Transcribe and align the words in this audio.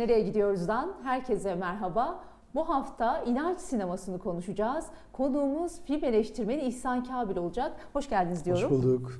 Nereye 0.00 0.20
gidiyoruzdan 0.20 0.92
herkese 1.02 1.54
merhaba. 1.54 2.24
Bu 2.54 2.68
hafta 2.68 3.22
inanç 3.22 3.60
sinemasını 3.60 4.18
konuşacağız. 4.18 4.86
Konuğumuz 5.12 5.80
film 5.84 6.04
eleştirmeni 6.04 6.62
İhsan 6.62 7.04
Kabil 7.04 7.36
olacak. 7.36 7.72
Hoş 7.92 8.08
geldiniz 8.08 8.44
diyorum. 8.44 8.62
Hoş 8.62 8.70
bulduk. 8.70 9.12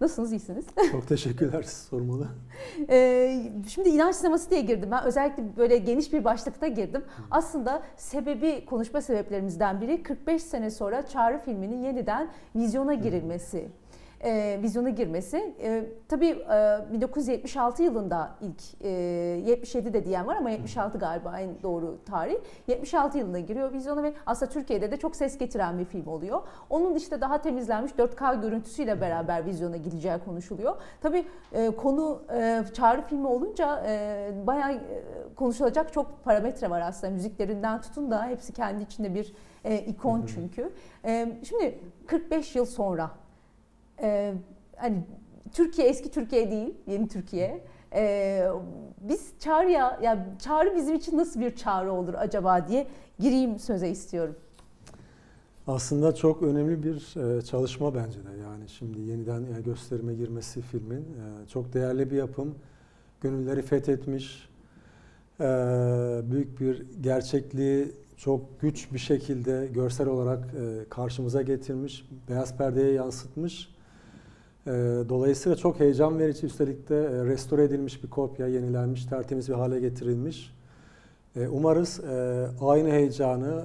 Nasılsınız? 0.00 0.32
iyisiniz? 0.32 0.66
Çok 0.92 1.08
teşekkürler 1.08 1.62
sormalı. 1.62 2.28
Ee, 2.90 3.52
şimdi 3.68 3.88
inanç 3.88 4.14
sineması 4.14 4.50
diye 4.50 4.60
girdim 4.60 4.90
ben. 4.90 5.04
Özellikle 5.04 5.56
böyle 5.56 5.76
geniş 5.76 6.12
bir 6.12 6.24
başlıkta 6.24 6.66
girdim. 6.68 7.04
Aslında 7.30 7.82
sebebi, 7.96 8.64
konuşma 8.66 9.00
sebeplerimizden 9.00 9.80
biri 9.80 10.02
45 10.02 10.42
sene 10.42 10.70
sonra 10.70 11.06
Çağrı 11.06 11.38
filminin 11.38 11.82
yeniden 11.82 12.28
vizyona 12.56 12.94
girilmesi 12.94 13.68
e, 14.24 14.58
vizyona 14.62 14.88
girmesi. 14.88 15.54
E, 15.62 15.84
tabii 16.08 16.28
e, 16.28 16.92
1976 16.92 17.82
yılında 17.82 18.30
ilk 18.40 18.84
e, 18.84 18.88
77 18.88 19.92
de 19.92 20.04
diyen 20.04 20.26
var 20.26 20.36
ama 20.36 20.50
76 20.50 20.98
galiba 20.98 21.40
en 21.40 21.62
doğru 21.62 21.98
tarih. 22.04 22.36
76 22.66 23.18
yılında 23.18 23.38
giriyor 23.38 23.72
vizyona 23.72 24.02
ve 24.02 24.14
aslında 24.26 24.52
Türkiye'de 24.52 24.90
de 24.90 24.96
çok 24.96 25.16
ses 25.16 25.38
getiren 25.38 25.78
bir 25.78 25.84
film 25.84 26.06
oluyor. 26.06 26.42
Onun 26.70 26.94
işte 26.94 27.20
daha 27.20 27.40
temizlenmiş 27.40 27.92
4K 27.92 28.40
görüntüsüyle 28.40 29.00
beraber 29.00 29.46
vizyona 29.46 29.76
gideceği 29.76 30.18
konuşuluyor. 30.24 30.76
Tabii 31.00 31.24
e, 31.52 31.70
konu 31.70 32.22
e, 32.34 32.62
çağrı 32.74 33.02
filmi 33.02 33.26
olunca 33.26 33.84
e, 33.86 34.46
bayağı 34.46 34.72
e, 34.72 34.80
konuşulacak 35.36 35.92
çok 35.92 36.24
parametre 36.24 36.70
var 36.70 36.80
aslında. 36.80 37.12
Müziklerinden 37.12 37.80
tutun 37.80 38.10
da 38.10 38.26
hepsi 38.26 38.52
kendi 38.52 38.82
içinde 38.82 39.14
bir 39.14 39.34
e, 39.64 39.78
ikon 39.78 40.26
çünkü. 40.26 40.72
E, 41.04 41.38
şimdi 41.44 41.78
45 42.06 42.56
yıl 42.56 42.64
sonra 42.64 43.10
e, 44.02 44.34
hani 44.76 45.04
Türkiye 45.52 45.88
eski 45.88 46.10
Türkiye 46.10 46.50
değil, 46.50 46.74
yeni 46.86 47.08
Türkiye. 47.08 47.64
E, 47.94 48.44
biz 49.00 49.32
çağrıya, 49.38 49.98
ya 50.02 50.26
çağrı 50.38 50.76
bizim 50.76 50.94
için 50.94 51.16
nasıl 51.16 51.40
bir 51.40 51.56
çağrı 51.56 51.92
olur 51.92 52.14
acaba 52.14 52.68
diye 52.68 52.86
gireyim 53.18 53.58
söze 53.58 53.88
istiyorum. 53.88 54.36
Aslında 55.66 56.14
çok 56.14 56.42
önemli 56.42 56.82
bir 56.82 57.16
e, 57.38 57.42
çalışma 57.42 57.94
bence 57.94 58.18
de. 58.24 58.42
Yani 58.42 58.68
şimdi 58.68 59.00
yeniden 59.00 59.42
e, 59.42 59.60
gösterime 59.60 60.14
girmesi 60.14 60.60
filmin 60.60 61.00
e, 61.00 61.48
çok 61.48 61.72
değerli 61.72 62.10
bir 62.10 62.16
yapım. 62.16 62.54
Gönülleri 63.20 63.62
fethetmiş. 63.62 64.48
Büyük 66.30 66.60
bir 66.60 66.86
gerçekliği 67.00 67.92
çok 68.16 68.60
güç 68.60 68.92
bir 68.92 68.98
şekilde 68.98 69.68
görsel 69.74 70.06
olarak 70.06 70.44
karşımıza 70.90 71.42
getirmiş. 71.42 72.08
Beyaz 72.28 72.56
perdeye 72.56 72.92
yansıtmış 72.92 73.68
dolayısıyla 75.08 75.56
çok 75.56 75.80
heyecan 75.80 76.18
verici 76.18 76.46
üstelik 76.46 76.88
de 76.88 76.96
e, 76.96 77.24
restore 77.24 77.64
edilmiş 77.64 78.04
bir 78.04 78.10
kopya, 78.10 78.46
yenilenmiş, 78.46 79.04
tertemiz 79.04 79.48
bir 79.48 79.54
hale 79.54 79.80
getirilmiş. 79.80 80.58
Ee, 81.36 81.48
umarız 81.48 82.00
e, 82.04 82.46
aynı 82.60 82.90
heyecanı 82.90 83.64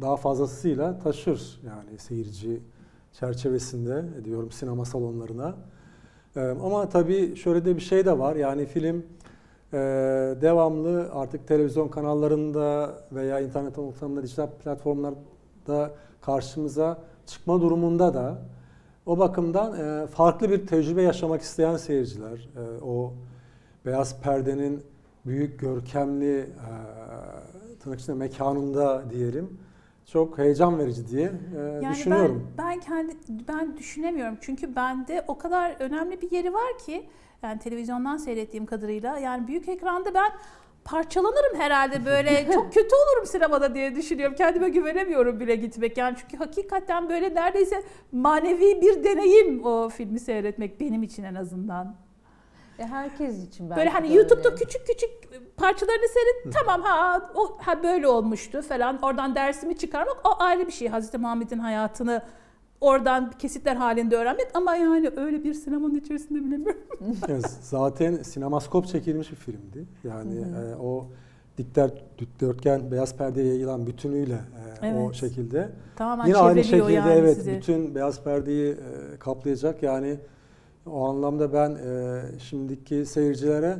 daha 0.00 0.16
fazlasıyla 0.16 0.98
taşır 0.98 1.60
yani 1.66 1.98
seyirci 1.98 2.60
çerçevesinde 3.12 4.24
diyorum 4.24 4.50
sinema 4.50 4.84
salonlarına. 4.84 5.54
Ee, 6.36 6.40
ama 6.40 6.88
tabii 6.88 7.36
şöyle 7.36 7.64
de 7.64 7.76
bir 7.76 7.80
şey 7.80 8.04
de 8.04 8.18
var 8.18 8.36
yani 8.36 8.66
film 8.66 9.06
e, 9.72 9.76
devamlı 10.40 11.10
artık 11.12 11.48
televizyon 11.48 11.88
kanallarında 11.88 12.94
veya 13.12 13.40
internet 13.40 13.78
ortamında, 13.78 14.22
dijital 14.22 14.46
platformlarda 14.64 15.90
karşımıza 16.20 16.98
çıkma 17.26 17.60
durumunda 17.60 18.14
da 18.14 18.38
o 19.06 19.18
bakımdan 19.18 19.80
e, 19.80 20.06
farklı 20.06 20.50
bir 20.50 20.66
tecrübe 20.66 21.02
yaşamak 21.02 21.42
isteyen 21.42 21.76
seyirciler, 21.76 22.48
e, 22.56 22.82
o 22.84 23.12
beyaz 23.86 24.20
perdenin 24.20 24.82
büyük 25.26 25.60
görkemli 25.60 26.38
e, 26.38 26.48
tırnak 27.80 28.00
içinde 28.00 28.16
mekanında 28.16 29.10
diyelim 29.10 29.58
çok 30.12 30.38
heyecan 30.38 30.78
verici 30.78 31.08
diye 31.08 31.32
e, 31.56 31.60
yani 31.60 31.94
düşünüyorum. 31.94 32.48
Ben, 32.58 32.68
ben 32.68 32.80
kendi 32.80 33.16
ben 33.48 33.76
düşünemiyorum 33.76 34.38
çünkü 34.40 34.76
bende 34.76 35.24
o 35.28 35.38
kadar 35.38 35.76
önemli 35.78 36.22
bir 36.22 36.30
yeri 36.30 36.54
var 36.54 36.78
ki 36.86 37.06
yani 37.42 37.58
televizyondan 37.58 38.16
seyrettiğim 38.16 38.66
kadarıyla 38.66 39.18
yani 39.18 39.46
büyük 39.46 39.68
ekranda 39.68 40.14
ben 40.14 40.30
parçalanırım 40.84 41.60
herhalde 41.60 42.06
böyle 42.06 42.46
çok 42.54 42.74
kötü 42.74 42.94
olurum 42.94 43.26
sinemada 43.26 43.74
diye 43.74 43.94
düşünüyorum. 43.94 44.36
Kendime 44.36 44.68
güvenemiyorum 44.68 45.40
bile 45.40 45.56
gitmek. 45.56 45.98
Yani 45.98 46.16
çünkü 46.20 46.36
hakikaten 46.36 47.08
böyle 47.08 47.34
neredeyse 47.34 47.82
manevi 48.12 48.80
bir 48.80 49.04
deneyim 49.04 49.64
o 49.66 49.88
filmi 49.88 50.20
seyretmek 50.20 50.80
benim 50.80 51.02
için 51.02 51.24
en 51.24 51.34
azından. 51.34 51.96
E 52.78 52.86
herkes 52.86 53.44
için 53.44 53.70
belki 53.70 53.78
Böyle 53.78 53.90
hani 53.90 54.14
YouTube'da 54.14 54.48
öyle. 54.48 54.64
küçük 54.64 54.86
küçük 54.86 55.10
parçalarını 55.56 56.08
seyret 56.08 56.56
tamam 56.58 56.82
ha 56.82 57.30
o 57.34 57.58
ha 57.60 57.82
böyle 57.82 58.08
olmuştu 58.08 58.62
falan 58.62 59.02
oradan 59.02 59.34
dersimi 59.34 59.78
çıkarmak 59.78 60.16
o 60.24 60.42
ayrı 60.42 60.66
bir 60.66 60.72
şey. 60.72 60.88
Hazreti 60.88 61.18
Muhammed'in 61.18 61.58
hayatını 61.58 62.22
oradan 62.84 63.30
kesitler 63.30 63.76
halinde 63.76 64.16
öğrenmek 64.16 64.46
ama 64.54 64.76
yani 64.76 65.10
öyle 65.16 65.44
bir 65.44 65.54
sinemanın 65.54 65.94
içerisinde 65.94 66.44
bilemiyorum. 66.44 66.80
zaten 67.60 68.16
sinemaskop 68.16 68.86
çekilmiş 68.86 69.30
bir 69.30 69.36
filmdi. 69.36 69.84
Yani 70.04 70.38
e, 70.38 70.76
o 70.76 71.06
dikler 71.58 71.90
dikdörtgen 72.18 72.90
beyaz 72.90 73.16
perdeye 73.16 73.46
yayılan 73.46 73.86
bütünüyle 73.86 74.34
e, 74.82 74.86
evet. 74.86 75.10
o 75.10 75.12
şekilde. 75.12 75.68
Tamamen 75.96 76.26
Yine 76.26 76.36
aynı 76.36 76.64
şekilde 76.64 76.92
yani 76.92 77.12
evet 77.12 77.36
sizi. 77.36 77.56
bütün 77.56 77.94
beyaz 77.94 78.24
perdeyi 78.24 78.72
e, 78.72 79.18
kaplayacak. 79.18 79.82
Yani 79.82 80.18
o 80.86 81.08
anlamda 81.08 81.52
ben 81.52 81.70
e, 81.70 82.22
şimdiki 82.38 83.06
seyircilere 83.06 83.76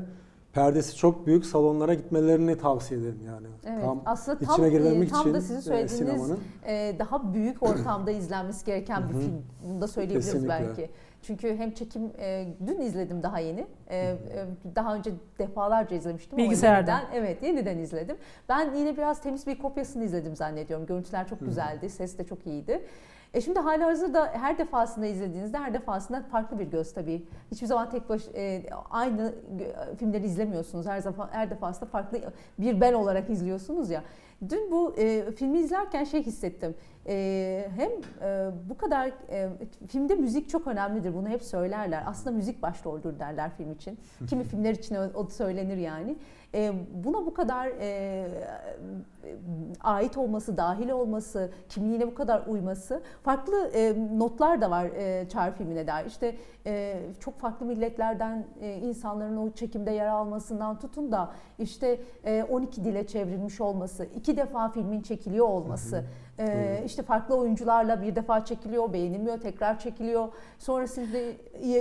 perdesi 0.55 0.97
çok 0.97 1.27
büyük 1.27 1.47
salonlara 1.47 1.95
gitmelerini 1.95 2.59
tavsiye 2.59 3.01
ederim 3.01 3.21
yani. 3.27 3.47
Evet, 3.67 3.85
tam 3.85 4.03
aslında 4.07 4.39
tam, 4.39 4.55
içine 4.55 4.71
girmek 4.71 5.11
tam 5.11 5.21
için 5.21 5.35
da 5.35 5.41
sizin 5.41 5.61
söylediğiniz 5.61 6.31
e, 6.67 6.97
daha 6.99 7.35
büyük 7.35 7.63
ortamda 7.63 8.11
izlenmesi 8.11 8.67
gereken 8.67 9.09
bir 9.09 9.15
film. 9.15 9.43
Bunu 9.65 9.81
da 9.81 9.89
söyleyebiliriz 9.89 10.27
Kesinlikle. 10.27 10.49
belki. 10.49 10.91
Çünkü 11.23 11.57
hem 11.57 11.75
çekim 11.75 12.13
e, 12.19 12.47
dün 12.67 12.81
izledim 12.81 13.23
daha 13.23 13.39
yeni. 13.39 13.67
E, 13.89 13.97
e, 13.97 14.17
daha 14.75 14.95
önce 14.95 15.13
defalarca 15.39 15.97
izlemiştim. 15.97 16.39
Bilgisayardan. 16.39 17.01
Yeniden, 17.01 17.17
evet 17.17 17.43
yeniden 17.43 17.79
izledim. 17.79 18.17
Ben 18.49 18.75
yine 18.75 18.97
biraz 18.97 19.23
temiz 19.23 19.47
bir 19.47 19.59
kopyasını 19.59 20.05
izledim 20.05 20.37
zannediyorum. 20.37 20.87
Görüntüler 20.87 21.29
çok 21.29 21.41
güzeldi. 21.41 21.91
Ses 21.91 22.19
de 22.19 22.25
çok 22.27 22.47
iyiydi. 22.47 22.85
E 23.35 23.41
şimdi 23.41 23.59
hala 23.59 23.87
hazırda 23.87 24.27
her 24.33 24.59
defasında 24.59 25.07
izlediğinizde 25.07 25.59
her 25.59 25.75
defasında 25.75 26.23
farklı 26.23 26.59
bir 26.59 26.65
göz 26.65 26.95
tabii. 26.95 27.25
Hiçbir 27.51 27.67
zaman 27.67 27.91
tek 27.91 28.09
baş 28.09 28.23
e, 28.35 28.63
aynı 28.91 29.35
filmleri 29.99 30.27
izlemiyorsunuz. 30.27 30.87
Her 30.87 31.01
zaman 31.01 31.29
her 31.33 31.51
defasında 31.51 31.87
farklı 31.87 32.21
bir 32.59 32.81
ben 32.81 32.93
olarak 32.93 33.31
izliyorsunuz 33.31 33.91
ya. 33.91 34.05
Dün 34.49 34.71
bu 34.71 34.95
e, 34.97 35.33
filmi 35.33 35.59
izlerken 35.59 36.05
şey 36.05 36.23
hissettim. 36.23 36.75
E, 37.07 37.69
hem 37.77 37.91
e, 37.91 38.51
bu 38.69 38.77
kadar 38.77 39.13
e, 39.31 39.49
filmde 39.89 40.15
müzik 40.15 40.49
çok 40.49 40.67
önemlidir. 40.67 41.15
Bunu 41.15 41.29
hep 41.29 41.43
söylerler. 41.43 42.03
Aslında 42.07 42.37
müzik 42.37 42.63
başroldür 42.63 43.19
derler 43.19 43.51
film 43.57 43.73
için. 43.73 43.99
Kimi 44.29 44.45
filmler 44.51 44.75
için 44.75 44.95
o, 44.95 45.11
o 45.15 45.27
söylenir 45.27 45.77
yani. 45.77 46.17
E, 46.55 46.73
buna 47.05 47.27
bu 47.27 47.35
kadar 47.35 47.67
e, 47.81 48.27
ait 49.81 50.19
olması, 50.19 50.57
dahil 50.57 50.91
olması, 50.91 51.51
kimliğine 51.69 52.07
bu 52.07 52.15
kadar 52.15 52.47
uyması, 52.47 53.03
farklı 53.23 53.71
e, 53.75 53.95
notlar 54.19 54.61
da 54.61 54.71
var 54.71 54.85
e, 54.85 55.29
Çağrı 55.29 55.53
filmine 55.53 55.87
dair. 55.87 56.07
İşte 56.07 56.37
e, 56.67 57.01
çok 57.21 57.39
farklı 57.39 57.67
milletlerden 57.67 58.47
e, 58.61 58.77
insanların 58.77 59.37
o 59.37 59.51
çekimde 59.51 59.91
yer 59.91 60.07
almasından 60.07 60.79
tutun 60.79 61.13
da 61.13 61.31
işte 61.59 62.01
e, 62.25 62.43
12 62.43 62.85
dile 62.85 63.07
çevrilmiş 63.07 63.61
olması, 63.61 64.05
iki 64.05 64.37
defa 64.37 64.69
filmin 64.69 65.03
çekiliyor 65.03 65.49
olması. 65.49 65.97
Hı 65.97 66.01
hı 66.01 66.05
ee, 66.39 66.83
işte 66.87 67.03
farklı 67.03 67.37
oyuncularla 67.37 68.03
bir 68.03 68.17
defa 68.17 68.45
çekiliyor, 68.45 68.93
beğenilmiyor, 68.93 69.41
tekrar 69.41 69.79
çekiliyor. 69.79 70.29
Sonrasında 70.59 71.19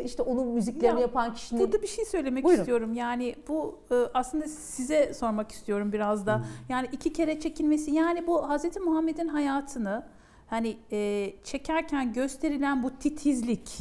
işte 0.03 0.23
onun 0.23 0.47
müziklerini 0.47 1.00
ya, 1.00 1.01
yapan 1.01 1.34
kişinin... 1.34 1.61
Burada 1.61 1.81
bir 1.81 1.88
şey 1.88 2.05
söylemek 2.05 2.44
Buyurun. 2.44 2.61
istiyorum. 2.61 2.94
Yani 2.94 3.35
bu 3.47 3.79
e, 3.91 3.95
aslında 4.13 4.45
size 4.63 5.13
sormak 5.13 5.51
istiyorum 5.51 5.94
biraz 5.94 6.26
da. 6.26 6.37
Hmm. 6.37 6.46
Yani 6.70 6.87
iki 6.91 7.14
kere 7.14 7.40
çekilmesi 7.40 7.91
yani 7.91 8.28
bu 8.28 8.49
Hz. 8.49 8.78
Muhammed'in 8.85 9.28
hayatını 9.28 10.03
hani 10.47 10.78
e, 10.91 11.34
çekerken 11.43 12.14
gösterilen 12.14 12.84
bu 12.84 12.90
titizlik 12.90 13.78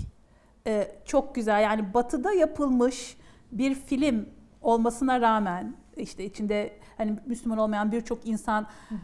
e, 0.66 0.88
çok 1.04 1.34
güzel. 1.34 1.62
Yani 1.62 1.94
batıda 1.94 2.32
yapılmış 2.32 3.16
bir 3.52 3.74
film 3.74 4.28
olmasına 4.62 5.20
rağmen 5.20 5.76
işte 5.96 6.24
içinde 6.24 6.78
hani 6.96 7.18
Müslüman 7.26 7.58
olmayan 7.58 7.92
birçok 7.92 8.26
insan... 8.26 8.66
Hı 8.88 8.94
hı 8.94 8.98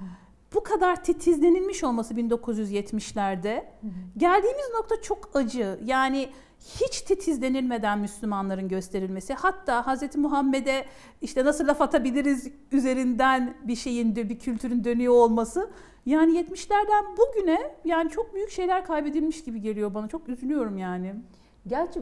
bu 0.55 0.63
kadar 0.63 1.05
titizlenilmiş 1.05 1.85
olması 1.85 2.15
1970'lerde 2.15 3.65
geldiğimiz 4.17 4.71
nokta 4.75 5.03
çok 5.03 5.37
acı. 5.37 5.81
Yani 5.85 6.29
hiç 6.61 7.01
titizlenilmeden 7.01 7.99
Müslümanların 7.99 8.69
gösterilmesi 8.69 9.35
hatta 9.35 9.87
Hz. 9.95 10.17
Muhammed'e 10.17 10.85
işte 11.23 11.45
nasıl 11.45 11.67
laf 11.67 11.81
atabiliriz 11.81 12.49
üzerinden 12.73 13.55
bir 13.65 13.77
şeyin 13.77 14.17
bir 14.17 14.39
kültürün 14.39 14.85
dönüyor 14.85 15.13
olması 15.15 15.71
yani 16.07 16.41
70'lerden 16.41 17.05
bugüne 17.19 17.59
yani 17.85 18.11
çok 18.11 18.35
büyük 18.35 18.51
şeyler 18.51 18.85
kaybedilmiş 18.85 19.45
gibi 19.45 19.61
geliyor 19.61 19.95
bana 19.95 20.09
çok 20.09 20.29
üzülüyorum 20.29 20.79
yani. 20.79 21.15
Gerçi 21.67 22.01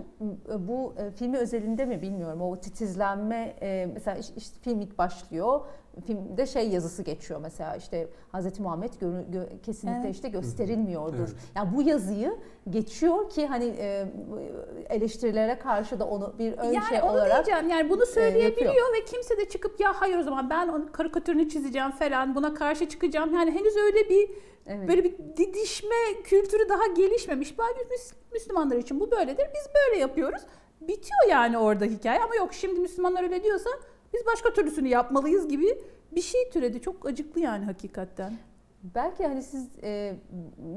bu 0.59 0.94
e, 0.99 1.11
filmi 1.11 1.37
özelinde 1.37 1.85
mi 1.85 2.02
bilmiyorum. 2.02 2.41
O 2.43 2.61
titizlenme 2.61 3.56
e, 3.62 3.91
mesela 3.94 4.17
iş- 4.17 4.31
işte 4.37 4.59
film 4.61 4.81
ilk 4.81 4.99
başlıyor. 4.99 5.61
Filmde 6.07 6.47
şey 6.47 6.69
yazısı 6.69 7.03
geçiyor 7.03 7.41
mesela 7.43 7.77
işte 7.77 8.09
Hazreti 8.33 8.63
Muhammed 8.63 8.93
görü- 9.01 9.25
gö- 9.33 9.61
kesinlikle 9.63 10.01
Evet. 10.05 10.15
işte 10.15 10.29
gösterilmiyordur. 10.29 11.19
Evet. 11.19 11.35
Yani 11.55 11.77
bu 11.77 11.83
yazıyı 11.83 12.37
geçiyor 12.71 13.31
ki 13.31 13.47
hani 13.47 13.65
e, 13.79 14.07
eleştirilere 14.89 15.59
karşı 15.59 16.01
da 16.01 16.07
onu 16.07 16.35
bir 16.39 16.53
ön 16.53 16.73
yani 16.73 16.87
şey 16.89 17.03
onu 17.03 17.11
olarak 17.11 17.47
diyeceğim 17.47 17.71
yani 17.71 17.91
bunu 17.91 18.07
söyleyebiliyor 18.07 18.75
yapıyor. 18.75 18.95
ve 19.01 19.05
kimse 19.05 19.37
de 19.37 19.49
çıkıp 19.49 19.81
ya 19.81 19.93
hayır 20.01 20.19
o 20.19 20.23
zaman 20.23 20.51
ben 20.51 20.69
onun 20.69 20.87
karikatürünü 20.87 21.49
çizeceğim 21.49 21.91
falan 21.91 22.35
buna 22.35 22.55
karşı 22.55 22.89
çıkacağım. 22.89 23.35
Yani 23.35 23.51
henüz 23.51 23.77
öyle 23.77 24.09
bir 24.09 24.31
evet. 24.67 24.89
böyle 24.89 25.05
bir 25.05 25.19
didişme 25.37 25.97
kültürü 26.25 26.69
daha 26.69 26.87
gelişmemiş. 26.87 27.53
Müs- 27.53 28.15
Müslümanlar 28.33 28.77
için 28.77 29.01
bu 29.01 29.11
böyledir. 29.11 29.47
Biz 29.55 29.69
böyle 29.75 30.01
yapıyoruz. 30.01 30.43
Bitiyor 30.81 31.29
yani 31.31 31.59
orada 31.59 31.85
hikaye 31.85 32.21
ama 32.23 32.35
yok 32.35 32.55
şimdi 32.55 32.81
Müslümanlar 32.81 33.23
öyle 33.23 33.43
diyorsa 33.45 33.71
biz 34.14 34.26
başka 34.26 34.53
türlüsünü 34.53 34.88
yapmalıyız 34.88 35.49
gibi 35.49 35.79
bir 36.12 36.23
şey 36.23 36.50
türedi. 36.50 36.81
Çok 36.81 37.06
acıklı 37.06 37.41
yani 37.41 37.64
hakikaten. 37.64 38.32
Belki 38.94 39.26
hani 39.26 39.43
siz 39.43 39.69
e, 39.82 40.14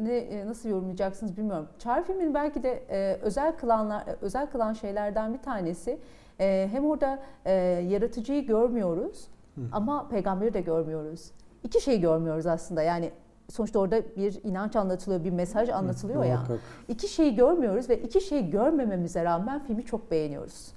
ne 0.02 0.18
e, 0.18 0.46
nasıl 0.46 0.70
yorumlayacaksınız 0.70 1.38
bilmiyorum. 1.38 1.68
Çağrı 1.80 2.04
filmin 2.04 2.34
belki 2.34 2.64
de 2.64 2.84
e, 2.90 3.20
özel 3.22 3.58
kılanlar 3.58 4.08
e, 4.08 4.16
özel 4.22 4.48
kılan 4.48 4.74
şeylerden 4.74 5.34
bir 5.34 5.40
tanesi 5.40 6.00
e, 6.40 6.70
hem 6.72 6.86
orada 6.86 7.20
e, 7.46 7.52
yaratıcıyı 7.90 8.46
görmüyoruz 8.46 9.28
Hı. 9.56 9.62
ama 9.72 10.10
peygamberi 10.10 10.54
de 10.54 10.62
görmüyoruz. 10.62 11.32
İki 11.64 11.82
şeyi 11.82 12.02
görmüyoruz 12.02 12.46
aslında. 12.46 12.82
Yani 12.82 13.12
sonuçta 13.50 13.80
orada 13.80 14.02
bir 14.18 14.44
inanç 14.44 14.76
anlatılıyor, 14.76 15.24
bir 15.24 15.30
mesaj 15.30 15.70
anlatılıyor 15.70 16.24
ya. 16.24 16.36
Muhakkak. 16.36 16.60
İki 16.88 17.08
şeyi 17.08 17.36
görmüyoruz 17.36 17.90
ve 17.90 18.02
iki 18.02 18.22
şeyi 18.22 18.50
görmememize 18.50 19.24
rağmen 19.24 19.60
filmi 19.60 19.86
çok 19.86 20.12
beğeniyoruz. 20.12 20.72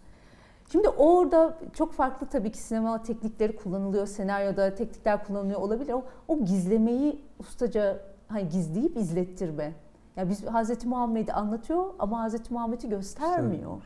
Şimdi 0.72 0.88
orada 0.88 1.58
çok 1.74 1.92
farklı 1.92 2.26
tabii 2.26 2.52
ki 2.52 2.58
sinema 2.58 3.02
teknikleri 3.02 3.56
kullanılıyor, 3.56 4.06
senaryoda 4.06 4.74
teknikler 4.74 5.24
kullanılıyor 5.24 5.60
olabilir 5.60 5.92
ama 5.92 6.02
o 6.28 6.44
gizlemeyi 6.44 7.20
ustaca 7.38 8.00
hani 8.28 8.48
gizleyip 8.48 8.96
izlettirme. 8.96 9.72
Yani 10.16 10.30
biz 10.30 10.46
Hazreti 10.46 10.88
Muhammed'i 10.88 11.32
anlatıyor 11.32 11.84
ama 11.98 12.20
Hazreti 12.20 12.52
Muhammed'i 12.52 12.88
göstermiyor. 12.88 13.82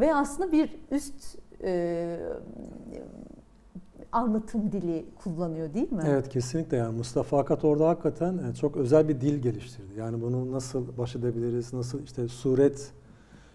Ve 0.00 0.14
aslında 0.14 0.52
bir 0.52 0.80
üst 0.90 1.38
e, 1.62 2.18
anlatım 4.12 4.72
dili 4.72 5.06
kullanıyor 5.24 5.74
değil 5.74 5.92
mi? 5.92 6.02
Evet 6.06 6.28
kesinlikle 6.28 6.76
yani 6.76 6.96
Mustafa 6.96 7.38
Akat 7.38 7.64
orada 7.64 7.88
hakikaten 7.88 8.38
e, 8.38 8.54
çok 8.54 8.76
özel 8.76 9.08
bir 9.08 9.20
dil 9.20 9.42
geliştirdi. 9.42 9.98
Yani 9.98 10.22
bunu 10.22 10.52
nasıl 10.52 10.98
baş 10.98 11.16
edebiliriz, 11.16 11.72
nasıl 11.72 12.02
işte 12.02 12.28
suret 12.28 12.92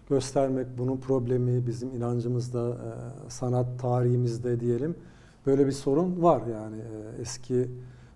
göstermek, 0.10 0.68
bunun 0.78 0.98
problemi 0.98 1.68
bizim 1.68 1.90
inancımızda, 1.92 2.70
e, 2.70 3.30
sanat 3.30 3.80
tarihimizde 3.82 4.60
diyelim. 4.60 4.96
Böyle 5.46 5.68
bir 5.68 5.72
sorun 5.72 6.24
var 6.24 6.42
yani 6.54 6.78
e, 6.78 7.22
eski 7.22 7.68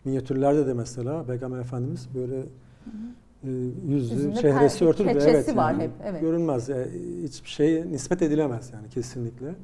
minyatürlerde 0.06 0.68
de 0.68 0.74
mesela 0.74 1.24
Peygamber 1.24 1.60
Efendimiz 1.60 2.10
böyle 2.16 2.38
e, 2.38 3.50
yüzü, 3.88 4.14
Yüzünde 4.14 4.36
çehresi 4.36 4.86
örtülü. 4.86 5.10
Evet, 5.10 5.56
var 5.56 5.72
yani 5.72 5.84
hep, 5.84 5.92
evet. 6.06 6.22
Görünmez. 6.22 6.70
E, 6.70 6.90
hiçbir 7.24 7.50
şey 7.50 7.92
nispet 7.92 8.22
edilemez 8.22 8.72
yani 8.74 8.90
kesinlikle. 8.90 9.56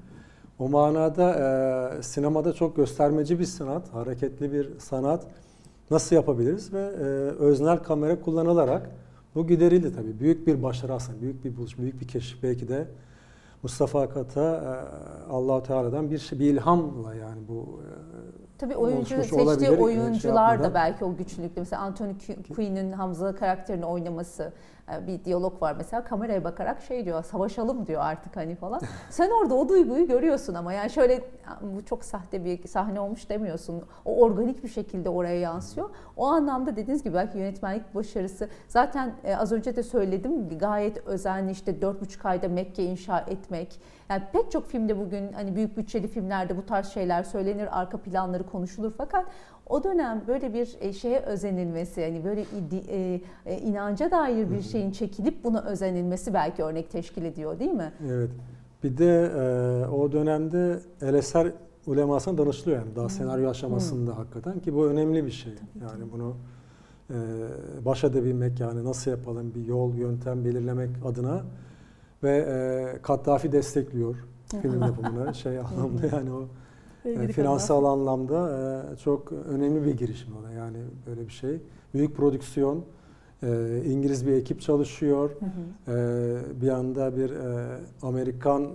O 0.60 0.70
manada 0.70 1.34
e, 2.00 2.04
sinemada 2.04 2.54
çok 2.54 2.75
göstermeci 2.75 3.40
bir 3.40 3.46
sanat, 3.46 3.94
hareketli 3.94 4.54
bir 4.54 4.80
sanat. 4.80 5.28
Nasıl 5.92 6.16
yapabiliriz 6.16 6.74
ve 6.74 6.80
e, 6.80 7.04
öznel 7.44 7.78
kamera 7.78 8.22
kullanılarak 8.22 8.90
bu 9.36 9.48
giderildi 9.48 9.96
tabii. 9.96 10.20
Büyük 10.20 10.48
bir 10.48 10.64
başarı 10.64 10.94
aslında, 10.94 11.22
büyük 11.22 11.46
bir 11.46 11.58
buluş, 11.58 11.78
büyük 11.78 12.02
bir 12.02 12.08
keşif 12.08 12.44
belki 12.44 12.68
de 12.68 12.88
Mustafa 13.64 14.02
Akat'a 14.02 14.42
e, 14.42 15.31
Allahu 15.31 15.64
Teala'dan 15.64 16.12
bir 16.12 16.18
şey, 16.18 16.40
bir 16.40 16.54
ilhamla 16.54 17.16
yani 17.16 17.40
bu 17.48 17.80
e, 17.84 17.90
Tabii 18.58 18.76
oyuncu 18.76 19.16
seçtiği 19.16 19.42
olabilir, 19.42 19.68
şey 19.68 19.78
oyuncular 19.84 20.36
da 20.50 20.52
yapmadan. 20.52 20.74
belki 20.74 21.06
o 21.06 21.16
güçlülükte. 21.16 21.62
Mesela 21.62 21.81
Anthony 21.81 22.14
Quinn'in 22.56 22.92
Hamza 22.92 23.36
karakterini 23.36 23.86
oynaması 23.86 24.54
bir 25.07 25.25
diyalog 25.25 25.62
var 25.62 25.75
mesela 25.77 26.03
kameraya 26.03 26.44
bakarak 26.44 26.81
şey 26.81 27.06
diyor 27.06 27.24
savaşalım 27.24 27.88
diyor 27.88 28.01
artık 28.01 28.36
hani 28.36 28.56
falan. 28.56 28.81
Sen 29.09 29.30
orada 29.30 29.56
o 29.56 29.69
duyguyu 29.69 30.07
görüyorsun 30.07 30.53
ama 30.53 30.74
yani 30.74 30.89
şöyle 30.89 31.21
bu 31.62 31.86
çok 31.86 32.03
sahte 32.06 32.45
bir 32.45 32.68
sahne 32.68 33.00
olmuş 33.00 33.30
demiyorsun. 33.30 33.83
O 34.06 34.21
organik 34.21 34.63
bir 34.63 34.69
şekilde 34.69 35.09
oraya 35.09 35.39
yansıyor. 35.39 35.89
O 36.18 36.25
anlamda 36.25 36.75
dediğiniz 36.75 37.03
gibi 37.03 37.13
belki 37.13 37.38
yönetmenlik 37.38 37.95
başarısı 37.95 38.50
zaten 38.68 39.13
e, 39.24 39.36
az 39.36 39.51
önce 39.51 39.75
de 39.75 39.83
söyledim 39.83 40.57
gayet 40.57 41.07
özenli 41.07 41.51
işte 41.51 41.81
dört 41.81 42.01
buçuk 42.01 42.25
ayda 42.25 42.47
Mekke 42.47 42.83
inşa 42.83 43.19
etmek. 43.19 43.80
Yani 44.09 44.24
pek 44.33 44.51
çok 44.51 44.68
filmde 44.68 45.00
bugün 45.00 45.33
hani 45.33 45.56
büyük 45.56 45.77
bütçeli 45.77 46.07
filmlerde 46.07 46.57
bu 46.57 46.65
tarz 46.65 46.88
şeyler 46.88 47.24
söylenir, 47.24 47.80
arka 47.80 47.97
planları 47.97 48.44
konuşulur 48.44 48.94
fakat 48.97 49.25
o 49.69 49.83
dönem 49.83 50.24
böyle 50.27 50.54
bir 50.54 50.75
e, 50.80 50.94
şeye 50.94 51.19
özenilmesi, 51.19 52.01
yani 52.01 52.24
böyle 52.24 52.45
e, 52.88 53.21
e, 53.45 53.57
inanca 53.57 54.12
dair 54.12 54.51
bir 54.51 54.62
şeyin 54.62 54.92
çekilip 54.92 55.44
buna 55.44 55.62
özenilmesi 55.62 56.33
belki 56.33 56.63
örnek 56.63 56.92
teşkil 56.92 57.25
ediyor 57.25 57.60
değil 57.60 57.71
mi? 57.71 57.92
Evet. 58.10 58.30
Bir 58.83 58.98
de 58.98 59.31
e, 59.36 59.88
o 59.88 60.12
dönemde 60.12 60.80
El 61.01 61.13
Eser 61.13 61.51
ulemasına 61.88 62.38
danışılıyor 62.38 62.80
yani 62.80 62.95
daha 62.95 63.10
senaryo 63.10 63.50
aşamasında 63.50 64.18
hakikaten 64.18 64.60
ki 64.60 64.75
bu 64.75 64.88
önemli 64.88 65.25
bir 65.25 65.31
şey. 65.31 65.54
yani 65.81 66.12
bunu 66.12 66.36
e, 67.10 67.15
baş 67.86 68.04
edebilmek 68.04 68.60
yani 68.60 68.83
nasıl 68.83 69.12
yapalım 69.12 69.54
bir 69.56 69.65
yol 69.65 69.95
yöntem 69.95 70.45
belirlemek 70.45 70.89
adına 71.06 71.44
ve 72.24 72.38
e, 72.38 73.01
Kaddafi 73.01 73.51
destekliyor 73.51 74.15
film 74.62 74.81
yapımını 74.81 75.36
şey 75.36 75.60
anlamda 75.60 76.15
yani 76.15 76.31
o 76.31 76.48
e, 77.06 77.28
finansal 77.28 77.84
anlamda 77.84 78.50
e, 78.94 78.98
çok 78.98 79.31
önemli 79.31 79.86
bir 79.86 79.98
girişim 79.98 80.38
o 80.38 80.44
da 80.44 80.51
yani 80.51 80.78
böyle 81.07 81.28
bir 81.28 81.34
şey. 81.34 81.62
Büyük 81.94 82.16
prodüksiyon, 82.16 82.84
e, 83.44 83.81
İngiliz 83.86 84.28
bir 84.28 84.34
ekip 84.34 84.62
çalışıyor. 84.62 85.30
Ee, 85.88 86.62
bir 86.62 86.68
yanda 86.68 87.18
bir 87.18 87.30
e, 87.30 87.78
Amerikan 88.01 88.63
e, 88.63 88.68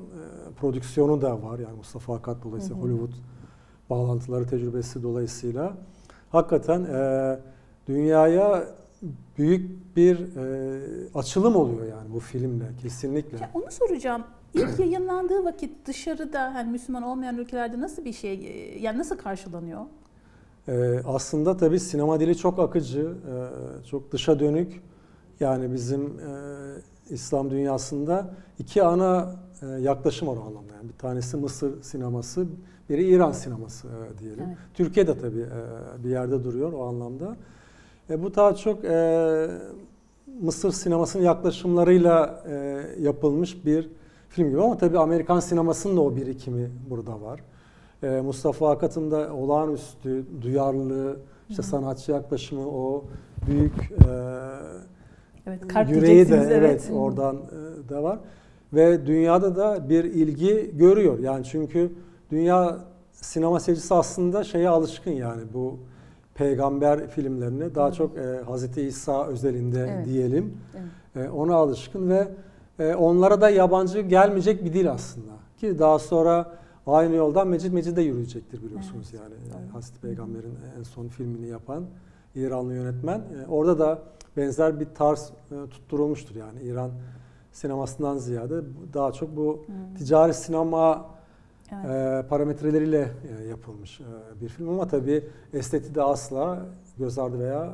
prodüksiyonu 0.61 1.23
da 1.23 1.43
var 1.43 1.59
yani 1.59 1.77
Mustafa 1.77 2.15
Akat 2.15 2.45
dolayısıyla 2.45 2.77
Hı 2.77 2.81
hı. 2.81 2.85
Hollywood 2.87 3.13
bağlantıları 3.91 4.47
tecrübesi 4.47 5.03
dolayısıyla 5.03 5.77
hakikaten 6.31 6.85
e, 6.85 7.39
dünyaya 7.87 8.65
büyük 9.39 9.97
bir 9.97 10.37
e, 10.37 11.09
açılım 11.15 11.57
oluyor 11.57 11.87
yani 11.87 12.15
bu 12.15 12.21
filmle 12.21 12.65
kesinlikle. 12.83 13.39
Ya 13.39 13.51
onu 13.55 13.71
soracağım. 13.71 14.23
İlk 14.55 14.79
yayınlandığı 14.79 15.45
vakit 15.45 15.87
dışarıda 15.87 16.55
hani 16.55 16.71
Müslüman 16.71 17.03
olmayan 17.03 17.37
ülkelerde 17.37 17.81
nasıl 17.81 18.05
bir 18.05 18.13
şey 18.13 18.39
yani 18.81 18.99
nasıl 18.99 19.17
karşılanıyor? 19.17 19.81
Ee, 20.69 21.01
aslında 21.07 21.57
tabii 21.57 21.81
sinema 21.81 22.21
dili 22.21 22.37
çok 22.37 22.59
akıcı, 22.59 23.01
e, 23.01 23.87
çok 23.87 24.13
dışa 24.13 24.41
dönük. 24.41 24.83
Yani 25.41 25.73
bizim 25.73 26.03
e, 26.07 26.31
İslam 27.11 27.51
dünyasında 27.51 28.31
iki 28.59 28.83
ana 28.83 29.37
e, 29.63 29.67
yaklaşım 29.67 30.29
var 30.29 30.37
o 30.37 30.41
anlamda. 30.41 30.73
Yani 30.75 30.89
bir 30.89 30.99
tanesi 30.99 31.37
Mısır 31.37 31.83
sineması, 31.83 32.47
biri 32.91 33.05
İran 33.05 33.33
sineması 33.33 33.89
e, 33.89 34.19
diyelim. 34.19 34.45
Evet. 34.47 34.57
Türkiye 34.75 35.07
de 35.07 35.19
tabii 35.19 35.41
e, 35.41 36.05
bir 36.05 36.11
yerde 36.11 36.45
duruyor 36.45 36.73
o 36.73 36.85
anlamda. 36.87 37.37
E, 38.11 38.23
bu 38.23 38.35
daha 38.35 38.55
çok 38.55 38.85
e, 38.85 39.49
Mısır 40.41 40.73
sinemasının 40.73 41.23
yaklaşımlarıyla 41.23 42.45
e, 42.49 42.55
yapılmış 43.01 43.67
bir 43.67 43.91
film 44.35 44.49
gibi 44.51 44.63
ama 44.63 44.79
tabii 44.79 44.99
Amerikan 44.99 45.41
sinemasının 45.41 45.97
da 45.97 46.01
o 46.01 46.17
birikimi 46.17 46.71
burada 46.91 47.21
var. 47.23 47.41
E, 48.03 48.21
Mustafa 48.21 48.71
Akat'ın 48.71 49.11
da 49.11 49.35
olağanüstü 49.35 50.25
duyarlılığı, 50.43 51.17
işte 51.49 51.63
sanatçı 51.63 52.13
yaklaşımı, 52.13 52.69
o 52.69 53.05
büyük 53.47 53.75
e, 53.91 54.15
Evet, 55.47 55.69
kalp 55.69 55.91
yüreği 55.91 56.29
de 56.29 56.37
evet, 56.37 56.51
evet. 56.53 56.91
oradan 56.95 57.37
e, 57.37 57.89
da 57.89 58.03
var. 58.03 58.19
Ve 58.73 59.07
dünyada 59.07 59.57
da 59.57 59.89
bir 59.89 60.05
ilgi 60.05 60.71
görüyor. 60.77 61.19
Yani 61.19 61.45
çünkü 61.45 61.93
dünya 62.31 62.79
sinema 63.13 63.61
seyircisi 63.61 63.95
aslında 63.95 64.45
şeye 64.45 64.69
alışkın 64.69 65.11
yani 65.11 65.43
bu 65.55 65.79
peygamber 66.35 67.09
filmlerine 67.09 67.75
daha 67.75 67.93
çok 67.93 68.17
e, 68.17 68.41
Hazreti 68.47 68.83
İsa 68.83 69.27
özelinde 69.27 69.91
Evet. 69.95 70.07
diyelim. 70.07 70.57
Evet. 71.17 71.27
E, 71.27 71.31
ona 71.31 71.55
alışkın 71.55 72.09
ve 72.09 72.29
e, 72.79 72.95
onlara 72.95 73.41
da 73.41 73.51
yabancı 73.51 74.01
gelmeyecek 74.01 74.65
bir 74.65 74.73
dil 74.73 74.93
aslında. 74.93 75.33
Ki 75.59 75.79
daha 75.79 75.99
sonra 75.99 76.51
aynı 76.87 77.15
yoldan 77.15 77.49
Mecid 77.49 77.73
Mecid'e 77.73 78.03
yürüyecektir 78.03 78.63
biliyorsunuz 78.63 79.13
yani. 79.13 79.35
E, 79.35 79.71
Hazreti 79.73 80.01
Peygamber'in 80.01 80.55
en 80.79 80.83
son 80.83 81.09
filmini 81.09 81.47
yapan 81.47 81.85
İranlı 82.35 82.75
yönetmen. 82.75 83.19
E, 83.19 83.47
orada 83.49 83.79
da 83.79 83.99
benzer 84.37 84.81
bir 84.81 84.87
tarz 84.95 85.33
e, 85.51 85.71
tutturulmuştur 85.71 86.35
yani 86.35 86.63
İran 86.63 86.91
sinemasından 87.53 88.19
ziyade 88.19 88.55
daha 88.95 89.13
çok 89.13 89.37
bu 89.37 89.65
ticari 89.99 90.35
sinema 90.35 91.15
Evet. 91.73 92.25
e, 92.25 92.29
parametreleriyle 92.29 93.09
e, 93.41 93.45
yapılmış 93.45 94.01
e, 94.01 94.41
bir 94.41 94.49
film 94.49 94.69
ama 94.69 94.89
tabii 94.89 95.25
esteti 95.53 95.95
de 95.95 96.03
asla 96.03 96.67
göz 96.99 97.19
ardı 97.19 97.39
veya 97.39 97.73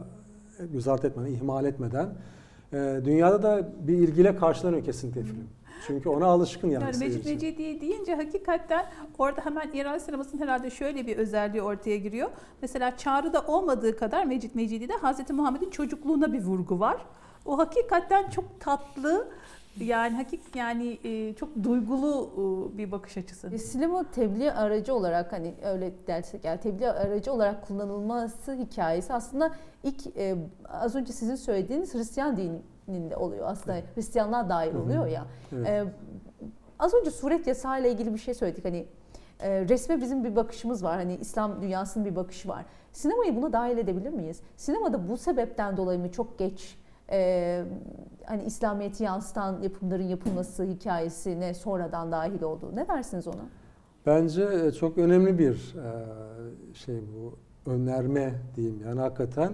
göz 0.72 0.88
ardı 0.88 1.06
etmeden, 1.06 1.30
ihmal 1.32 1.64
etmeden 1.64 2.08
e, 2.72 3.00
dünyada 3.04 3.42
da 3.42 3.68
bir 3.80 3.94
ilgiyle 3.94 4.36
karşılanıyor 4.36 4.84
kesinlikle 4.84 5.22
film. 5.22 5.48
Çünkü 5.86 6.08
ona 6.08 6.26
alışkın 6.26 6.70
yani, 6.70 6.82
yani 6.82 6.94
seyirci. 6.94 7.28
Mecidiye 7.28 7.80
deyince 7.80 8.14
hakikaten 8.14 8.86
orada 9.18 9.44
hemen 9.44 9.70
İran 9.72 9.98
sinemasının 9.98 10.42
herhalde 10.42 10.70
şöyle 10.70 11.06
bir 11.06 11.16
özelliği 11.16 11.62
ortaya 11.62 11.96
giriyor. 11.96 12.30
Mesela 12.62 12.96
Çağrı'da 12.96 13.40
olmadığı 13.40 13.96
kadar 13.96 14.24
Mecit 14.24 14.54
Mecidi'de 14.54 14.92
Hazreti 14.92 15.32
Muhammed'in 15.32 15.70
çocukluğuna 15.70 16.32
bir 16.32 16.42
vurgu 16.42 16.80
var. 16.80 16.96
O 17.46 17.58
hakikaten 17.58 18.30
çok 18.30 18.60
tatlı 18.60 19.28
yani 19.84 20.16
hakik 20.16 20.56
yani 20.56 20.98
e, 21.04 21.34
çok 21.34 21.48
duygulu 21.62 22.30
e, 22.74 22.78
bir 22.78 22.92
bakış 22.92 23.16
açısı. 23.16 23.48
E, 23.54 23.58
Sinema 23.58 24.10
tebliğ 24.10 24.52
aracı 24.52 24.94
olarak 24.94 25.32
hani 25.32 25.54
öyle 25.64 25.92
dersek 26.06 26.44
yani 26.44 26.60
tebliğ 26.60 26.90
aracı 26.90 27.32
olarak 27.32 27.66
kullanılması 27.66 28.52
hikayesi 28.52 29.12
aslında 29.12 29.50
ilk 29.82 30.16
e, 30.16 30.36
az 30.68 30.94
önce 30.94 31.12
sizin 31.12 31.34
söylediğiniz 31.34 31.94
Hristiyan 31.94 32.36
dininde 32.36 33.16
oluyor 33.16 33.46
aslında 33.48 33.76
Hristiyanlar 33.94 34.48
dahil 34.48 34.74
oluyor 34.74 35.06
ya. 35.06 35.26
Evet. 35.52 35.68
E, 35.68 35.84
az 36.78 36.94
önce 36.94 37.10
suret 37.10 37.46
yasağı 37.46 37.80
ile 37.80 37.92
ilgili 37.92 38.14
bir 38.14 38.18
şey 38.18 38.34
söyledik 38.34 38.64
hani 38.64 38.86
e, 39.40 39.68
resme 39.68 40.00
bizim 40.00 40.24
bir 40.24 40.36
bakışımız 40.36 40.84
var 40.84 40.96
hani 40.96 41.16
İslam 41.16 41.62
dünyasının 41.62 42.04
bir 42.04 42.16
bakışı 42.16 42.48
var. 42.48 42.64
Sinemayı 42.92 43.36
buna 43.36 43.52
dahil 43.52 43.78
edebilir 43.78 44.10
miyiz? 44.10 44.40
Sinemada 44.56 45.08
bu 45.08 45.16
sebepten 45.16 45.76
dolayı 45.76 45.98
mı 45.98 46.12
çok 46.12 46.38
geç 46.38 46.76
e, 47.10 47.62
hani 48.24 48.44
İslamiyet'i 48.44 49.04
yansıtan 49.04 49.62
yapımların 49.62 50.08
yapılması 50.08 50.64
hikayesine 50.64 51.54
sonradan 51.54 52.12
dahil 52.12 52.42
oldu. 52.42 52.70
Ne 52.74 52.88
dersiniz 52.88 53.26
ona? 53.26 53.48
Bence 54.06 54.42
e, 54.42 54.72
çok 54.72 54.98
önemli 54.98 55.38
bir 55.38 55.74
e, 55.76 56.74
şey 56.74 56.96
bu 57.14 57.34
önerme 57.70 58.34
diyeyim 58.56 58.80
yani 58.86 59.00
hakikaten. 59.00 59.52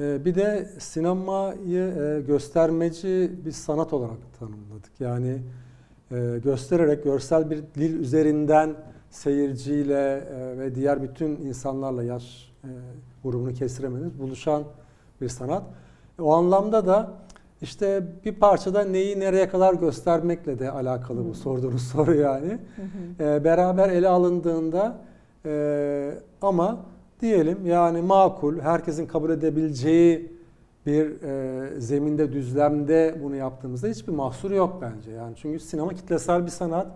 E, 0.00 0.24
Bir 0.24 0.34
de 0.34 0.64
sinemayı 0.78 2.24
göstermeci 2.26 3.32
bir 3.44 3.52
sanat 3.52 3.92
olarak 3.92 4.18
tanımladık. 4.38 5.00
Yani 5.00 5.42
göstererek 6.44 7.04
görsel 7.04 7.50
bir 7.50 7.62
dil 7.74 8.00
üzerinden 8.00 8.74
seyirciyle 9.10 10.24
ve 10.58 10.74
diğer 10.74 11.02
bütün 11.02 11.26
insanlarla 11.36 12.04
yaş 12.04 12.52
grubunu 13.24 13.52
kestiremediniz 13.52 14.18
buluşan 14.18 14.62
bir 15.20 15.28
sanat. 15.28 15.62
O 16.20 16.32
anlamda 16.34 16.86
da 16.86 17.10
işte 17.62 18.02
bir 18.24 18.32
parçada 18.32 18.84
neyi 18.84 19.20
nereye 19.20 19.48
kadar 19.48 19.74
göstermekle 19.74 20.58
de 20.58 20.70
alakalı 20.70 21.28
bu 21.28 21.34
sorduğunuz 21.34 21.82
soru 21.92 22.14
yani. 22.14 22.58
Ee, 23.20 23.44
beraber 23.44 23.88
ele 23.88 24.08
alındığında 24.08 24.96
e, 25.46 26.12
ama 26.42 26.78
diyelim 27.20 27.66
yani 27.66 28.02
makul, 28.02 28.60
herkesin 28.60 29.06
kabul 29.06 29.30
edebileceği 29.30 30.32
bir 30.86 31.22
e, 31.22 31.80
zeminde, 31.80 32.32
düzlemde 32.32 33.16
bunu 33.22 33.36
yaptığımızda 33.36 33.88
hiçbir 33.88 34.12
mahsur 34.12 34.50
yok 34.50 34.78
bence. 34.82 35.10
Yani 35.10 35.34
çünkü 35.36 35.60
sinema 35.60 35.94
kitlesel 35.94 36.44
bir 36.44 36.50
sanat. 36.50 36.86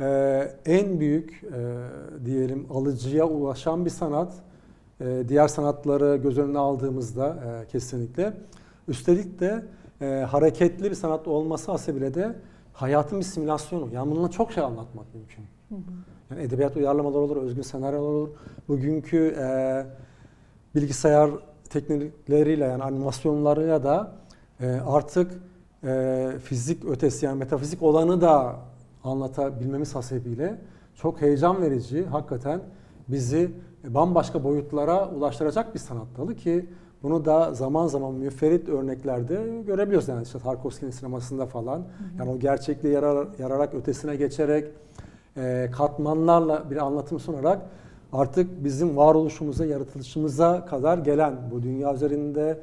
Ee, 0.00 0.52
en 0.66 1.00
büyük 1.00 1.44
e, 1.44 1.60
diyelim 2.24 2.66
alıcıya 2.70 3.28
ulaşan 3.28 3.84
bir 3.84 3.90
sanat. 3.90 4.32
Ee, 5.02 5.28
diğer 5.28 5.48
sanatları 5.48 6.16
göz 6.16 6.38
önüne 6.38 6.58
aldığımızda 6.58 7.28
e, 7.28 7.68
kesinlikle. 7.68 8.32
Üstelik 8.88 9.40
de 9.40 9.64
e, 10.00 10.06
hareketli 10.06 10.90
bir 10.90 10.94
sanat 10.94 11.28
olması 11.28 11.72
hasebiyle 11.72 12.14
de 12.14 12.34
hayatın 12.72 13.18
bir 13.18 13.24
simülasyonu. 13.24 13.88
Yani 13.94 14.10
bununla 14.10 14.30
çok 14.30 14.52
şey 14.52 14.64
anlatmak 14.64 15.06
mümkün. 15.14 15.44
Yani 16.30 16.42
edebiyat 16.42 16.76
uyarlamalar 16.76 17.18
olur, 17.18 17.36
özgün 17.36 17.62
senaryolar 17.62 18.08
olur. 18.08 18.28
Bugünkü 18.68 19.36
e, 19.38 19.86
bilgisayar 20.74 21.30
teknikleriyle 21.70 22.64
yani 22.64 22.82
animasyonlarıyla 22.82 23.82
da 23.82 24.12
e, 24.60 24.66
artık 24.70 25.32
e, 25.84 26.32
fizik 26.44 26.84
ötesi 26.84 27.26
yani 27.26 27.38
metafizik 27.38 27.82
olanı 27.82 28.20
da 28.20 28.56
anlatabilmemiz 29.04 29.94
hasebiyle 29.94 30.58
çok 30.94 31.20
heyecan 31.20 31.62
verici, 31.62 32.06
hakikaten 32.06 32.60
bizi 33.08 33.50
bambaşka 33.84 34.44
boyutlara 34.44 35.08
ulaştıracak 35.08 35.74
bir 35.74 35.78
sanat 35.78 36.06
dalı 36.18 36.34
ki 36.34 36.66
bunu 37.02 37.24
da 37.24 37.54
zaman 37.54 37.86
zaman 37.86 38.14
müferit 38.14 38.68
örneklerde 38.68 39.62
görebiliyoruz 39.66 40.08
yani 40.08 40.22
işte 40.22 40.38
Tarkovski'nin 40.38 40.90
sinemasında 40.90 41.46
falan. 41.46 41.82
Yani 42.18 42.30
o 42.30 42.38
gerçekliği 42.38 42.94
yarar, 42.94 43.28
yararak 43.38 43.74
ötesine 43.74 44.16
geçerek 44.16 44.68
e, 45.36 45.70
katmanlarla 45.72 46.70
bir 46.70 46.76
anlatım 46.76 47.20
sunarak 47.20 47.62
artık 48.12 48.64
bizim 48.64 48.96
varoluşumuza, 48.96 49.66
yaratılışımıza 49.66 50.64
kadar 50.64 50.98
gelen 50.98 51.34
bu 51.50 51.62
dünya 51.62 51.94
üzerinde 51.94 52.58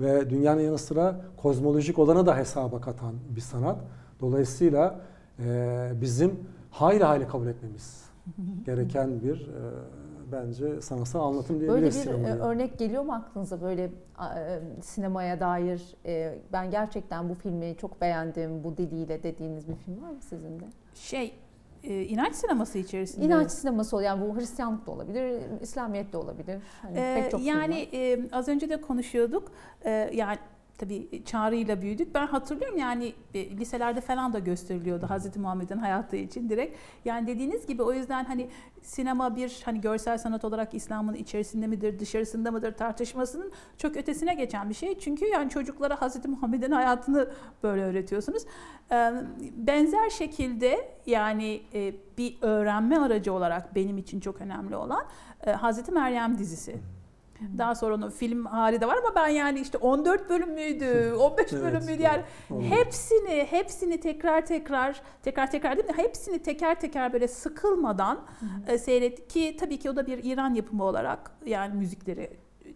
ve 0.00 0.30
dünyanın 0.30 0.60
yanı 0.60 0.78
sıra 0.78 1.20
kozmolojik 1.36 1.98
olanı 1.98 2.26
da 2.26 2.36
hesaba 2.36 2.80
katan 2.80 3.14
bir 3.36 3.40
sanat. 3.40 3.78
Dolayısıyla 4.20 5.00
e, 5.44 5.90
bizim 6.00 6.40
hayli 6.70 7.04
hayli 7.04 7.28
kabul 7.28 7.46
etmemiz 7.46 8.09
gereken 8.66 9.20
bir 9.22 9.40
e, 9.48 9.62
bence 10.32 10.80
sanatsal 10.80 11.20
anlatım 11.20 11.56
Böyle 11.60 11.66
diyebiliriz 11.68 11.96
bir 11.96 12.02
sinemayı. 12.02 12.34
e, 12.34 12.38
örnek 12.38 12.78
geliyor 12.78 13.02
mu 13.02 13.12
aklınıza 13.12 13.60
böyle 13.62 13.84
e, 13.84 13.90
sinemaya 14.82 15.40
dair 15.40 15.96
e, 16.06 16.38
ben 16.52 16.70
gerçekten 16.70 17.28
bu 17.28 17.34
filmi 17.34 17.76
çok 17.76 18.00
beğendim 18.00 18.64
bu 18.64 18.76
diliyle 18.76 19.22
dediğiniz 19.22 19.68
bir 19.68 19.74
film 19.74 20.02
var 20.02 20.10
mı 20.10 20.20
sizin 20.20 20.60
de? 20.60 20.64
Şey 20.94 21.34
e, 21.84 22.02
inanç 22.02 22.34
sineması 22.34 22.78
içerisinde. 22.78 23.24
İnanç 23.26 23.50
sineması 23.50 23.96
ol 23.96 24.00
yani 24.02 24.28
bu 24.28 24.36
Hristiyanlık 24.36 24.86
da 24.86 24.90
olabilir, 24.90 25.40
İslamiyet 25.60 26.12
de 26.12 26.16
olabilir. 26.16 26.58
Hani 26.82 26.98
Ee, 26.98 27.20
pek 27.22 27.30
çok 27.30 27.42
yani 27.42 27.88
e, 27.92 28.28
az 28.32 28.48
önce 28.48 28.68
de 28.70 28.80
konuşuyorduk. 28.80 29.52
E, 29.84 29.90
yani 30.14 30.38
tabii 30.80 31.24
çağrıyla 31.24 31.82
büyüdük. 31.82 32.14
Ben 32.14 32.26
hatırlıyorum 32.26 32.78
yani 32.78 33.14
e, 33.34 33.50
liselerde 33.50 34.00
falan 34.00 34.32
da 34.32 34.38
gösteriliyordu 34.38 35.10
Hazreti 35.10 35.38
Muhammed'in 35.38 35.76
hayatı 35.76 36.16
için 36.16 36.48
direkt. 36.48 36.76
Yani 37.04 37.26
dediğiniz 37.26 37.66
gibi 37.66 37.82
o 37.82 37.92
yüzden 37.92 38.24
hani 38.24 38.48
sinema 38.82 39.36
bir 39.36 39.62
hani 39.64 39.80
görsel 39.80 40.18
sanat 40.18 40.44
olarak 40.44 40.74
İslam'ın 40.74 41.14
içerisinde 41.14 41.66
midir, 41.66 41.98
dışarısında 41.98 42.50
mıdır 42.50 42.72
tartışmasının 42.72 43.52
çok 43.78 43.96
ötesine 43.96 44.34
geçen 44.34 44.68
bir 44.68 44.74
şey. 44.74 44.98
Çünkü 44.98 45.26
yani 45.26 45.50
çocuklara 45.50 46.00
Hazreti 46.00 46.28
Muhammed'in 46.28 46.72
hayatını 46.72 47.30
böyle 47.62 47.82
öğretiyorsunuz. 47.82 48.42
Benzer 49.56 50.10
şekilde 50.10 50.94
yani 51.06 51.62
e, 51.74 51.94
bir 52.18 52.38
öğrenme 52.42 52.98
aracı 52.98 53.32
olarak 53.32 53.74
benim 53.74 53.98
için 53.98 54.20
çok 54.20 54.40
önemli 54.40 54.76
olan 54.76 55.04
e, 55.46 55.50
Hazreti 55.50 55.92
Meryem 55.92 56.38
dizisi. 56.38 56.76
Daha 57.58 57.74
sonra 57.74 57.94
onun 57.94 58.10
film 58.10 58.44
hali 58.46 58.80
de 58.80 58.86
var 58.86 58.96
ama 58.96 59.14
ben 59.14 59.28
yani 59.28 59.60
işte 59.60 59.78
14 59.78 60.28
bölüm 60.30 60.50
müydü, 60.54 61.12
15 61.18 61.52
Evet, 61.52 61.62
bölüm 61.62 61.84
müydü? 61.84 62.02
yani 62.02 62.22
evet. 62.50 62.62
hepsini 62.70 63.46
hepsini 63.50 64.00
tekrar 64.00 64.46
tekrar 64.46 65.02
tekrar 65.22 65.50
tekrar 65.50 65.76
değil 65.76 65.88
mi? 65.88 65.96
Hepsini 65.96 66.38
teker 66.38 66.80
teker 66.80 67.12
böyle 67.12 67.28
sıkılmadan 67.28 68.20
e, 68.66 68.78
seyret 68.78 69.28
ki 69.28 69.56
tabii 69.60 69.78
ki 69.78 69.90
o 69.90 69.96
da 69.96 70.06
bir 70.06 70.24
İran 70.24 70.54
yapımı 70.54 70.84
olarak 70.84 71.30
yani 71.46 71.74
müzikleri 71.74 72.30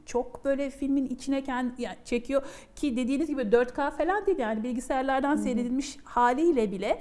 çok 0.07 0.45
böyle 0.45 0.71
filmin 0.71 1.07
içine 1.07 1.43
kendi 1.45 1.83
yani 1.83 1.97
çekiyor. 2.05 2.43
Ki 2.77 2.97
dediğiniz 2.97 3.29
gibi 3.29 3.43
4K 3.43 3.91
falan 3.97 4.27
değil 4.27 4.39
yani 4.39 4.63
bilgisayarlardan 4.63 5.37
seyredilmiş 5.37 5.97
haliyle 6.05 6.71
bile 6.73 6.99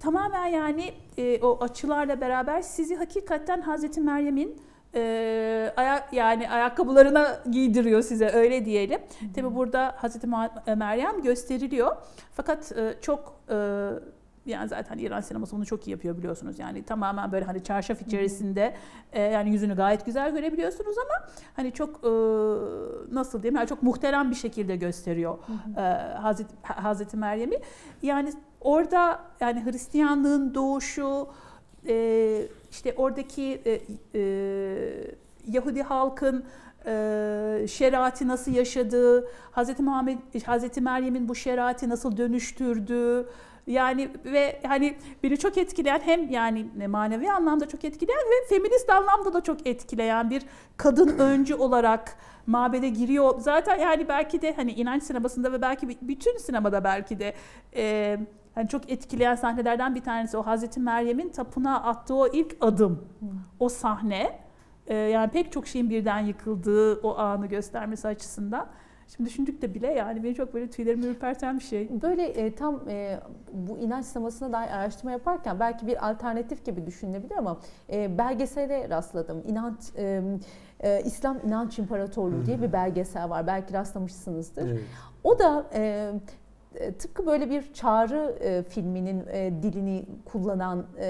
tamamen 0.00 0.46
yani 0.46 0.92
e, 1.18 1.40
o 1.42 1.58
açılarla 1.60 2.20
beraber 2.20 2.62
sizi 2.62 2.96
hakikaten 2.96 3.60
Hazreti 3.60 4.00
Meryem'in 4.00 4.60
e, 4.94 5.72
ayak 5.76 6.12
yani 6.12 6.50
ayakkabılarına 6.50 7.40
giydiriyor 7.50 8.02
size 8.02 8.28
öyle 8.28 8.64
diyelim. 8.64 9.00
Tabi 9.34 9.54
burada 9.54 9.94
Hazreti 9.96 10.26
Ma- 10.26 10.76
Meryem 10.76 11.22
gösteriliyor. 11.22 11.96
Fakat 12.32 12.72
e, 12.72 12.94
çok 13.00 13.40
e, 13.50 13.88
yani 14.46 14.68
zaten 14.68 14.98
İran 14.98 15.20
sineması 15.20 15.56
bunu 15.56 15.66
çok 15.66 15.88
iyi 15.88 15.90
yapıyor 15.90 16.18
biliyorsunuz. 16.18 16.58
Yani 16.58 16.82
tamamen 16.82 17.32
böyle 17.32 17.44
hani 17.44 17.64
çarşaf 17.64 18.02
içerisinde 18.02 18.74
e, 19.12 19.22
yani 19.22 19.50
yüzünü 19.50 19.76
gayet 19.76 20.06
güzel 20.06 20.32
görebiliyorsunuz 20.34 20.98
ama 20.98 21.28
hani 21.56 21.72
çok 21.72 21.90
e, 22.04 22.10
nasıl 23.14 23.42
diyeyim 23.42 23.56
yani 23.56 23.68
çok 23.68 23.82
muhterem 23.82 24.30
bir 24.30 24.36
şekilde 24.36 24.76
gösteriyor 24.76 25.38
e, 25.76 25.80
Hazreti, 26.16 26.54
Hazreti 26.62 27.16
Meryem'i. 27.16 27.56
Yani 28.02 28.32
orada 28.60 29.20
yani 29.40 29.64
Hristiyanlığın 29.64 30.54
doğuşu 30.54 31.28
e, 31.88 32.46
işte 32.70 32.94
oradaki 32.96 33.60
e, 33.66 33.80
e, 34.14 34.22
Yahudi 35.48 35.82
halkın 35.82 36.44
e, 36.86 37.66
şeriatı 37.68 38.28
nasıl 38.28 38.52
yaşadığı, 38.52 39.28
Hazreti 39.50 39.82
Muhammed, 39.82 40.18
Hazreti 40.46 40.80
Meryem'in 40.80 41.28
bu 41.28 41.34
şeriatı 41.34 41.88
nasıl 41.88 42.16
dönüştürdüğü, 42.16 43.26
yani 43.66 44.10
ve 44.24 44.60
hani 44.66 44.96
beni 45.22 45.36
çok 45.36 45.58
etkileyen 45.58 46.00
hem 46.04 46.30
yani 46.30 46.66
manevi 46.88 47.30
anlamda 47.30 47.68
çok 47.68 47.84
etkileyen 47.84 48.20
ve 48.20 48.48
feminist 48.48 48.90
anlamda 48.90 49.32
da 49.32 49.40
çok 49.40 49.66
etkileyen 49.66 50.30
bir 50.30 50.42
kadın 50.76 51.18
öncü 51.18 51.54
olarak 51.54 52.16
mabede 52.46 52.88
giriyor. 52.88 53.40
Zaten 53.40 53.78
yani 53.78 54.08
belki 54.08 54.42
de 54.42 54.52
hani 54.52 54.72
inanç 54.72 55.02
sinemasında 55.02 55.52
ve 55.52 55.62
belki 55.62 55.88
bütün 56.02 56.38
sinemada 56.38 56.84
belki 56.84 57.18
de 57.18 57.34
e, 57.76 58.18
hani 58.54 58.68
çok 58.68 58.90
etkileyen 58.90 59.34
sahnelerden 59.34 59.94
bir 59.94 60.02
tanesi 60.02 60.36
o 60.36 60.42
Hazreti 60.42 60.80
Meryem'in 60.80 61.28
tapınağa 61.28 61.76
attığı 61.76 62.14
o 62.14 62.28
ilk 62.28 62.56
adım. 62.60 63.08
O 63.60 63.68
sahne 63.68 64.38
e, 64.86 64.94
yani 64.94 65.30
pek 65.30 65.52
çok 65.52 65.66
şeyin 65.66 65.90
birden 65.90 66.20
yıkıldığı 66.20 67.00
o 67.00 67.18
anı 67.18 67.46
göstermesi 67.46 68.08
açısından 68.08 68.66
Şimdi 69.16 69.30
düşündük 69.30 69.62
de 69.62 69.74
bile 69.74 69.86
yani 69.86 70.24
beni 70.24 70.34
çok 70.34 70.54
böyle 70.54 70.70
tüylerimi 70.70 71.06
ürperten 71.06 71.58
bir 71.58 71.64
şey. 71.64 72.02
Böyle 72.02 72.22
e, 72.22 72.54
tam 72.54 72.88
e, 72.88 73.20
bu 73.52 73.78
inanç 73.78 74.06
sinemasına 74.06 74.52
dair 74.52 74.70
araştırma 74.70 75.10
yaparken 75.10 75.60
belki 75.60 75.86
bir 75.86 76.10
alternatif 76.10 76.64
gibi 76.64 76.86
düşünülebilir 76.86 77.36
ama 77.36 77.60
e, 77.92 78.18
belgesele 78.18 78.88
rastladım. 78.88 79.42
İnanç 79.46 79.78
e, 79.96 80.22
e, 80.80 81.02
İslam 81.04 81.38
İnanç 81.46 81.78
İmparatorluğu 81.78 82.46
diye 82.46 82.62
bir 82.62 82.72
belgesel 82.72 83.30
var. 83.30 83.46
Belki 83.46 83.74
rastlamışsınızdır. 83.74 84.68
Evet. 84.68 84.80
O 85.24 85.38
da 85.38 85.66
e, 85.74 86.12
tıpkı 86.98 87.26
böyle 87.26 87.50
bir 87.50 87.72
çağrı 87.72 88.36
e, 88.40 88.62
filminin 88.62 89.24
e, 89.32 89.52
dilini 89.62 90.04
kullanan 90.24 90.86
e, 90.98 91.06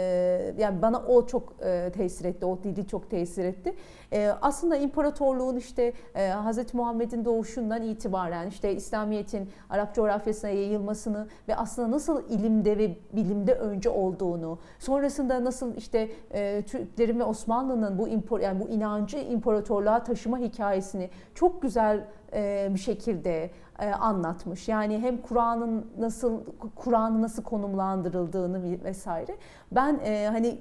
yani 0.58 0.82
bana 0.82 0.98
o 0.98 1.26
çok 1.26 1.52
e, 1.64 1.92
tesir 1.92 2.24
etti. 2.24 2.46
O 2.46 2.62
dili 2.62 2.86
çok 2.86 3.10
tesir 3.10 3.44
etti. 3.44 3.74
E, 4.12 4.30
aslında 4.42 4.76
imparatorluğun 4.76 5.56
işte 5.56 5.92
e, 6.14 6.30
Hz. 6.30 6.74
Muhammed'in 6.74 7.24
doğuşundan 7.24 7.82
itibaren 7.82 8.48
işte 8.48 8.74
İslamiyet'in 8.74 9.50
Arap 9.70 9.94
coğrafyasına 9.94 10.50
yayılmasını 10.50 11.28
ve 11.48 11.56
aslında 11.56 11.90
nasıl 11.90 12.28
ilimde 12.28 12.78
ve 12.78 12.96
bilimde 13.12 13.54
önce 13.54 13.90
olduğunu, 13.90 14.58
sonrasında 14.78 15.44
nasıl 15.44 15.76
işte 15.76 16.08
e, 16.30 16.62
Türklerin 16.62 17.18
ve 17.18 17.24
Osmanlı'nın 17.24 17.98
bu 17.98 18.08
impor, 18.08 18.40
yani 18.40 18.60
bu 18.60 18.68
inancı 18.68 19.18
imparatorluğa 19.18 20.02
taşıma 20.04 20.38
hikayesini 20.38 21.10
çok 21.34 21.62
güzel 21.62 22.04
e, 22.32 22.68
bir 22.74 22.78
şekilde 22.78 23.44
e, 23.44 23.50
anlatmış. 23.86 24.68
Yani 24.68 24.98
hem 24.98 25.22
Kur'an'ın 25.22 25.86
nasıl 25.98 26.40
Kur'an'ı 26.74 27.22
nasıl 27.22 27.42
konumlandırıldığını 27.42 28.84
vesaire. 28.84 29.36
Ben 29.72 30.00
e, 30.04 30.28
hani 30.32 30.58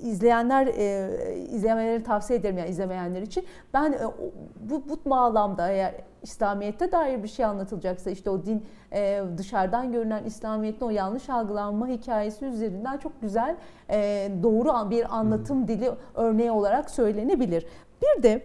izleyenler 0.00 0.66
e, 0.66 1.36
izlemeleri 1.36 2.02
tavsiye 2.02 2.38
ederim 2.38 2.58
yani 2.58 2.70
izlemeyenler 2.70 3.22
için. 3.22 3.44
Ben 3.74 3.92
e, 3.92 4.00
bu 4.60 4.82
bu 4.88 5.10
bağlamda 5.10 5.70
eğer 5.70 5.94
İslamiyet'te 6.22 6.92
dair 6.92 7.22
bir 7.22 7.28
şey 7.28 7.44
anlatılacaksa 7.44 8.10
işte 8.10 8.30
o 8.30 8.44
din 8.44 8.66
e, 8.92 9.22
dışarıdan 9.38 9.92
görünen 9.92 10.24
İslamiyet'in 10.24 10.86
o 10.86 10.90
yanlış 10.90 11.30
algılanma 11.30 11.88
hikayesi 11.88 12.44
üzerinden 12.44 12.98
çok 12.98 13.20
güzel 13.22 13.56
e, 13.90 14.28
doğru 14.42 14.90
bir 14.90 15.16
anlatım 15.16 15.68
dili 15.68 15.90
örneği 16.14 16.50
olarak 16.50 16.90
söylenebilir. 16.90 17.66
Bir 18.02 18.22
de 18.22 18.42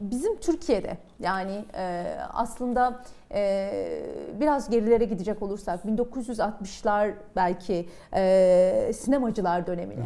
bizim 0.00 0.36
Türkiye'de 0.36 0.98
yani 1.20 1.64
e, 1.74 2.16
aslında 2.32 3.00
e, 3.34 3.70
biraz 4.40 4.70
gerilere 4.70 5.04
gidecek 5.04 5.42
olursak 5.42 5.84
1960'lar 5.84 7.12
belki 7.36 7.88
e, 8.14 8.90
sinemacılar 8.94 9.66
dönemine. 9.66 10.04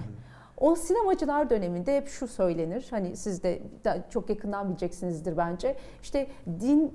O 0.57 0.75
sinemacılar 0.75 1.51
döneminde 1.51 1.97
hep 1.97 2.09
şu 2.09 2.29
söylenir. 2.29 2.87
Hani 2.91 3.17
siz 3.17 3.43
de 3.43 3.63
çok 4.11 4.31
yakından 4.31 4.69
bileceksinizdir 4.69 5.37
bence. 5.37 5.77
İşte 6.03 6.27
din 6.47 6.95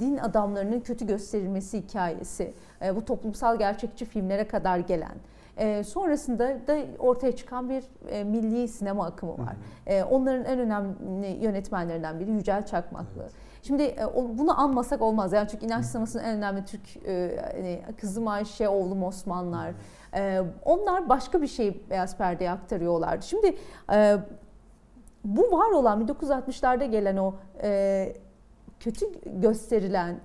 din 0.00 0.16
adamlarının 0.16 0.80
kötü 0.80 1.06
gösterilmesi 1.06 1.78
hikayesi. 1.78 2.54
bu 2.96 3.04
toplumsal 3.04 3.58
gerçekçi 3.58 4.04
filmlere 4.04 4.48
kadar 4.48 4.78
gelen 4.78 5.16
e, 5.56 5.84
sonrasında 5.84 6.66
da 6.66 6.78
ortaya 6.98 7.36
çıkan 7.36 7.70
bir 7.70 7.84
e, 8.08 8.24
milli 8.24 8.68
sinema 8.68 9.06
akımı 9.06 9.38
var. 9.38 9.56
E, 9.86 10.02
onların 10.02 10.44
en 10.44 10.58
önemli 10.58 11.44
yönetmenlerinden 11.44 12.20
biri 12.20 12.30
Yücel 12.30 12.66
Çakmaklı. 12.66 13.22
Evet. 13.22 13.32
Şimdi 13.62 13.82
e, 13.82 14.04
bunu 14.14 14.60
anmasak 14.60 15.02
olmaz. 15.02 15.32
Yani 15.32 15.48
çünkü 15.48 15.66
inanç 15.66 15.84
sinemasının 15.84 16.24
en 16.24 16.36
önemli 16.36 16.64
Türk 16.64 16.96
e, 17.06 17.40
hani 17.54 17.82
Kızım 18.00 18.28
Ayşe, 18.28 18.68
oğlum 18.68 19.02
Osmanlar. 19.02 19.72
E, 20.14 20.42
onlar 20.64 21.08
başka 21.08 21.42
bir 21.42 21.46
şey 21.46 21.82
beyaz 21.90 22.16
perdeye 22.16 22.50
aktarıyorlardı. 22.50 23.26
Şimdi 23.26 23.56
e, 23.92 24.16
bu 25.24 25.42
var 25.42 25.70
olan 25.70 26.06
1960'larda 26.06 26.84
gelen 26.84 27.16
o 27.16 27.34
kötü 28.80 29.06
gösterilen 29.26 30.20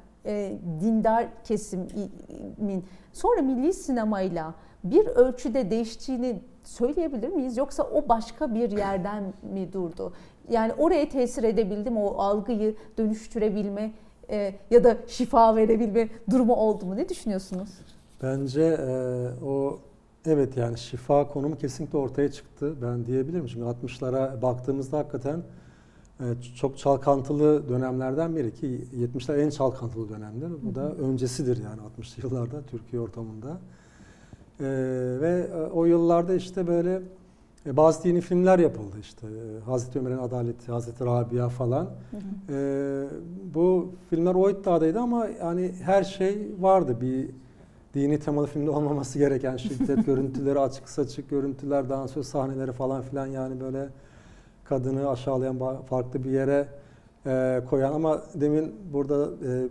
dindar 0.81 1.27
kesimin 1.43 2.85
sonra 3.13 3.41
milli 3.41 3.73
sinemayla 3.73 4.53
bir 4.83 5.07
ölçüde 5.07 5.71
değiştiğini 5.71 6.41
söyleyebilir 6.63 7.29
miyiz? 7.29 7.57
Yoksa 7.57 7.83
o 7.83 8.09
başka 8.09 8.55
bir 8.55 8.71
yerden 8.71 9.23
mi 9.53 9.73
durdu? 9.73 10.13
Yani 10.49 10.73
oraya 10.73 11.09
tesir 11.09 11.43
edebildim 11.43 11.97
o 11.97 12.17
algıyı 12.17 12.75
dönüştürebilme 12.97 13.91
e, 14.29 14.53
ya 14.71 14.83
da 14.83 14.97
şifa 15.07 15.55
verebilme 15.55 16.09
durumu 16.29 16.55
oldu 16.55 16.85
mu? 16.85 16.95
Ne 16.97 17.09
düşünüyorsunuz? 17.09 17.69
Bence 18.23 18.61
e, 18.61 19.45
o 19.45 19.79
evet 20.25 20.57
yani 20.57 20.77
şifa 20.77 21.27
konumu 21.27 21.57
kesinlikle 21.57 21.97
ortaya 21.97 22.31
çıktı. 22.31 22.75
Ben 22.81 23.05
diyebilirim. 23.05 23.49
Şimdi 23.49 23.65
60'lara 23.65 24.41
baktığımızda 24.41 24.97
hakikaten 24.97 25.43
e, 26.19 26.25
çok 26.55 26.77
çalkantılı 26.77 27.69
dönemlerden 27.69 28.35
biri 28.35 28.53
ki 28.53 28.87
70'ler 29.15 29.41
en 29.41 29.49
çalkantılı 29.49 30.09
dönemler. 30.09 30.49
Bu 30.63 30.75
da 30.75 30.93
öncesidir 30.95 31.57
yani 31.63 31.81
60'lı 31.99 32.27
yıllarda 32.27 32.61
Türkiye 32.61 33.01
ortamında. 33.01 33.57
Ee, 34.61 34.65
ve 35.21 35.47
e, 35.53 35.57
o 35.57 35.85
yıllarda 35.85 36.33
işte 36.33 36.67
böyle 36.67 37.01
e, 37.65 37.77
bazı 37.77 38.03
dini 38.03 38.21
filmler 38.21 38.59
yapıldı 38.59 38.95
işte. 39.01 39.27
E, 39.27 39.59
Hazreti 39.65 39.99
Ömer'in 39.99 40.17
Adaleti, 40.17 40.71
Hazreti 40.71 41.05
Rabia 41.05 41.49
falan. 41.49 41.83
Hı 42.11 42.17
hı. 42.17 42.55
E, 42.55 43.07
bu 43.53 43.91
filmler 44.09 44.35
o 44.35 44.49
iddiadaydı 44.49 44.99
ama 44.99 45.27
yani 45.27 45.71
her 45.83 46.03
şey 46.03 46.47
vardı. 46.59 46.97
Bir 47.01 47.29
dini 47.93 48.19
temalı 48.19 48.47
filmde 48.47 48.69
olmaması 48.69 49.19
gereken 49.19 49.57
şiddet 49.57 50.05
görüntüleri, 50.05 50.59
açık 50.59 50.89
saçık 50.89 51.29
görüntüler, 51.29 51.89
dansöz 51.89 52.27
sahneleri 52.27 52.71
falan 52.71 53.01
filan 53.01 53.27
yani 53.27 53.59
böyle 53.61 53.89
kadını 54.63 55.09
aşağılayan 55.09 55.81
farklı 55.89 56.23
bir 56.23 56.31
yere 56.31 56.67
e, 57.25 57.61
koyan 57.69 57.93
ama 57.93 58.21
demin 58.33 58.75
burada 58.93 59.25
e, 59.25 59.67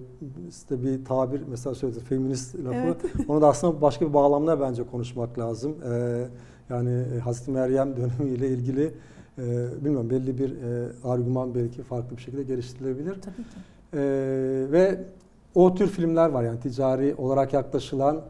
işte 0.48 0.82
bir 0.82 1.04
tabir 1.04 1.42
mesela 1.50 1.74
söyledi 1.74 2.00
feminist 2.00 2.54
lafı. 2.54 2.76
Evet. 2.76 2.96
Onu 3.28 3.40
da 3.40 3.48
aslında 3.48 3.80
başka 3.80 4.08
bir 4.08 4.14
bağlamda 4.14 4.60
bence 4.60 4.86
konuşmak 4.86 5.38
lazım. 5.38 5.76
E, 5.92 6.24
yani 6.70 7.04
e, 7.16 7.18
Hazreti 7.18 7.50
Meryem 7.50 7.96
dönemiyle 7.96 8.48
ilgili 8.48 8.92
e, 9.38 9.68
bilmiyorum 9.84 10.10
belli 10.10 10.38
bir 10.38 10.50
e, 10.50 10.88
argüman 11.04 11.54
belki 11.54 11.82
farklı 11.82 12.16
bir 12.16 12.22
şekilde 12.22 12.42
geliştirilebilir. 12.42 13.14
Tabii 13.14 13.36
ki. 13.36 13.58
E, 13.94 14.00
ve 14.72 14.98
o 15.54 15.74
tür 15.74 15.86
filmler 15.86 16.28
var 16.28 16.42
yani 16.42 16.60
ticari 16.60 17.14
olarak 17.18 17.52
yaklaşılan 17.52 18.20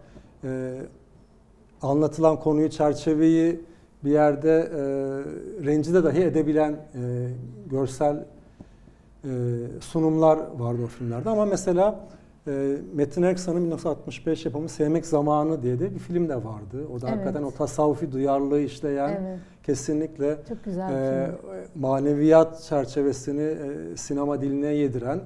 e, 0.45 0.79
anlatılan 1.83 2.41
konuyu 2.41 2.71
çerçeveyi 2.71 3.61
bir 4.05 4.11
yerde 4.11 4.51
e, 4.51 4.81
rencide 5.67 6.05
dahi 6.05 6.23
edebilen 6.23 6.73
e, 6.73 7.29
görsel 7.71 8.25
sunumlar 9.81 10.39
vardı 10.59 10.83
o 10.85 10.87
filmlerde 10.87 11.31
ama 11.31 11.45
mesela 11.45 12.09
e, 12.47 12.77
Metin 12.95 13.23
Erksan'ın 13.23 13.65
1965 13.65 14.45
yapımı 14.45 14.69
Sevmek 14.69 15.07
Zamanı 15.07 15.63
diye 15.63 15.81
de 15.81 15.95
bir 15.95 15.99
film 15.99 16.29
de 16.29 16.37
vardı. 16.37 16.87
O 16.95 17.01
da 17.01 17.09
evet. 17.09 17.17
hakikaten 17.17 17.43
o 17.43 17.51
tasavvufi 17.51 18.13
duyarlılığı 18.13 18.61
işleyen 18.61 19.09
evet. 19.09 19.39
kesinlikle 19.63 20.39
Çok 20.49 20.65
güzel 20.65 20.93
e, 20.93 21.31
maneviyat 21.75 22.63
çerçevesini 22.63 23.43
e, 23.43 23.97
sinema 23.97 24.41
diline 24.41 24.67
yediren 24.67 25.21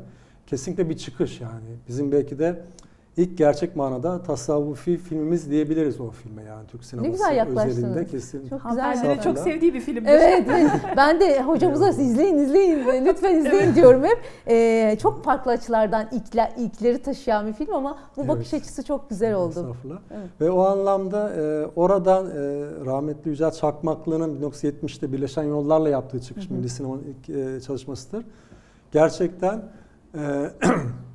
kesinlikle 0.47 0.91
bir 0.91 0.97
çıkış 0.97 1.41
yani. 1.41 1.79
Bizim 1.89 2.13
belki 2.13 2.39
de 2.39 2.61
ilk 3.17 3.39
gerçek 3.39 3.77
manada 3.77 4.23
tasavvufi 4.23 4.99
filmimiz 4.99 5.51
diyebiliriz 5.51 6.01
o 6.01 6.11
filme 6.11 6.43
yani 6.43 6.67
Türk 6.67 6.85
sineması 6.85 7.11
ne 7.11 7.13
güzel 7.13 7.69
özelinde 7.69 8.07
kesin. 8.07 8.49
Çok 8.49 8.71
güzel. 8.71 9.23
çok 9.23 9.39
sevdiği 9.39 9.75
bir 9.75 9.81
film. 9.81 10.07
Evet. 10.07 10.49
ben 10.97 11.21
de 11.21 11.43
hocamıza 11.43 11.89
izleyin 11.89 12.39
izleyin 12.39 13.07
lütfen 13.07 13.39
izleyin 13.39 13.65
evet. 13.65 13.77
diyorum 13.77 14.05
hep. 14.05 14.19
Ee, 14.49 14.97
çok 15.03 15.25
farklı 15.25 15.51
açılardan 15.51 16.09
ilkler, 16.13 16.53
ilkleri 16.57 17.03
taşıyan 17.03 17.47
bir 17.47 17.53
film 17.53 17.75
ama 17.75 17.99
bu 18.17 18.21
evet. 18.21 18.29
bakış 18.31 18.55
açısı 18.55 18.85
çok 18.85 19.11
güzel 19.11 19.35
oldu. 19.35 19.49
Estağfurullah. 19.49 19.99
Evet. 20.11 20.29
Ve 20.41 20.51
o 20.51 20.63
anlamda 20.63 21.35
e, 21.35 21.67
oradan 21.77 22.27
e, 22.27 22.33
rahmetli 22.87 23.29
Yücel 23.29 23.51
Çakmaklı'nın 23.51 24.41
1970'te 24.41 25.13
Birleşen 25.13 25.43
Yollarla 25.43 25.89
yaptığı 25.89 26.21
çıkış 26.21 26.51
Milli 26.51 26.69
Sinema'nın 26.69 27.03
ilk 27.03 27.29
e, 27.29 27.61
çalışmasıdır. 27.61 28.25
Gerçekten 28.93 29.63
e, 30.15 30.21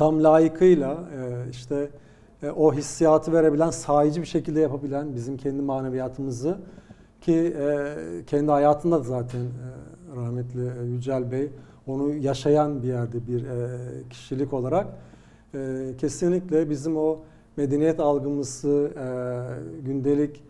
tam 0.00 0.24
layıkıyla 0.24 0.92
e, 0.92 1.50
işte 1.50 1.90
e, 2.42 2.50
o 2.50 2.74
hissiyatı 2.74 3.32
verebilen, 3.32 3.70
sahici 3.70 4.20
bir 4.20 4.26
şekilde 4.26 4.60
yapabilen 4.60 5.14
bizim 5.14 5.36
kendi 5.36 5.62
maneviyatımızı 5.62 6.58
ki 7.20 7.56
e, 7.60 7.94
kendi 8.26 8.50
hayatında 8.50 8.98
da 8.98 9.02
zaten 9.02 9.40
rahmetli 10.16 10.92
Yücel 10.92 11.32
Bey 11.32 11.50
onu 11.86 12.14
yaşayan 12.14 12.82
bir 12.82 12.88
yerde 12.88 13.26
bir 13.26 13.44
kişilik 14.10 14.52
olarak 14.52 14.86
kesinlikle 15.98 16.70
bizim 16.70 16.96
o 16.96 17.18
medeniyet 17.56 18.00
algımızı, 18.00 18.90
gündelik 19.84 20.44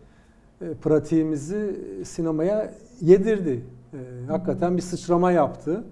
pratiğimizi 0.81 1.79
sinemaya 2.05 2.73
yedirdi. 3.01 3.63
Hakikaten 4.27 4.77
bir 4.77 4.81
sıçrama 4.81 5.31
yaptı 5.31 5.83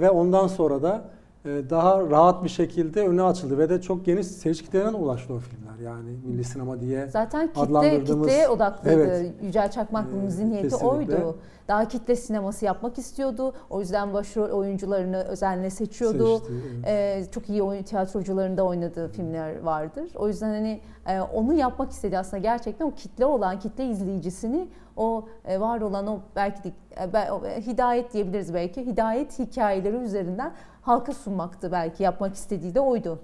ve 0.00 0.10
ondan 0.10 0.46
sonra 0.46 0.82
da 0.82 1.04
e, 1.04 1.13
daha 1.44 2.10
rahat 2.10 2.44
bir 2.44 2.48
şekilde 2.48 3.00
önüne 3.00 3.22
açıldı 3.22 3.58
ve 3.58 3.68
de 3.68 3.82
çok 3.82 4.06
geniş 4.06 4.26
seyirci 4.26 4.64
kitlelerine 4.64 4.96
ulaştı 4.96 5.32
o 5.32 5.40
filmler. 5.76 5.90
Yani 5.90 6.16
milli 6.24 6.44
sinema 6.44 6.80
diye 6.80 7.08
Zaten 7.08 7.52
kitle 7.52 8.04
kitleye 8.04 8.48
odaklıydı. 8.48 9.00
Evet. 9.04 9.32
Yücel 9.42 9.70
Çakmaklı'nın 9.70 10.26
Ee, 10.26 10.30
zihniyeti 10.30 10.68
kesinlikle. 10.68 11.16
oydu. 11.16 11.38
Daha 11.68 11.88
kitle 11.88 12.16
sineması 12.16 12.64
yapmak 12.64 12.98
istiyordu. 12.98 13.52
O 13.70 13.80
yüzden 13.80 14.12
başrol 14.14 14.50
oyuncularını 14.50 15.16
özenle 15.16 15.70
seçiyordu. 15.70 16.38
seçti. 16.38 16.52
Evet. 16.86 17.26
Ee, 17.28 17.30
çok 17.30 17.48
iyi 17.48 17.62
oyun 17.62 17.82
tiyatrocuların 17.82 18.56
da 18.56 18.62
oynadığı 18.62 19.08
filmler 19.08 19.60
vardır. 19.60 20.10
O 20.16 20.28
yüzden 20.28 20.48
hani 20.48 20.80
e, 21.06 21.20
onu 21.20 21.54
yapmak 21.54 21.90
istedi 21.90 22.18
aslında 22.18 22.42
gerçekten 22.42 22.86
o 22.86 22.90
kitle 22.90 23.26
olan 23.26 23.58
kitle 23.58 23.86
izleyicisini 23.86 24.68
o 24.96 25.24
e, 25.44 25.60
var 25.60 25.80
olan 25.80 26.06
o 26.06 26.20
belki 26.36 26.64
de 26.64 26.72
e, 26.96 27.48
e, 27.48 27.60
hidayet 27.60 28.12
diyebiliriz 28.12 28.54
belki 28.54 28.86
hidayet 28.86 29.38
hikayeleri 29.38 29.96
üzerinden 29.96 30.52
halka 30.82 31.12
sunmaktı 31.12 31.72
belki 31.72 32.02
yapmak 32.02 32.34
istediği 32.34 32.74
de 32.74 32.80
oydu. 32.80 33.18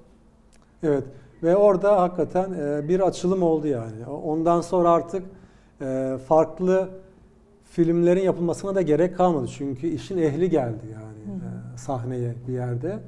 Evet 0.82 1.04
ve 1.42 1.56
orada 1.56 2.00
hakikaten 2.00 2.52
e, 2.52 2.88
bir 2.88 3.00
açılım 3.00 3.42
oldu 3.42 3.66
yani. 3.66 4.06
Ondan 4.24 4.60
sonra 4.60 4.90
artık 4.90 5.22
e, 5.80 6.18
farklı 6.28 6.88
filmlerin 7.64 8.22
yapılmasına 8.22 8.74
da 8.74 8.82
gerek 8.82 9.16
kalmadı. 9.16 9.46
Çünkü 9.48 9.86
işin 9.86 10.18
ehli 10.18 10.50
geldi 10.50 10.86
yani 10.92 11.40
e, 11.74 11.78
sahneye 11.78 12.34
bir 12.48 12.52
yerde. 12.52 12.98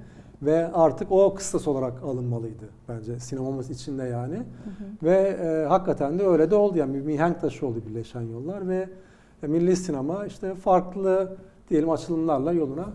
Ve 0.42 0.73
artık 0.73 1.12
o 1.12 1.35
kıstas 1.35 1.68
olarak 1.68 2.03
alınmalıydı 2.03 2.64
bence 2.88 3.21
sinemamız 3.21 3.71
içinde 3.71 4.03
yani. 4.03 4.42
Ve 5.03 5.16
e, 5.42 5.66
hakikaten 5.68 6.18
de 6.18 6.27
öyle 6.27 6.51
de 6.51 6.55
oldu 6.55 6.79
yani 6.79 6.95
bir 6.95 7.01
mihenk 7.01 7.40
taşı 7.40 7.66
oldu 7.66 7.83
Birleşen 7.88 8.21
Yollar 8.21 8.68
ve 8.68 8.88
milli 9.42 9.77
sinema 9.77 10.27
işte 10.27 10.55
farklı 10.55 11.37
diyelim 11.71 11.90
açılımlarla 11.90 12.53
yoluna 12.53 12.87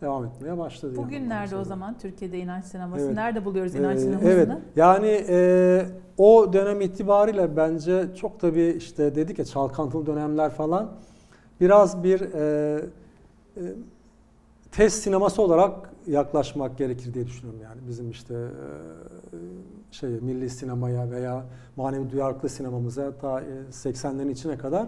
devam 0.00 0.24
etmeye 0.24 0.58
başladı. 0.58 0.92
yani 0.94 1.04
Bugün 1.06 1.16
ondan 1.24 1.28
nerede 1.28 1.56
o 1.56 1.64
zaman 1.64 1.98
Türkiye'de 1.98 2.38
inanç 2.38 2.64
sineması? 2.64 3.04
Evet. 3.04 3.14
Nerede 3.14 3.44
buluyoruz 3.44 3.74
inanç 3.74 3.98
Ee, 3.98 4.00
sinemasını? 4.00 4.30
Evet. 4.32 4.48
Yani 4.76 5.24
e, 5.28 5.86
o 6.18 6.52
dönem 6.52 6.80
itibariyle 6.80 7.56
bence 7.56 8.06
çok 8.16 8.40
tabii 8.40 8.74
işte 8.78 9.14
dedik 9.14 9.38
ya 9.38 9.44
çalkantılı 9.44 10.06
dönemler 10.06 10.50
falan 10.50 10.90
biraz 11.60 12.04
bir 12.04 12.20
e, 12.20 12.80
e, 13.56 13.60
test 14.72 15.02
sineması 15.02 15.42
olarak 15.42 15.90
yaklaşmak 16.06 16.78
gerekir 16.78 17.14
diye 17.14 17.26
düşünüyorum 17.26 17.60
yani 17.62 17.80
bizim 17.88 18.10
işte 18.10 18.34
e, 18.34 19.36
şey 19.90 20.10
milli 20.10 20.50
sinemaya 20.50 21.10
veya 21.10 21.44
manevi 21.76 22.10
duyarlılıklı 22.10 22.48
sinemamıza 22.48 23.12
ta 23.12 23.40
e, 23.40 23.44
80'lerin 23.70 24.30
içine 24.30 24.58
kadar 24.58 24.86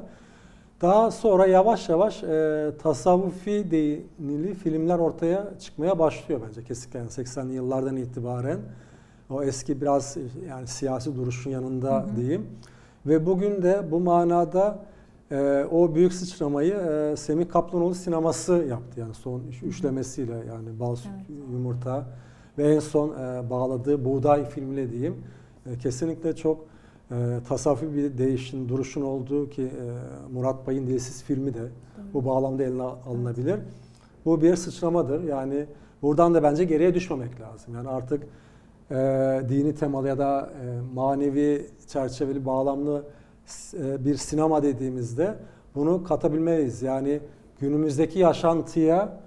daha 0.83 1.11
sonra 1.11 1.47
yavaş 1.47 1.88
yavaş 1.88 2.23
e, 2.25 2.71
tasavvufi 2.83 3.71
değinili 3.71 4.55
filmler 4.55 4.99
ortaya 4.99 5.59
çıkmaya 5.59 5.99
başlıyor 5.99 6.40
bence 6.49 6.64
kesinlikle 6.64 6.99
yani 6.99 7.09
80'li 7.11 7.55
yıllardan 7.55 7.97
itibaren. 7.97 8.59
O 9.31 9.42
eski 9.42 9.81
biraz 9.81 10.16
yani 10.49 10.66
siyasi 10.66 11.16
duruşun 11.16 11.51
yanında 11.51 11.95
Hı 12.03 12.07
hı. 12.07 12.16
diyeyim. 12.16 12.47
Ve 13.07 13.27
bugün 13.27 13.62
de 13.62 13.90
bu 13.90 14.01
manada 14.01 14.79
e, 15.31 15.64
o 15.73 15.95
büyük 15.95 16.12
sıçramayı 16.12 16.75
e, 16.75 17.16
Semih 17.16 17.49
Kaplanoğlu 17.49 17.95
sineması 17.95 18.53
yaptı 18.53 19.01
yani 19.01 19.14
son 19.14 19.42
üç- 19.51 19.62
üçlemesiyle 19.62 20.33
yani 20.33 20.81
Bal 20.81 20.97
Evet. 21.16 21.27
Yumurta 21.53 22.05
ve 22.59 22.75
en 22.75 22.79
son 22.79 23.09
e, 23.09 23.51
bağladığı 23.51 24.05
Buğday 24.05 24.45
filmiyle 24.45 24.90
diyeyim. 24.90 25.16
E, 25.66 25.79
kesinlikle 25.79 26.37
çok 26.37 26.71
e, 27.12 27.40
tasavvufi 27.48 27.94
bir 27.94 28.18
değişin, 28.18 28.68
duruşun 28.68 29.03
olduğu 29.03 29.48
ki 29.51 29.62
e, 29.62 29.85
Murat 30.33 30.66
Bay'ın 30.66 30.87
Dilsiz 30.87 31.22
filmi 31.22 31.55
de 31.55 31.68
bu 32.14 32.25
bağlamda 32.25 32.62
eline 32.62 32.83
alınabilir. 32.83 33.61
Bu 34.25 34.42
bir 34.42 34.57
sıçramadır. 34.57 35.22
Yani 35.22 35.66
buradan 36.03 36.35
da 36.35 36.42
bence 36.42 36.64
geriye 36.64 36.94
düşmemek 36.94 37.40
lazım. 37.40 37.75
Yani 37.75 37.88
artık 37.88 38.22
e, 38.90 38.94
dini 39.48 39.75
temalı 39.75 40.09
ya 40.09 40.18
da 40.18 40.51
e, 40.64 40.94
manevi 40.94 41.66
çerçeveli 41.87 42.46
bağlamlı 42.46 43.05
e, 43.75 44.05
bir 44.05 44.14
sinema 44.14 44.62
dediğimizde 44.62 45.35
bunu 45.75 46.05
katabilmeliyiz. 46.05 46.83
Yani 46.83 47.20
günümüzdeki 47.61 48.18
yaşantıya 48.18 49.20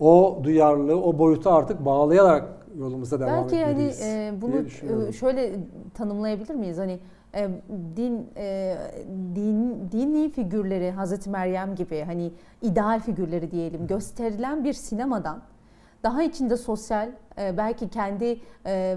o 0.00 0.40
duyarlılığı, 0.44 1.02
o 1.02 1.18
boyutu 1.18 1.50
artık 1.50 1.84
bağlayarak 1.84 2.48
yolumuza 2.78 3.20
devam 3.20 3.42
Belki 3.42 3.56
hani 3.56 3.70
etmeliyiz 3.70 4.02
e, 4.02 4.32
bunu 4.42 4.52
diye 4.52 4.64
düşünüyorum. 4.64 5.08
e, 5.08 5.12
şöyle 5.12 5.52
tanımlayabilir 5.94 6.54
miyiz? 6.54 6.78
Hani 6.78 6.98
e, 7.36 7.50
din 7.96 8.26
e, 8.36 8.76
din 9.34 9.88
dini 9.92 10.30
figürleri 10.30 10.90
Hazreti 10.90 11.30
Meryem 11.30 11.74
gibi 11.74 12.02
hani 12.02 12.32
ideal 12.62 13.00
figürleri 13.00 13.50
diyelim 13.50 13.86
gösterilen 13.86 14.64
bir 14.64 14.72
sinemadan 14.72 15.42
daha 16.02 16.22
içinde 16.22 16.56
sosyal 16.56 17.10
e, 17.38 17.56
belki 17.56 17.88
kendi 17.88 18.40
e, 18.66 18.96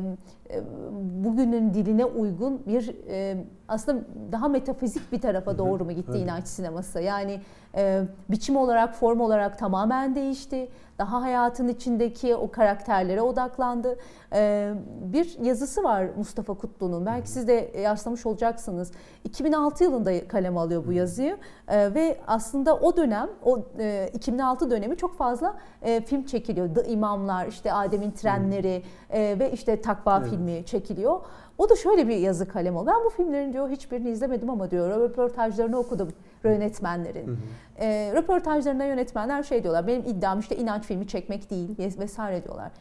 bugünün 1.24 1.74
diline 1.74 2.06
uygun 2.06 2.66
bir 2.68 2.96
e, 3.10 3.46
aslında 3.68 4.06
daha 4.32 4.48
metafizik 4.48 5.12
bir 5.12 5.22
tarafa 5.22 5.58
doğru 5.58 5.86
mu 5.86 5.92
gitti 5.92 6.12
evet. 6.12 6.22
inanç 6.22 6.48
sineması? 6.48 7.02
Yani 7.02 7.42
e, 7.76 8.04
biçim 8.30 8.58
olarak, 8.58 8.96
form 8.96 9.20
olarak 9.20 9.60
tamamen 9.60 10.16
değişti. 10.16 10.70
Daha 10.98 11.22
hayatın 11.22 11.68
içindeki 11.68 12.36
o 12.36 12.52
karakterlere 12.52 13.22
odaklandı. 13.22 13.98
E, 14.34 14.74
bir 15.02 15.38
yazısı 15.40 15.84
var 15.84 16.08
Mustafa 16.18 16.54
Kutlu'nun. 16.54 17.06
Belki 17.06 17.30
siz 17.30 17.48
de 17.48 17.72
yaslamış 17.82 18.26
olacaksınız. 18.26 18.92
2006 19.24 19.84
yılında 19.84 20.28
kaleme 20.28 20.60
alıyor 20.60 20.86
bu 20.88 20.94
yazıyı 20.94 21.38
E, 21.68 21.94
ve 21.94 22.18
aslında 22.28 22.76
o 22.76 22.98
dönem, 22.98 23.30
o 23.44 23.60
e, 23.80 24.10
2006 24.14 24.72
dönemi 24.72 24.98
çok 24.98 25.18
fazla 25.18 25.58
e, 25.82 26.02
film 26.02 26.24
çekiliyor. 26.24 26.76
The 26.76 26.84
İmamlar, 26.84 27.48
işte 27.48 27.74
Adem'in 27.74 28.12
Trenleri 28.12 28.84
e, 29.10 29.40
ve 29.40 29.52
işte 29.52 29.82
Takva 29.82 30.18
Evet. 30.18 30.32
Filmi 30.38 30.66
çekiliyor. 30.66 31.22
O 31.58 31.70
da 31.70 31.76
şöyle 31.76 32.08
bir 32.08 32.16
yazı 32.16 32.48
kalemi 32.48 32.80
alıyor. 32.80 32.96
Ben 32.96 33.06
bu 33.06 33.10
filmlerin 33.10 33.54
diyor 33.54 33.70
hiçbirini 33.70 34.10
izlemedim 34.10 34.50
ama 34.50 34.72
diyor 34.72 34.90
röportajlarını 34.90 35.78
okudum 35.78 36.10
yönetmenlerin. 36.44 37.28
Hı 37.28 37.32
hı. 37.32 37.38
E, 37.78 38.12
röportajlarında 38.14 38.86
yönetmenler 38.86 39.44
şey 39.44 39.64
diyorlar. 39.64 39.88
Benim 39.88 40.02
iddiam 40.02 40.40
işte 40.40 40.56
inanç 40.56 40.84
filmi 40.84 41.08
çekmek 41.08 41.50
değil 41.50 41.70
ves- 41.78 42.00
vesaire 42.00 42.44
diyorlar. 42.44 42.72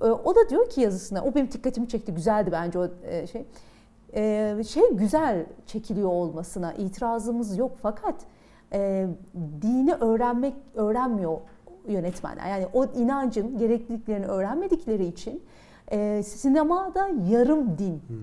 E, 0.00 0.04
o 0.04 0.34
da 0.34 0.48
diyor 0.50 0.68
ki 0.70 0.80
yazısına 0.80 1.24
o 1.24 1.34
benim 1.34 1.52
dikkatimi 1.52 1.88
çekti. 1.88 2.14
Güzeldi 2.14 2.52
bence 2.52 2.78
o 2.78 2.88
e, 3.04 3.26
şey. 3.26 3.46
E, 4.16 4.64
şey 4.68 4.82
güzel 4.92 5.46
çekiliyor 5.66 6.08
olmasına 6.08 6.72
itirazımız 6.72 7.58
yok 7.58 7.72
fakat 7.82 8.14
e, 8.72 9.06
dini 9.62 9.94
öğrenmek 9.94 10.54
öğrenmiyor 10.74 11.38
yönetmenler. 11.88 12.46
Yani 12.50 12.66
o 12.72 12.84
inancın 12.84 13.58
gerekliliklerini 13.58 14.26
öğrenmedikleri 14.26 15.04
için 15.04 15.42
e, 15.92 16.22
sinemada 16.22 17.08
yarım 17.30 17.78
din 17.78 18.02
Hmm. 18.08 18.16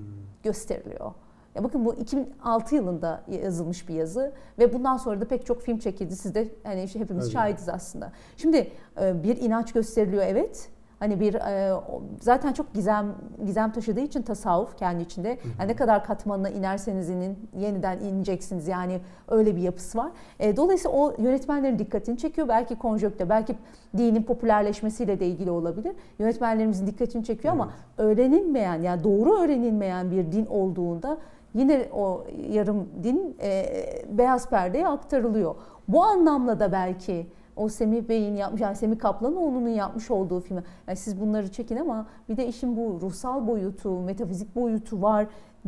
gösteriliyor. 0.44 1.12
Ya 1.56 1.64
bakın 1.64 1.86
bu 1.86 1.94
2006 1.96 2.76
yılında 2.76 3.24
yazılmış 3.28 3.90
bir 3.90 3.94
yazı 3.96 4.32
ve 4.60 4.74
bundan 4.74 4.98
sonra 4.98 5.22
da 5.22 5.26
pek 5.26 5.46
çok 5.46 5.62
film 5.62 5.78
çekildi. 5.78 6.16
Siz 6.16 6.36
de 6.36 6.50
hani 6.64 6.84
işte 6.84 7.00
hepimiz 7.00 7.24
Evet. 7.24 7.34
şahidiz 7.34 7.70
aslında. 7.70 8.12
Şimdi 8.38 8.72
e, 9.02 9.24
bir 9.24 9.38
inanç 9.38 9.74
gösteriliyor 9.74 10.24
evet. 10.28 10.70
Hani 11.02 11.20
bir 11.20 11.34
e, 11.34 11.74
zaten 12.20 12.54
çok 12.54 12.74
gizem 12.74 13.16
gizem 13.46 13.72
taşıdığı 13.72 14.00
için 14.00 14.22
tasavvuf 14.22 14.78
kendi 14.78 15.04
içinde. 15.04 15.38
Yani 15.60 15.72
ne 15.72 15.76
kadar 15.76 16.04
katmanına 16.04 16.50
inerseniz 16.50 17.10
inin 17.10 17.50
yeniden 17.60 18.00
ineceksiniz. 18.00 18.68
Yani 18.68 19.00
öyle 19.28 19.56
bir 19.56 19.62
yapısı 19.62 19.98
var. 19.98 20.12
E, 20.40 20.58
dolayısıyla 20.58 20.98
o 20.98 21.14
yönetmenlerin 21.18 21.80
dikkatini 21.80 22.18
çekiyor. 22.18 22.48
Belki 22.48 22.76
konjökte, 22.76 23.30
belki 23.30 23.56
dinin 23.98 24.24
popülerleşmesiyle 24.24 25.20
de 25.20 25.28
ilgili 25.28 25.52
olabilir. 25.52 25.96
Yönetmenlerimizin 26.20 26.88
dikkatini 26.88 27.24
çekiyor 27.24 27.54
ama 27.54 27.70
öğrenilmeyen 27.98 28.82
yani 28.82 29.04
doğru 29.04 29.40
öğrenilmeyen 29.40 30.12
bir 30.12 30.32
din 30.32 30.46
olduğunda 30.46 31.18
yine 31.54 31.86
o 31.94 32.24
yarım 32.50 32.90
din 33.04 33.38
e, 33.42 33.66
beyaz 34.10 34.50
perdeye 34.50 34.88
aktarılıyor. 34.88 35.56
Bu 35.88 36.04
anlamda 36.04 36.60
da 36.60 36.72
belki 36.72 37.28
o 37.56 37.70
Semih 37.70 38.10
Bey'in 38.10 38.36
yapmış, 38.36 38.62
yani 38.62 38.76
Semih 38.76 39.00
Kaplanoğlu'nun 39.00 39.70
yapmış 39.70 40.12
olduğu 40.12 40.40
film. 40.40 40.64
Yani 40.88 40.98
siz 40.98 41.22
bunları 41.22 41.52
çekin 41.52 41.78
ama 41.78 42.08
bir 42.30 42.38
de 42.38 42.48
işin 42.48 42.78
bu 42.78 43.00
ruhsal 43.02 43.48
boyutu, 43.48 44.02
metafizik 44.02 44.56
boyutu 44.56 45.02
var 45.02 45.28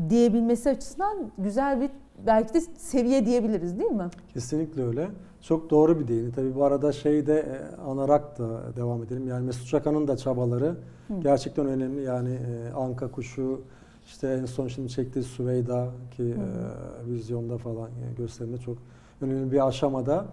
diyebilmesi 0.09 0.69
açısından 0.69 1.31
güzel 1.37 1.81
bir 1.81 1.89
belki 2.27 2.53
de 2.53 2.61
seviye 2.77 3.25
diyebiliriz 3.25 3.79
değil 3.79 3.91
mi? 3.91 4.07
Kesinlikle 4.33 4.83
öyle. 4.83 5.07
Çok 5.41 5.69
doğru 5.69 5.99
bir 5.99 6.07
değini. 6.07 6.31
Tabii 6.31 6.55
bu 6.55 6.63
arada 6.63 6.91
şeyi 6.91 7.27
de 7.27 7.39
e, 7.39 7.75
anarak 7.81 8.39
da 8.39 8.75
devam 8.75 9.03
edelim. 9.03 9.27
Yani 9.27 9.45
Mesut 9.45 9.67
Çakan'ın 9.67 10.07
da 10.07 10.17
çabaları 10.17 10.75
Hı. 11.07 11.13
gerçekten 11.23 11.65
önemli. 11.65 12.03
Yani 12.03 12.29
e, 12.33 12.73
Anka 12.73 13.11
Kuşu, 13.11 13.61
işte 14.05 14.27
en 14.27 14.45
son 14.45 14.67
şimdi 14.67 14.89
çektiği 14.89 15.23
Süveyda 15.23 15.87
ki 16.11 16.23
e, 16.23 17.11
vizyonda 17.11 17.57
falan 17.57 17.89
e, 17.89 18.13
gösterimde 18.17 18.57
çok 18.57 18.77
önemli 19.21 19.51
bir 19.51 19.67
aşamada. 19.67 20.25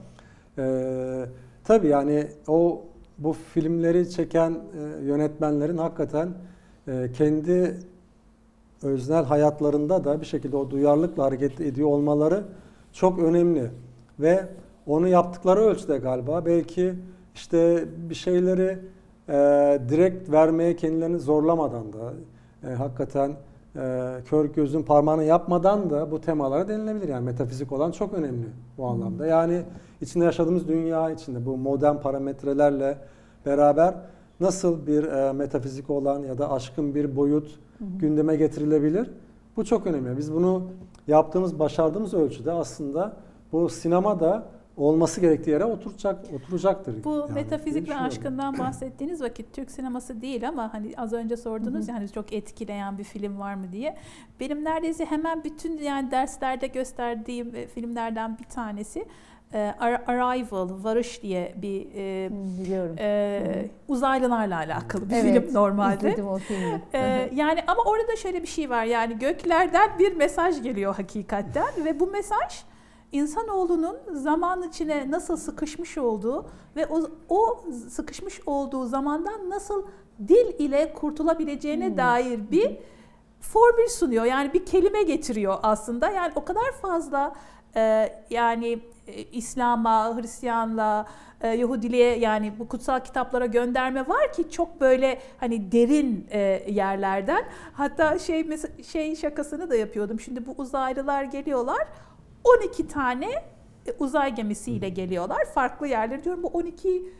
E, 0.60 1.26
tabii 1.64 1.86
yani 1.86 2.26
o 2.48 2.82
bu 3.18 3.32
filmleri 3.32 4.10
çeken 4.10 4.50
e, 4.50 5.04
yönetmenlerin 5.04 5.78
hakikaten 5.78 6.28
e, 6.88 7.12
kendi 7.12 7.76
öznel 8.82 9.24
hayatlarında 9.24 10.04
da 10.04 10.20
bir 10.20 10.26
şekilde 10.26 10.56
o 10.56 10.70
duyarlılıkla 10.70 11.24
hareket 11.24 11.60
ediyor 11.60 11.88
olmaları 11.88 12.44
çok 12.92 13.18
önemli. 13.18 13.70
Ve 14.20 14.46
onu 14.86 15.08
yaptıkları 15.08 15.60
ölçüde 15.60 15.98
galiba 15.98 16.46
belki 16.46 16.94
işte 17.34 17.84
bir 18.10 18.14
şeyleri 18.14 18.78
direkt 19.88 20.30
vermeye 20.30 20.76
kendilerini 20.76 21.18
zorlamadan 21.18 21.92
da 21.92 22.12
e, 22.68 22.74
hakikaten 22.74 23.32
e, 23.76 24.16
kör 24.24 24.44
gözün 24.44 24.82
parmağını 24.82 25.24
yapmadan 25.24 25.90
da 25.90 26.10
bu 26.10 26.20
temalara 26.20 26.68
denilebilir. 26.68 27.08
Yani 27.08 27.24
metafizik 27.24 27.72
olan 27.72 27.90
çok 27.90 28.14
önemli 28.14 28.46
bu 28.78 28.86
anlamda. 28.86 29.26
Yani 29.26 29.62
içinde 30.00 30.24
yaşadığımız 30.24 30.68
dünya 30.68 31.10
içinde 31.10 31.46
bu 31.46 31.56
modern 31.56 31.96
parametrelerle 31.96 32.98
beraber 33.46 33.94
nasıl 34.40 34.86
bir 34.86 35.04
e, 35.04 35.32
metafizik 35.32 35.90
olan 35.90 36.22
ya 36.22 36.38
da 36.38 36.52
aşkın 36.52 36.94
bir 36.94 37.16
boyut 37.16 37.58
gündeme 37.80 38.36
getirilebilir? 38.36 39.10
Bu 39.56 39.64
çok 39.64 39.86
önemli. 39.86 40.18
Biz 40.18 40.34
bunu 40.34 40.62
yaptığımız, 41.06 41.58
başardığımız 41.58 42.14
ölçüde 42.14 42.52
aslında 42.52 43.12
bu 43.52 43.68
sinema 43.68 44.20
da 44.20 44.46
olması 44.76 45.20
gerektiği 45.20 45.50
yere 45.50 45.64
oturacak 45.64 46.24
oturacaktır. 46.34 47.04
Bu 47.04 47.16
yani, 47.16 47.32
metafizik 47.32 47.88
ve 47.88 47.96
aşkından 47.96 48.58
bahsettiğiniz 48.58 49.22
vakit 49.22 49.52
Türk 49.52 49.70
sineması 49.70 50.22
değil 50.22 50.48
ama 50.48 50.74
hani 50.74 50.94
az 50.96 51.12
önce 51.12 51.36
sordunuz 51.36 51.88
ya 51.88 51.94
hani 51.94 52.08
çok 52.08 52.32
etkileyen 52.32 52.98
bir 52.98 53.04
film 53.04 53.38
var 53.38 53.54
mı 53.54 53.72
diye. 53.72 53.96
Benim 54.40 54.64
neredeyse 54.64 55.04
hemen 55.04 55.44
bütün 55.44 55.78
yani 55.78 56.10
derslerde 56.10 56.66
gösterdiğim 56.66 57.54
e, 57.54 57.66
filmlerden 57.66 58.38
bir 58.38 58.44
tanesi 58.44 59.04
e, 59.54 59.74
Arrival, 60.06 60.68
Varış 60.84 61.22
diye 61.22 61.54
bir 61.56 61.86
e, 61.94 62.28
biliyorum 62.32 62.96
e, 62.98 63.68
uzaylılarla 63.88 64.56
alakalı 64.56 65.10
bir 65.10 65.14
evet, 65.14 65.44
film 65.44 65.54
normalde. 65.54 66.08
Evet, 66.08 66.20
o 66.20 66.38
filmi. 66.38 66.82
E, 66.92 67.30
yani 67.34 67.60
ama 67.66 67.82
orada 67.82 68.16
şöyle 68.16 68.42
bir 68.42 68.46
şey 68.46 68.70
var 68.70 68.84
yani 68.84 69.18
göklerden 69.18 69.98
bir 69.98 70.16
mesaj 70.16 70.62
geliyor 70.62 70.94
hakikaten 70.94 71.84
ve 71.84 72.00
bu 72.00 72.06
mesaj 72.06 72.64
insanoğlunun 73.12 73.96
zaman 74.12 74.62
içine 74.62 75.10
nasıl 75.10 75.36
sıkışmış 75.36 75.98
olduğu 75.98 76.46
ve 76.76 76.86
o, 76.86 77.10
o 77.28 77.64
sıkışmış 77.88 78.40
olduğu 78.46 78.86
zamandan 78.86 79.50
nasıl 79.50 79.86
dil 80.28 80.54
ile 80.58 80.92
kurtulabileceğine 80.94 81.88
hmm. 81.88 81.96
dair 81.96 82.50
bir 82.50 82.76
formül 83.40 83.88
sunuyor. 83.88 84.24
Yani 84.24 84.52
bir 84.52 84.66
kelime 84.66 85.02
getiriyor 85.02 85.58
aslında. 85.62 86.10
Yani 86.10 86.32
o 86.34 86.44
kadar 86.44 86.72
fazla 86.82 87.34
e, 87.76 88.12
yani 88.30 88.78
e, 89.06 89.22
İslam'a, 89.22 90.16
Hristiyanlığa, 90.16 91.06
e, 91.40 91.48
Yahudiliğe 91.48 92.18
yani 92.18 92.52
bu 92.58 92.68
kutsal 92.68 93.00
kitaplara 93.00 93.46
gönderme 93.46 94.08
var 94.08 94.32
ki 94.32 94.50
çok 94.50 94.80
böyle 94.80 95.20
hani 95.38 95.72
derin 95.72 96.26
e, 96.30 96.38
yerlerden. 96.68 97.44
Hatta 97.72 98.18
şey 98.18 98.48
şey 98.86 99.16
şakasını 99.16 99.70
da 99.70 99.76
yapıyordum. 99.76 100.20
Şimdi 100.20 100.46
bu 100.46 100.54
uzaylılar 100.58 101.24
geliyorlar 101.24 101.86
12 102.44 102.88
tane 102.88 103.30
e, 103.86 103.92
uzay 103.98 104.34
gemisiyle 104.34 104.88
geliyorlar. 104.88 105.44
Farklı 105.44 105.86
yerler 105.86 106.24
diyorum 106.24 106.42
bu 106.42 106.46
12 106.46 107.12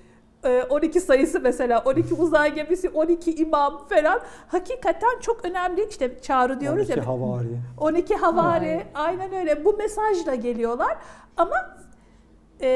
12 0.71 0.99
e, 0.99 1.01
sayısı 1.01 1.41
mesela 1.41 1.83
12 1.85 2.15
uzay 2.15 2.55
gemisi 2.55 2.89
12 2.89 3.35
imam 3.35 3.89
falan 3.89 4.21
hakikaten 4.49 5.21
çok 5.21 5.45
önemli 5.45 5.87
işte 5.91 6.21
çağrı 6.21 6.61
diyoruz 6.61 6.91
12 6.91 6.99
ya. 6.99 7.07
havari. 7.07 7.49
12 7.79 8.17
havari 8.17 8.87
aynen 8.95 9.33
öyle 9.33 9.65
bu 9.65 9.77
mesajla 9.77 10.35
geliyorlar 10.35 10.97
ama 11.37 11.77
e, 12.61 12.69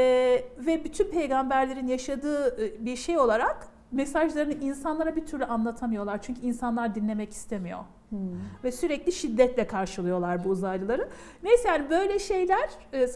ve 0.58 0.84
bütün 0.84 1.10
peygamberlerin 1.10 1.86
yaşadığı 1.86 2.64
e, 2.64 2.84
bir 2.84 2.96
şey 2.96 3.18
olarak 3.18 3.68
mesajlarını 3.92 4.52
insanlara 4.52 5.16
bir 5.16 5.26
türlü 5.26 5.44
anlatamıyorlar. 5.44 6.22
Çünkü 6.22 6.40
insanlar 6.40 6.94
dinlemek 6.94 7.32
istemiyor. 7.32 7.78
Hmm. 8.10 8.18
Ve 8.64 8.72
sürekli 8.72 9.12
şiddetle 9.12 9.66
karşılıyorlar 9.66 10.44
bu 10.44 10.48
uzaylıları. 10.48 11.08
Neyse 11.42 11.68
yani 11.68 11.90
böyle 11.90 12.18
şeyler 12.18 12.70
e, 12.92 13.06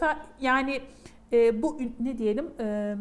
yani 0.41 0.81
e, 1.33 1.61
bu 1.61 1.79
ne 1.99 2.17
diyelim 2.17 2.49
e, 2.59 2.95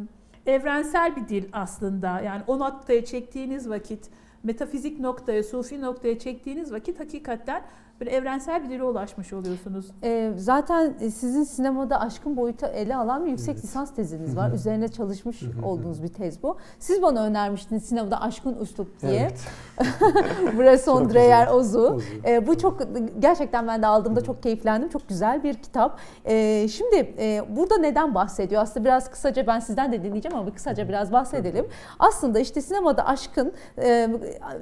evrensel 0.46 1.16
bir 1.16 1.28
dil 1.28 1.44
aslında. 1.52 2.20
Yani 2.20 2.42
o 2.46 2.58
noktaya 2.58 3.04
çektiğiniz 3.04 3.68
vakit 3.68 4.10
metafizik 4.42 5.00
noktaya, 5.00 5.42
sufi 5.42 5.80
noktaya 5.80 6.18
çektiğiniz 6.18 6.72
vakit 6.72 7.00
hakikaten 7.00 7.62
böyle 8.00 8.10
evrensel 8.10 8.64
bir 8.64 8.70
dile 8.70 8.84
ulaşmış 8.84 9.32
oluyorsunuz. 9.32 9.86
E, 10.02 10.32
zaten 10.36 10.94
sizin 10.98 11.42
sinemada 11.42 12.00
aşkın 12.00 12.36
boyutu 12.36 12.66
ele 12.66 12.96
alan 12.96 13.26
bir 13.26 13.30
yüksek 13.30 13.54
evet. 13.54 13.64
lisans 13.64 13.94
teziniz 13.94 14.36
var. 14.36 14.52
Üzerine 14.52 14.88
çalışmış 14.88 15.42
olduğunuz 15.64 16.02
bir 16.02 16.08
tez 16.08 16.42
bu. 16.42 16.56
Siz 16.78 17.02
bana 17.02 17.24
önermiştiniz 17.24 17.84
sinemada 17.84 18.20
aşkın 18.20 18.56
üslup 18.60 19.00
diye. 19.00 19.20
Evet. 19.20 19.40
Bresson 20.58 21.10
Dreyer 21.10 21.46
Ozu. 21.46 21.78
Ozu. 21.78 22.02
E, 22.26 22.46
bu 22.46 22.58
çok 22.58 22.82
gerçekten 23.18 23.68
ben 23.68 23.82
de 23.82 23.86
aldığımda 23.86 24.20
çok 24.20 24.42
keyiflendim. 24.42 24.88
Çok 24.88 25.08
güzel 25.08 25.42
bir 25.42 25.54
kitap. 25.54 25.98
E, 26.24 26.68
şimdi 26.68 27.14
e, 27.18 27.42
burada 27.56 27.78
neden 27.78 28.14
bahsediyor? 28.14 28.62
Aslında 28.62 28.84
biraz 28.84 29.10
kısaca 29.10 29.46
ben 29.46 29.60
sizden 29.60 29.92
de 29.92 30.02
dinleyeceğim 30.02 30.38
ama 30.38 30.54
kısaca 30.54 30.88
biraz 30.88 31.12
bahsedelim. 31.12 31.66
Aslında 31.98 32.38
işte 32.38 32.60
sinemada 32.60 33.06
aşkın 33.06 33.52
e, 33.78 34.08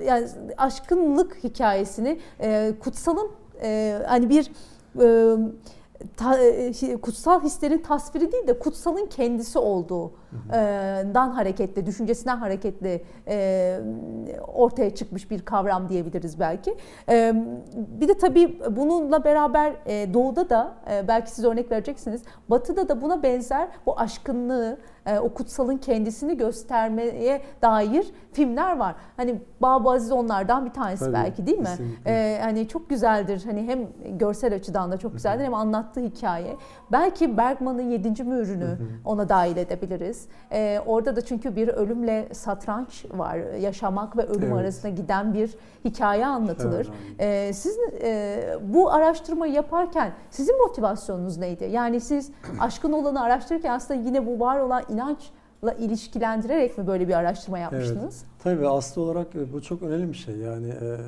yani 0.04 0.28
aşkınlık 0.56 1.44
hikayesini 1.44 2.18
e, 2.40 2.72
kutsalın 2.80 3.25
e, 3.62 3.98
hani 4.06 4.30
bir 4.30 4.50
e, 5.02 5.36
ta, 6.16 6.38
şey, 6.72 6.96
kutsal 6.96 7.42
hislerin 7.42 7.78
tasviri 7.78 8.32
değil 8.32 8.46
de 8.46 8.58
kutsalın 8.58 9.06
kendisi 9.06 9.58
olduğundan 9.58 11.30
hareketle, 11.30 11.86
düşüncesinden 11.86 12.36
hareketle 12.36 13.02
e, 13.28 13.78
ortaya 14.54 14.94
çıkmış 14.94 15.30
bir 15.30 15.44
kavram 15.44 15.88
diyebiliriz 15.88 16.40
belki. 16.40 16.76
E, 17.08 17.34
bir 17.76 18.08
de 18.08 18.18
tabii 18.18 18.60
bununla 18.70 19.24
beraber 19.24 19.72
e, 19.86 20.14
doğuda 20.14 20.50
da 20.50 20.74
e, 20.90 21.08
belki 21.08 21.30
siz 21.30 21.44
örnek 21.44 21.70
vereceksiniz. 21.70 22.22
Batıda 22.50 22.88
da 22.88 23.02
buna 23.02 23.22
benzer 23.22 23.68
bu 23.86 24.00
aşkınlığı, 24.00 24.78
o 25.22 25.34
kutsalın 25.34 25.76
kendisini 25.76 26.36
göstermeye 26.36 27.42
dair 27.62 28.06
filmler 28.32 28.76
var. 28.76 28.94
Hani 29.16 29.40
Baba 29.60 29.92
Aziz 29.92 30.12
onlardan 30.12 30.64
bir 30.64 30.70
tanesi 30.70 31.04
Tabii, 31.04 31.14
belki 31.14 31.46
değil 31.46 31.58
mi? 31.58 31.76
E, 32.06 32.40
hani 32.42 32.68
çok 32.68 32.90
güzeldir. 32.90 33.42
Hani 33.44 33.62
hem 33.62 33.88
görsel 34.18 34.54
açıdan 34.54 34.92
da 34.92 34.96
çok 34.96 35.12
güzeldir 35.12 35.44
hem 35.44 35.54
anlattığı 35.54 36.00
hikaye. 36.00 36.56
Belki 36.92 37.36
Bergman'ın 37.36 37.90
yedinci 37.90 38.24
mührünü 38.24 38.78
ona 39.04 39.28
dahil 39.28 39.56
edebiliriz. 39.56 40.28
E, 40.52 40.80
orada 40.86 41.16
da 41.16 41.20
çünkü 41.20 41.56
bir 41.56 41.68
ölümle 41.68 42.28
satranç 42.32 43.04
var. 43.10 43.36
Yaşamak 43.60 44.16
ve 44.16 44.22
ölüm 44.22 44.52
evet. 44.52 44.56
arasında 44.56 44.92
giden 44.92 45.34
bir 45.34 45.54
hikaye 45.84 46.26
anlatılır. 46.26 46.90
Evet, 47.18 47.50
e, 47.50 47.52
siz 47.52 47.78
e, 48.02 48.58
bu 48.62 48.92
araştırmayı 48.92 49.52
yaparken 49.52 50.12
sizin 50.30 50.58
motivasyonunuz 50.58 51.38
neydi? 51.38 51.64
Yani 51.64 52.00
siz 52.00 52.30
aşkın 52.60 52.92
olanı 52.92 53.22
araştırırken 53.22 53.70
aslında 53.70 54.00
yine 54.00 54.26
bu 54.26 54.40
var 54.40 54.60
olan 54.60 54.82
inançla 54.96 55.72
ilişkilendirerek 55.78 56.78
mi 56.78 56.86
böyle 56.86 57.08
bir 57.08 57.14
araştırma 57.14 57.58
yapmıştınız? 57.58 58.24
Evet. 58.24 58.42
Tabii 58.42 58.68
aslı 58.68 59.02
olarak 59.02 59.36
e, 59.36 59.52
bu 59.52 59.62
çok 59.62 59.82
önemli 59.82 60.08
bir 60.08 60.16
şey. 60.16 60.36
Yani 60.36 60.68
e, 60.68 60.98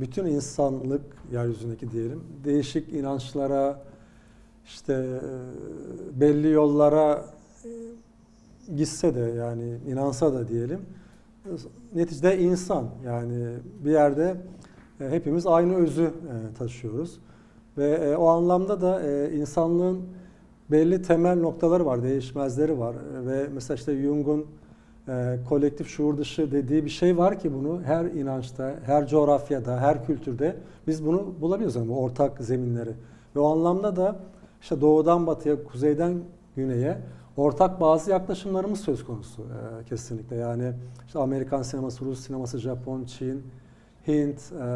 bütün 0.00 0.26
insanlık 0.26 1.02
yeryüzündeki 1.32 1.90
diyelim 1.90 2.24
değişik 2.44 2.92
inançlara 2.92 3.82
işte 4.64 4.92
e, 4.94 6.20
belli 6.20 6.48
yollara 6.48 7.24
gitse 8.76 9.14
de 9.14 9.20
yani 9.20 9.78
inansa 9.88 10.32
da 10.32 10.48
diyelim 10.48 10.80
neticede 11.94 12.38
insan 12.38 12.86
yani 13.04 13.54
bir 13.84 13.90
yerde 13.90 14.36
hepimiz 14.98 15.46
aynı 15.46 15.74
özü 15.74 16.10
taşıyoruz 16.58 17.18
ve 17.78 18.16
o 18.16 18.26
anlamda 18.26 18.80
da 18.80 19.02
insanlığın 19.28 20.02
belli 20.70 21.02
temel 21.02 21.40
noktaları 21.40 21.86
var, 21.86 22.02
değişmezleri 22.02 22.78
var 22.78 22.96
ve 23.26 23.48
mesela 23.54 23.76
işte 23.76 24.02
Jung'un 24.02 24.46
e, 25.08 25.38
kolektif 25.48 25.88
şuur 25.88 26.18
dışı 26.18 26.52
dediği 26.52 26.84
bir 26.84 26.90
şey 26.90 27.18
var 27.18 27.38
ki 27.38 27.54
bunu 27.54 27.82
her 27.82 28.04
inançta, 28.04 28.74
her 28.86 29.06
coğrafyada, 29.06 29.80
her 29.80 30.06
kültürde 30.06 30.56
biz 30.86 31.06
bunu 31.06 31.34
bulabiliyoruz 31.40 31.76
yani 31.76 31.88
bu 31.88 32.00
ortak 32.02 32.38
zeminleri. 32.40 32.92
Ve 33.36 33.40
o 33.40 33.52
anlamda 33.52 33.96
da 33.96 34.16
işte 34.60 34.80
doğudan 34.80 35.26
batıya, 35.26 35.64
kuzeyden 35.64 36.18
güneye 36.56 36.98
ortak 37.36 37.80
bazı 37.80 38.10
yaklaşımlarımız 38.10 38.80
söz 38.80 39.04
konusu 39.04 39.42
e, 39.42 39.84
kesinlikle. 39.84 40.36
Yani 40.36 40.72
işte 41.06 41.18
Amerikan 41.18 41.62
sineması, 41.62 42.04
Rus 42.04 42.20
sineması, 42.20 42.58
Japon, 42.58 43.04
Çin, 43.04 43.42
Hint, 44.08 44.52
e, 44.52 44.68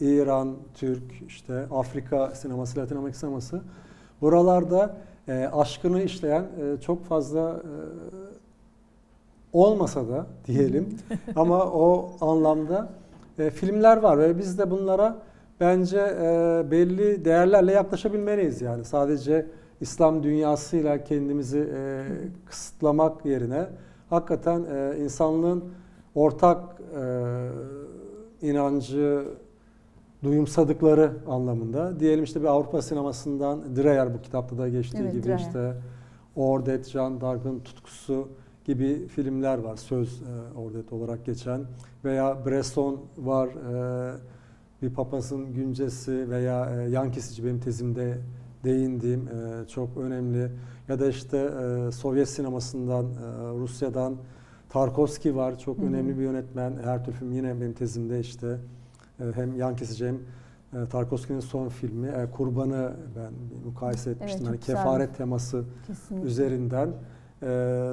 İran, 0.00 0.54
Türk, 0.74 1.02
işte 1.26 1.66
Afrika 1.72 2.30
sineması, 2.30 2.80
Latin 2.80 2.96
Amerika 2.96 3.18
sineması. 3.18 3.60
Buralarda 4.20 4.96
e, 5.28 5.46
aşkını 5.52 6.02
işleyen 6.02 6.42
e, 6.42 6.80
çok 6.80 7.04
fazla 7.04 7.50
e, 7.50 7.72
olmasa 9.52 10.08
da 10.08 10.26
diyelim 10.46 10.88
ama 11.36 11.64
o 11.64 12.10
anlamda 12.20 12.88
e, 13.38 13.50
filmler 13.50 13.96
var 13.96 14.18
ve 14.18 14.38
biz 14.38 14.58
de 14.58 14.70
bunlara 14.70 15.16
bence 15.60 15.98
e, 15.98 16.62
belli 16.70 17.24
değerlerle 17.24 17.72
yaklaşabilmeliyiz. 17.72 18.62
Yani 18.62 18.84
sadece 18.84 19.46
İslam 19.80 20.22
dünyasıyla 20.22 21.04
kendimizi 21.04 21.68
e, 21.74 22.04
kısıtlamak 22.46 23.24
yerine 23.24 23.66
hakikaten 24.10 24.64
e, 24.74 24.98
insanlığın 24.98 25.64
ortak 26.14 26.58
e, 27.00 27.06
inancı 28.42 29.24
duyumsadıkları 30.22 31.12
anlamında. 31.28 32.00
Diyelim 32.00 32.24
işte 32.24 32.40
bir 32.40 32.46
Avrupa 32.46 32.82
sinemasından 32.82 33.76
Dreyer 33.76 34.14
bu 34.14 34.20
kitapta 34.22 34.58
da 34.58 34.68
geçtiği 34.68 34.98
evet, 34.98 35.12
gibi 35.12 35.22
Dreyer. 35.22 35.38
işte 35.38 35.74
Ordet, 36.36 36.88
Jean 36.88 37.20
Dark'ın 37.20 37.60
tutkusu 37.60 38.28
gibi 38.64 39.08
filmler 39.08 39.58
var. 39.58 39.76
Söz 39.76 40.22
e, 40.22 40.58
ordet 40.58 40.92
olarak 40.92 41.26
geçen 41.26 41.60
veya 42.04 42.46
Bresson 42.46 43.00
var. 43.18 43.48
E, 43.48 44.16
bir 44.82 44.94
papazın 44.94 45.52
güncesi 45.52 46.30
veya 46.30 46.70
e, 46.70 46.90
yan 46.90 47.10
kesici 47.12 47.44
benim 47.44 47.60
tezimde 47.60 48.18
değindiğim 48.64 49.28
e, 49.28 49.68
çok 49.68 49.96
önemli. 49.96 50.50
Ya 50.88 51.00
da 51.00 51.08
işte 51.08 51.38
e, 51.38 51.92
Sovyet 51.92 52.28
sinemasından, 52.28 53.04
e, 53.04 53.08
Rusya'dan 53.58 54.16
Tarkovski 54.68 55.36
var. 55.36 55.58
Çok 55.58 55.78
Hı 55.78 55.82
hı. 55.82 55.86
önemli 55.86 56.18
bir 56.18 56.22
yönetmen. 56.22 56.78
Her 56.84 57.04
türlü 57.04 57.16
film 57.16 57.32
yine 57.32 57.60
benim 57.60 57.72
tezimde 57.72 58.20
işte 58.20 58.58
hem 59.34 59.56
yan 59.56 59.76
kesici 59.76 60.06
hem 60.06 60.18
e, 60.72 60.86
Tarkovski'nin 60.88 61.40
son 61.40 61.68
filmi 61.68 62.08
e, 62.08 62.30
Kurban'ı 62.30 62.92
ben 63.16 63.32
mukayese 63.66 64.10
etmiştim. 64.10 64.38
çok 64.38 64.48
hani 64.48 64.58
güzel. 64.58 64.76
kefaret 64.76 65.16
teması 65.16 65.64
Kesinlikle. 65.86 66.28
üzerinden. 66.28 66.88
E, 67.42 67.46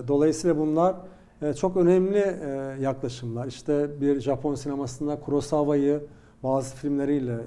dolayısıyla 0.08 0.58
bunlar 0.58 0.96
e, 1.42 1.54
çok 1.54 1.78
önemli 1.78 2.36
yaklaşımlar. 2.82 3.48
İşte 3.48 4.02
bir 4.02 4.22
Japon 4.22 4.56
sinemasında 4.56 5.20
Kurosawa'yı 5.20 6.04
bazı 6.44 6.76
filmleriyle 6.76 7.38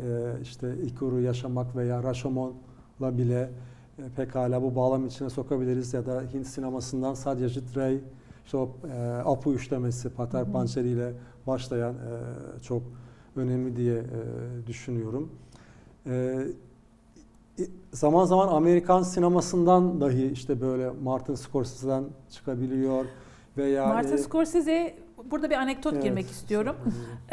işte 0.43 0.77
Ikuru 0.77 1.21
Yaşamak 1.21 1.77
veya 1.77 2.03
Rashomon'la 2.03 3.19
bile 3.19 3.51
pekala 4.17 4.63
bu 4.63 4.77
bağlam 4.77 5.07
içine 5.07 5.31
sokabiliriz 5.31 5.95
ya 5.95 6.07
da 6.07 6.23
Hint 6.33 6.47
sinemasından 6.47 7.15
Satyajit 7.15 7.77
Ray 7.77 8.01
işte 8.45 8.57
o 8.57 8.71
Apu 9.25 9.53
üçlemesi 9.53 10.11
Pater. 10.11 10.53
Pancheri 10.53 10.89
ile 10.89 11.13
başlayan 11.47 11.95
çok 12.63 12.83
önemli 13.39 13.77
diye 13.77 13.97
e, 13.97 14.67
düşünüyorum. 14.67 15.33
E, 16.07 16.39
zaman 17.93 18.25
zaman 18.25 18.49
Amerikan 18.49 19.03
sinemasından 19.03 20.01
dahi 20.01 20.31
işte 20.33 20.61
böyle 20.61 20.91
Martin 20.91 21.35
Scorsese'den 21.35 22.05
çıkabiliyor 22.31 23.05
veya 23.57 23.87
Martin 23.87 24.15
e, 24.15 24.19
Scorsese 24.19 24.95
burada 25.25 25.51
bir 25.51 25.55
anekdot 25.55 25.93
evet, 25.93 26.03
girmek 26.03 26.31
istiyorum. 26.31 26.77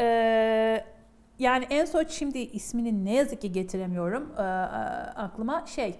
Ee, 0.00 0.84
yani 1.38 1.66
en 1.70 1.84
son 1.84 2.04
şimdi 2.08 2.38
ismini 2.38 3.04
ne 3.04 3.14
yazık 3.14 3.40
ki 3.40 3.52
getiremiyorum 3.52 4.32
ee, 4.38 4.42
aklıma 5.16 5.66
şey 5.66 5.96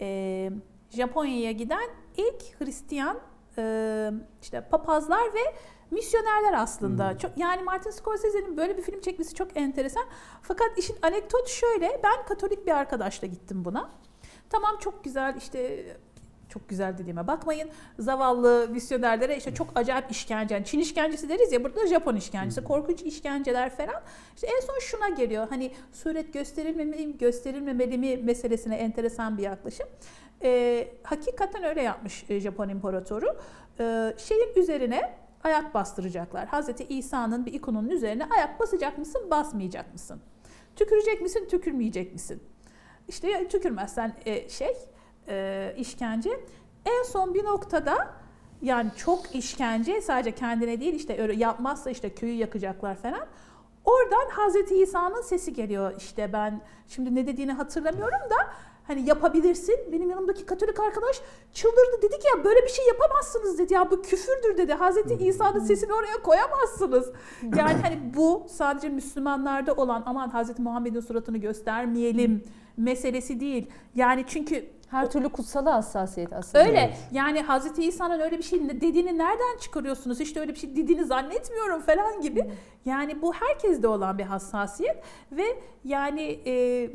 e, 0.00 0.50
Japonya'ya 0.90 1.52
giden 1.52 1.88
ilk 2.16 2.60
Hristiyan 2.60 3.18
e, 3.58 4.10
işte 4.42 4.60
papazlar 4.60 5.24
ve 5.24 5.54
misyonerler 5.90 6.52
aslında. 6.52 7.10
Hmm. 7.10 7.18
Çok 7.18 7.38
yani 7.38 7.62
Martin 7.62 7.90
Scorsese'nin 7.90 8.56
böyle 8.56 8.76
bir 8.76 8.82
film 8.82 9.00
çekmesi 9.00 9.34
çok 9.34 9.56
enteresan. 9.56 10.04
Fakat 10.42 10.78
işin 10.78 10.96
anekdot 11.02 11.48
şöyle. 11.48 12.00
Ben 12.04 12.26
Katolik 12.28 12.66
bir 12.66 12.72
arkadaşla 12.72 13.26
gittim 13.26 13.64
buna. 13.64 13.90
Tamam 14.50 14.76
çok 14.80 15.04
güzel 15.04 15.34
işte 15.38 15.86
çok 16.48 16.68
güzel 16.68 16.98
dediğime 16.98 17.26
bakmayın. 17.26 17.70
Zavallı 17.98 18.68
misyonerlere 18.70 19.36
işte 19.36 19.54
çok 19.54 19.68
acayip 19.74 20.10
işkence. 20.10 20.54
yani 20.54 20.64
Çin 20.64 20.78
işkencesi 20.78 21.28
deriz 21.28 21.52
ya 21.52 21.64
burada 21.64 21.86
Japon 21.86 22.16
işkencesi. 22.16 22.64
Korkunç 22.64 23.02
işkenceler 23.02 23.76
falan. 23.76 24.02
İşte 24.34 24.46
en 24.46 24.60
son 24.66 24.78
şuna 24.80 25.08
geliyor. 25.08 25.46
Hani 25.50 25.72
suret 25.92 26.32
gösterilmemeli 26.32 27.06
mi, 27.06 27.18
gösterilmemeli 27.18 27.98
mi 27.98 28.16
meselesine 28.16 28.76
enteresan 28.76 29.38
bir 29.38 29.42
yaklaşım. 29.42 29.86
Ee, 30.42 30.88
hakikaten 31.02 31.64
öyle 31.64 31.82
yapmış 31.82 32.24
e, 32.28 32.40
Japon 32.40 32.68
imparatoru. 32.68 33.36
Ee, 33.80 34.14
şeyin 34.18 34.54
üzerine 34.56 35.25
ayak 35.46 35.74
bastıracaklar. 35.74 36.46
Hazreti 36.46 36.84
İsa'nın 36.84 37.46
bir 37.46 37.52
ikonunun 37.52 37.88
üzerine 37.88 38.24
ayak 38.36 38.60
basacak 38.60 38.98
mısın, 38.98 39.30
basmayacak 39.30 39.92
mısın? 39.92 40.20
Tükürecek 40.76 41.22
misin, 41.22 41.48
tükürmeyecek 41.50 42.12
misin? 42.12 42.42
İşte 43.08 43.48
tükürmezsen 43.48 44.14
e, 44.26 44.48
şey 44.48 44.76
e, 45.28 45.74
işkence. 45.78 46.30
En 46.86 47.02
son 47.02 47.34
bir 47.34 47.44
noktada 47.44 48.14
yani 48.62 48.90
çok 48.96 49.34
işkence 49.34 50.00
sadece 50.00 50.32
kendine 50.32 50.80
değil 50.80 50.94
işte 50.94 51.32
yapmazsa 51.36 51.90
işte 51.90 52.14
köyü 52.14 52.34
yakacaklar 52.34 52.94
falan. 52.94 53.26
Oradan 53.84 54.30
Hazreti 54.30 54.74
İsa'nın 54.74 55.22
sesi 55.22 55.52
geliyor 55.52 55.94
işte 55.98 56.32
ben 56.32 56.60
şimdi 56.88 57.14
ne 57.14 57.26
dediğini 57.26 57.52
hatırlamıyorum 57.52 58.30
da 58.30 58.36
hani 58.86 59.08
yapabilirsin. 59.08 59.76
Benim 59.92 60.10
yanımdaki 60.10 60.46
Katolik 60.46 60.80
arkadaş 60.80 61.20
çıldırdı 61.52 62.02
dedi 62.02 62.18
ki 62.18 62.28
ya 62.36 62.44
böyle 62.44 62.62
bir 62.62 62.68
şey 62.68 62.86
yapamazsınız 62.86 63.58
dedi 63.58 63.74
ya 63.74 63.90
bu 63.90 64.02
küfürdür 64.02 64.58
dedi. 64.58 64.72
Hazreti 64.72 65.14
İsa'nın 65.14 65.60
sesini 65.60 65.92
oraya 65.92 66.22
koyamazsınız. 66.22 67.12
Yani 67.42 67.72
hani 67.82 68.00
bu 68.16 68.46
sadece 68.48 68.88
Müslümanlarda 68.88 69.74
olan 69.74 70.02
aman 70.06 70.28
Hazreti 70.28 70.62
Muhammed'in 70.62 71.00
suratını 71.00 71.38
göstermeyelim 71.38 72.44
meselesi 72.76 73.40
değil. 73.40 73.66
Yani 73.94 74.24
çünkü 74.28 74.76
Her 74.90 75.10
türlü 75.10 75.28
kutsala 75.28 75.74
hassasiyet 75.74 76.32
aslında. 76.32 76.64
Öyle. 76.64 76.78
Evet. 76.78 76.98
Yani 77.12 77.42
Hazreti 77.42 77.84
İsa'nın 77.84 78.20
öyle 78.20 78.38
bir 78.38 78.42
şey 78.42 78.68
dediğini 78.68 79.18
nereden 79.18 79.58
çıkarıyorsunuz? 79.60 80.34
De 80.34 80.40
öyle 80.40 80.54
bir 80.54 80.58
şey 80.58 80.76
dediğini 80.76 81.04
zannetmiyorum 81.04 81.80
falan 81.80 82.20
gibi. 82.20 82.50
Yani 82.84 83.22
bu 83.22 83.32
herkeste 83.32 83.88
olan 83.88 84.18
bir 84.18 84.22
hassasiyet 84.22 85.02
ve 85.32 85.44
yani 85.84 86.40
e, 86.46 86.90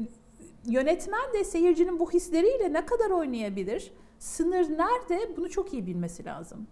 yönetmen 0.66 1.34
de 1.34 1.44
seyircinin 1.44 2.00
bu 2.00 2.12
hisleriyle 2.12 2.74
ne 2.74 2.86
kadar 2.86 3.10
oynayabilir? 3.10 3.92
Sınır 4.20 4.70
nerede? 4.70 5.38
Bunu 5.38 5.50
çok 5.50 5.74
iyi 5.74 5.88
bilmesi 5.88 6.26
lazım. 6.26 6.68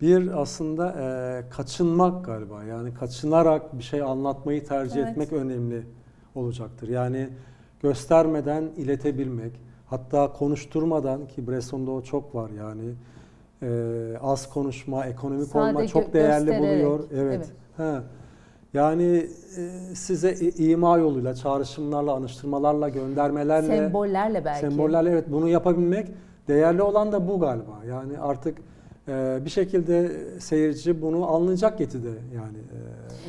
Bir 0.00 0.40
aslında 0.40 0.88
e, 0.90 1.50
kaçınmak 1.50 2.24
galiba. 2.24 2.64
Yani 2.64 2.94
kaçınarak 2.94 3.78
bir 3.78 3.82
şey 3.82 4.02
anlatmayı 4.02 4.64
tercih 4.64 4.96
Evet. 4.96 5.08
etmek 5.08 5.32
önemli 5.32 5.82
olacaktır. 6.34 6.88
Yani 6.88 7.28
göstermeden 7.82 8.62
iletebilmek, 8.76 9.52
hatta 9.86 10.32
konuşturmadan 10.32 11.28
ki 11.28 11.48
Bresson'da 11.48 11.90
o 11.90 12.02
çok 12.02 12.34
var 12.34 12.50
yani 12.50 12.94
e, 13.62 14.18
az 14.22 14.50
konuşma, 14.50 15.06
ekonomik 15.06 15.48
Sade 15.48 15.64
olma 15.64 15.86
çok 15.86 16.12
değerli 16.12 16.46
göstererek, 16.46 16.84
buluyor. 16.84 17.04
Evet. 17.12 17.36
evet. 17.36 17.52
Ha. 17.76 18.02
Yani 18.76 19.26
e, 19.56 19.94
size 19.94 20.34
ima 20.58 20.98
yoluyla, 20.98 21.34
çağrışımlarla, 21.34 22.14
anıştırmalarla, 22.14 22.88
göndermelerle 22.88 23.76
Sembollerle 23.76 24.44
belki. 24.44 24.60
Sembollerle 24.60 25.10
evet 25.10 25.24
bunu 25.28 25.48
yapabilmek 25.48 26.08
değerli 26.48 26.82
olan 26.82 27.12
da 27.12 27.28
bu 27.28 27.40
galiba. 27.40 27.84
Yani 27.88 28.18
artık 28.18 28.58
e, 29.08 29.38
bir 29.44 29.50
şekilde 29.50 30.12
seyirci 30.40 31.02
bunu 31.02 31.34
anlayacak 31.34 31.80
yetide 31.80 32.08
yani. 32.08 32.58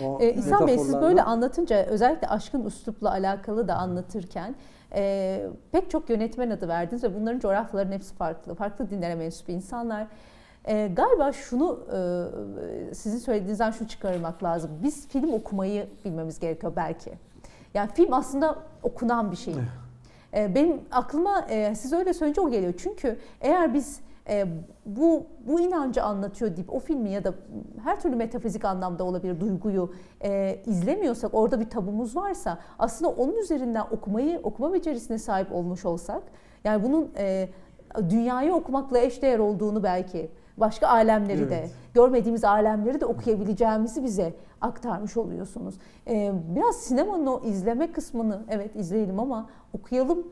E, 0.01 0.05
o 0.05 0.21
Ee, 0.21 0.33
İhsan 0.33 0.67
Bey 0.67 0.77
siz 0.77 0.93
böyle 0.93 1.21
anlatınca 1.21 1.85
özellikle 1.85 2.27
aşkın 2.27 2.65
üslupla 2.65 3.11
alakalı 3.11 3.67
da 3.67 3.75
anlatırken 3.75 4.55
e, 4.95 5.43
pek 5.71 5.89
çok 5.91 6.09
yönetmen 6.09 6.49
adı 6.49 6.67
verdiniz 6.67 7.03
ve 7.03 7.15
bunların 7.15 7.39
coğrafyaların 7.39 7.91
hepsi 7.91 8.15
farklı. 8.15 8.55
Farklı 8.55 8.89
dinlere 8.89 9.15
mensup 9.15 9.49
insanlar. 9.49 10.07
E, 10.67 10.87
galiba 10.87 11.31
şunu 11.31 11.79
e, 12.91 12.93
sizin 12.93 13.17
söylediğinizden 13.17 13.71
şunu 13.71 13.87
çıkarmak 13.87 14.43
lazım. 14.43 14.71
Biz 14.83 15.07
film 15.07 15.33
okumayı 15.33 15.87
bilmemiz 16.05 16.39
gerekiyor 16.39 16.73
belki. 16.75 17.11
Yani 17.73 17.89
film 17.93 18.13
aslında 18.13 18.55
okunan 18.83 19.31
bir 19.31 19.37
şey. 19.37 19.55
E, 20.33 20.55
benim 20.55 20.81
aklıma 20.91 21.41
e, 21.49 21.75
siz 21.75 21.93
öyle 21.93 22.13
söyleyince 22.13 22.41
o 22.41 22.49
geliyor. 22.49 22.73
Çünkü 22.77 23.17
eğer 23.41 23.73
biz 23.73 23.99
e, 24.29 24.45
bu 24.85 25.25
bu 25.47 25.59
inancı 25.59 26.03
anlatıyor 26.03 26.55
deyip 26.55 26.73
o 26.73 26.79
filmi 26.79 27.09
ya 27.09 27.23
da 27.23 27.33
her 27.83 27.99
türlü 27.99 28.15
metafizik 28.15 28.65
anlamda 28.65 29.03
olabilir 29.03 29.39
duyguyu 29.39 29.93
e, 30.23 30.61
izlemiyorsak 30.65 31.33
orada 31.33 31.59
bir 31.59 31.69
tabumuz 31.69 32.15
varsa 32.15 32.59
aslında 32.79 33.11
onun 33.11 33.35
üzerinden 33.35 33.85
okumayı 33.91 34.39
okuma 34.43 34.73
becerisine 34.73 35.17
sahip 35.17 35.51
olmuş 35.51 35.85
olsak 35.85 36.23
yani 36.63 36.83
bunun 36.83 37.09
e, 37.17 37.49
dünyayı 38.09 38.53
okumakla 38.53 38.99
eşdeğer 38.99 39.39
olduğunu 39.39 39.83
belki 39.83 40.29
başka 40.57 40.87
alemleri 40.87 41.49
de 41.49 41.55
Evet. 41.59 41.71
görmediğimiz 41.93 42.43
alemleri 42.43 43.01
de 43.01 43.05
okuyabileceğimizi 43.05 44.03
bize 44.03 44.33
aktarmış 44.61 45.17
oluyorsunuz. 45.17 45.75
E, 46.07 46.33
biraz 46.55 46.75
sinemanın 46.75 47.25
o 47.25 47.41
izleme 47.45 47.91
kısmını 47.91 48.41
evet 48.49 48.75
izleyelim 48.75 49.19
ama 49.19 49.49
okuyalım 49.73 50.27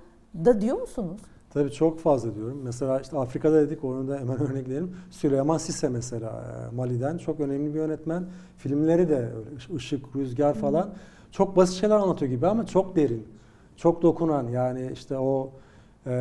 da 0.46 0.62
diyor 0.62 0.82
musunuz? 0.82 1.22
Tabii 1.54 1.72
çok 1.72 2.00
fazla 2.00 2.36
diyorum. 2.36 2.62
Mesela 2.64 3.00
işte 3.00 3.18
Afrika'da 3.18 3.62
dedik 3.62 3.84
onu 3.84 4.08
da 4.08 4.18
hemen 4.20 4.42
örnekleyelim. 4.50 4.96
Süleyman 5.12 5.58
Sisse 5.58 5.90
mesela 5.90 6.30
e, 6.72 6.76
Mali'den 6.76 7.18
çok 7.18 7.40
önemli 7.40 7.74
bir 7.74 7.80
yönetmen. 7.80 8.26
Filmleri 8.58 9.10
de 9.10 9.16
öyle 9.16 9.76
ışık, 9.76 10.16
rüzgar 10.16 10.54
falan. 10.54 10.90
Çok 11.32 11.56
basit 11.56 11.76
şeyler 11.76 11.96
anlatıyor 11.96 12.32
gibi 12.32 12.48
ama 12.48 12.66
çok 12.66 12.96
derin. 12.96 13.28
Çok 13.78 14.02
dokunan 14.02 14.48
yani 14.48 14.90
işte 14.94 15.18
o 15.18 15.52
e, 16.06 16.12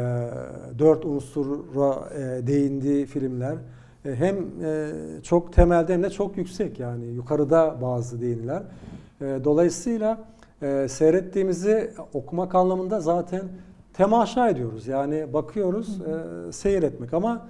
dört 0.78 1.04
unsura 1.04 2.08
e, 2.18 2.46
değindiği 2.46 3.06
filmler 3.06 3.56
hem 4.04 4.36
e, 4.64 4.90
çok 5.22 5.52
temelde 5.52 5.94
hem 5.94 6.02
de 6.02 6.10
çok 6.10 6.36
yüksek 6.36 6.80
yani 6.80 7.04
yukarıda 7.04 7.76
bazı 7.82 8.20
değiniler. 8.20 8.62
E, 9.20 9.40
dolayısıyla 9.44 10.18
e, 10.62 10.86
seyrettiğimizi 10.88 11.90
okumak 12.12 12.54
anlamında 12.54 13.00
zaten 13.00 13.42
temaşa 13.92 14.48
ediyoruz. 14.48 14.86
Yani 14.86 15.32
bakıyoruz 15.32 16.00
e, 16.00 16.52
seyretmek 16.52 17.14
ama 17.14 17.46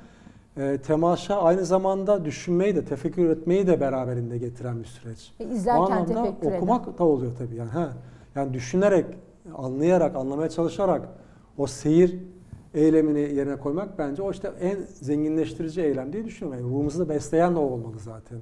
e, 0.57 0.79
temaşa 0.79 1.43
aynı 1.43 1.65
zamanda 1.65 2.25
düşünmeyi 2.25 2.77
de 2.77 2.85
tefekkür 2.85 3.31
etmeyi 3.31 3.67
de 3.67 3.81
beraberinde 3.81 4.39
getiren 4.39 4.81
bir 4.81 4.85
süreç. 4.85 5.33
E, 5.41 5.45
izlerken 5.45 5.81
anlamda 5.81 6.23
tefekkür 6.25 6.49
eden. 6.49 6.57
okumak 6.57 6.99
da 6.99 7.05
oluyor 7.05 7.33
tabii 7.39 7.55
yani. 7.55 7.71
Ha. 7.71 7.93
Yani 8.35 8.55
düşünerek, 8.55 9.07
anlayarak, 9.55 10.17
anlamaya 10.17 10.49
çalışarak 10.49 11.09
o 11.59 11.67
seyir 11.67 12.19
eylemini 12.75 13.21
yerine 13.21 13.57
koymak 13.57 13.99
bence 13.99 14.23
o 14.23 14.31
işte 14.31 14.53
en 14.61 14.79
zenginleştirici 15.01 15.83
eylem 15.83 16.13
diye 16.13 16.25
düşünüyorum. 16.25 16.61
Yani 16.63 16.73
ruhumuzu 16.73 16.99
da 16.99 17.09
besleyen 17.09 17.55
de 17.55 17.59
o 17.59 17.63
olmalı 17.63 17.99
zaten. 17.99 18.39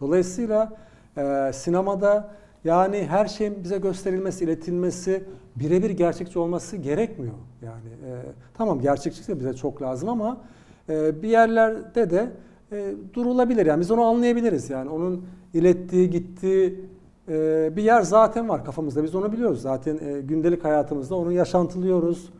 Dolayısıyla 0.00 0.76
e, 1.16 1.50
sinemada 1.54 2.34
yani 2.64 3.06
her 3.06 3.26
şeyin 3.26 3.64
bize 3.64 3.78
gösterilmesi, 3.78 4.44
iletilmesi, 4.44 5.24
birebir 5.56 5.90
gerçekçi 5.90 6.38
olması 6.38 6.76
gerekmiyor. 6.76 7.34
Yani 7.62 7.88
e, 7.88 8.22
tamam 8.54 8.80
gerçekçilik 8.80 9.28
de 9.28 9.38
bize 9.38 9.54
çok 9.54 9.82
lazım 9.82 10.08
ama 10.08 10.40
e, 10.88 11.22
bir 11.22 11.28
yerlerde 11.28 12.10
de 12.10 12.30
e, 12.72 12.94
durulabilir. 13.14 13.66
Yani 13.66 13.80
biz 13.80 13.90
onu 13.90 14.02
anlayabiliriz. 14.02 14.70
Yani 14.70 14.90
onun 14.90 15.26
ilettiği, 15.54 16.10
gittiği 16.10 16.80
e, 17.28 17.70
bir 17.76 17.82
yer 17.82 18.02
zaten 18.02 18.48
var 18.48 18.64
kafamızda. 18.64 19.04
Biz 19.04 19.14
onu 19.14 19.32
biliyoruz. 19.32 19.62
Zaten 19.62 19.98
e, 19.98 20.20
gündelik 20.20 20.64
hayatımızda 20.64 21.14
onu 21.14 21.32
yaşantılıyoruz. 21.32 22.30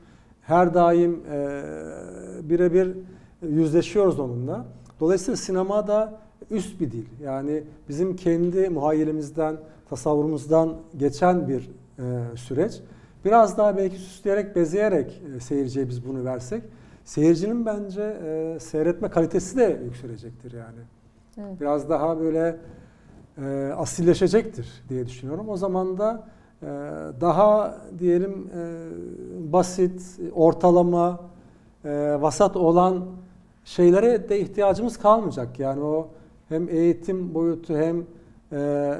Her 0.47 0.75
daim 0.75 1.23
e, 1.33 1.63
birebir 2.43 2.97
yüzleşiyoruz 3.43 4.21
onunla. 4.21 4.65
Dolayısıyla 5.01 5.37
sinema 5.37 5.87
da 5.87 6.21
üst 6.51 6.81
bir 6.81 6.93
dil. 6.93 7.07
Yani 7.23 7.65
bizim 7.89 8.17
kendi 8.17 8.69
muhayyilimizden, 8.69 9.57
tasavvurumuzdan 9.89 10.77
geçen 10.97 11.49
bir 11.49 11.71
e, 11.99 12.37
süreç. 12.37 12.81
Biraz 13.25 13.59
daha 13.59 13.77
belki 13.77 13.97
süsleyerek, 13.97 14.57
bezeyerek 14.57 15.23
e, 15.37 15.41
seyirciye 15.41 15.89
biz 15.89 16.07
bunu 16.07 16.25
versek, 16.25 16.63
seyircinin 17.05 17.67
bence 17.67 18.03
e, 18.03 18.61
seyretme 18.61 19.09
kalitesi 19.09 19.57
de 19.57 19.81
yükselecektir 19.85 20.53
yani. 20.53 20.81
Evet. 21.39 21.61
Biraz 21.61 21.91
daha 21.91 22.21
böyle 22.21 22.57
e, 23.39 23.73
asilleşecektir 23.77 24.83
diye 24.89 25.07
düşünüyorum. 25.07 25.49
O 25.49 25.57
zaman 25.57 25.99
da 25.99 26.29
daha 27.21 27.79
diyelim 27.99 28.51
e, 28.59 29.53
basit, 29.53 30.21
ortalama, 30.35 31.21
e, 31.85 32.17
vasat 32.21 32.57
olan 32.57 33.05
şeylere 33.65 34.29
de 34.29 34.41
ihtiyacımız 34.41 34.97
kalmayacak. 34.97 35.59
Yani 35.61 35.83
o 35.85 36.09
hem 36.49 36.69
eğitim 36.69 37.35
boyutu 37.35 37.77
hem 37.77 38.05
e, 38.53 38.95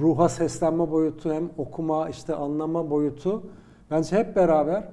ruha 0.00 0.28
seslenme 0.28 0.90
boyutu 0.90 1.32
hem 1.32 1.50
okuma 1.58 2.08
işte 2.08 2.34
anlama 2.34 2.90
boyutu 2.90 3.42
bence 3.90 4.16
hep 4.16 4.36
beraber 4.36 4.84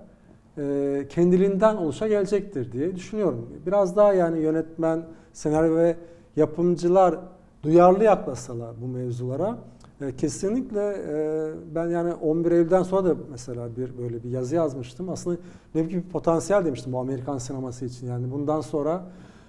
kendiliğinden 1.09 1.76
oluşa 1.76 2.07
gelecektir 2.07 2.71
diye 2.71 2.95
düşünüyorum. 2.95 3.49
Biraz 3.65 3.95
daha 3.95 4.13
yani 4.13 4.39
yönetmen, 4.39 5.03
senaryo 5.34 5.76
ve 5.76 5.95
yapımcılar 6.36 7.15
duyarlı 7.63 8.03
yaklaşsalar 8.03 8.82
bu 8.82 8.88
mevzulara 8.88 9.57
e, 10.02 10.16
kesinlikle 10.16 10.96
e, 11.10 11.76
ben 11.76 11.88
yani 11.88 12.14
11 12.14 12.52
Eylül'den 12.52 12.84
sonra 12.84 13.10
da 13.10 13.16
mesela 13.32 13.76
bir 13.78 13.98
böyle 13.98 14.24
bir 14.24 14.30
yazı 14.30 14.56
yazmıştım. 14.56 15.10
Aslında 15.10 15.38
ne 15.76 15.82
gibi 15.82 16.04
bir 16.04 16.10
potansiyel 16.10 16.66
demiştim 16.66 16.94
bu 16.94 17.00
Amerikan 17.00 17.38
sineması 17.38 17.86
için. 17.86 18.08
Yani 18.08 18.32
bundan 18.32 18.62
sonra 18.62 19.04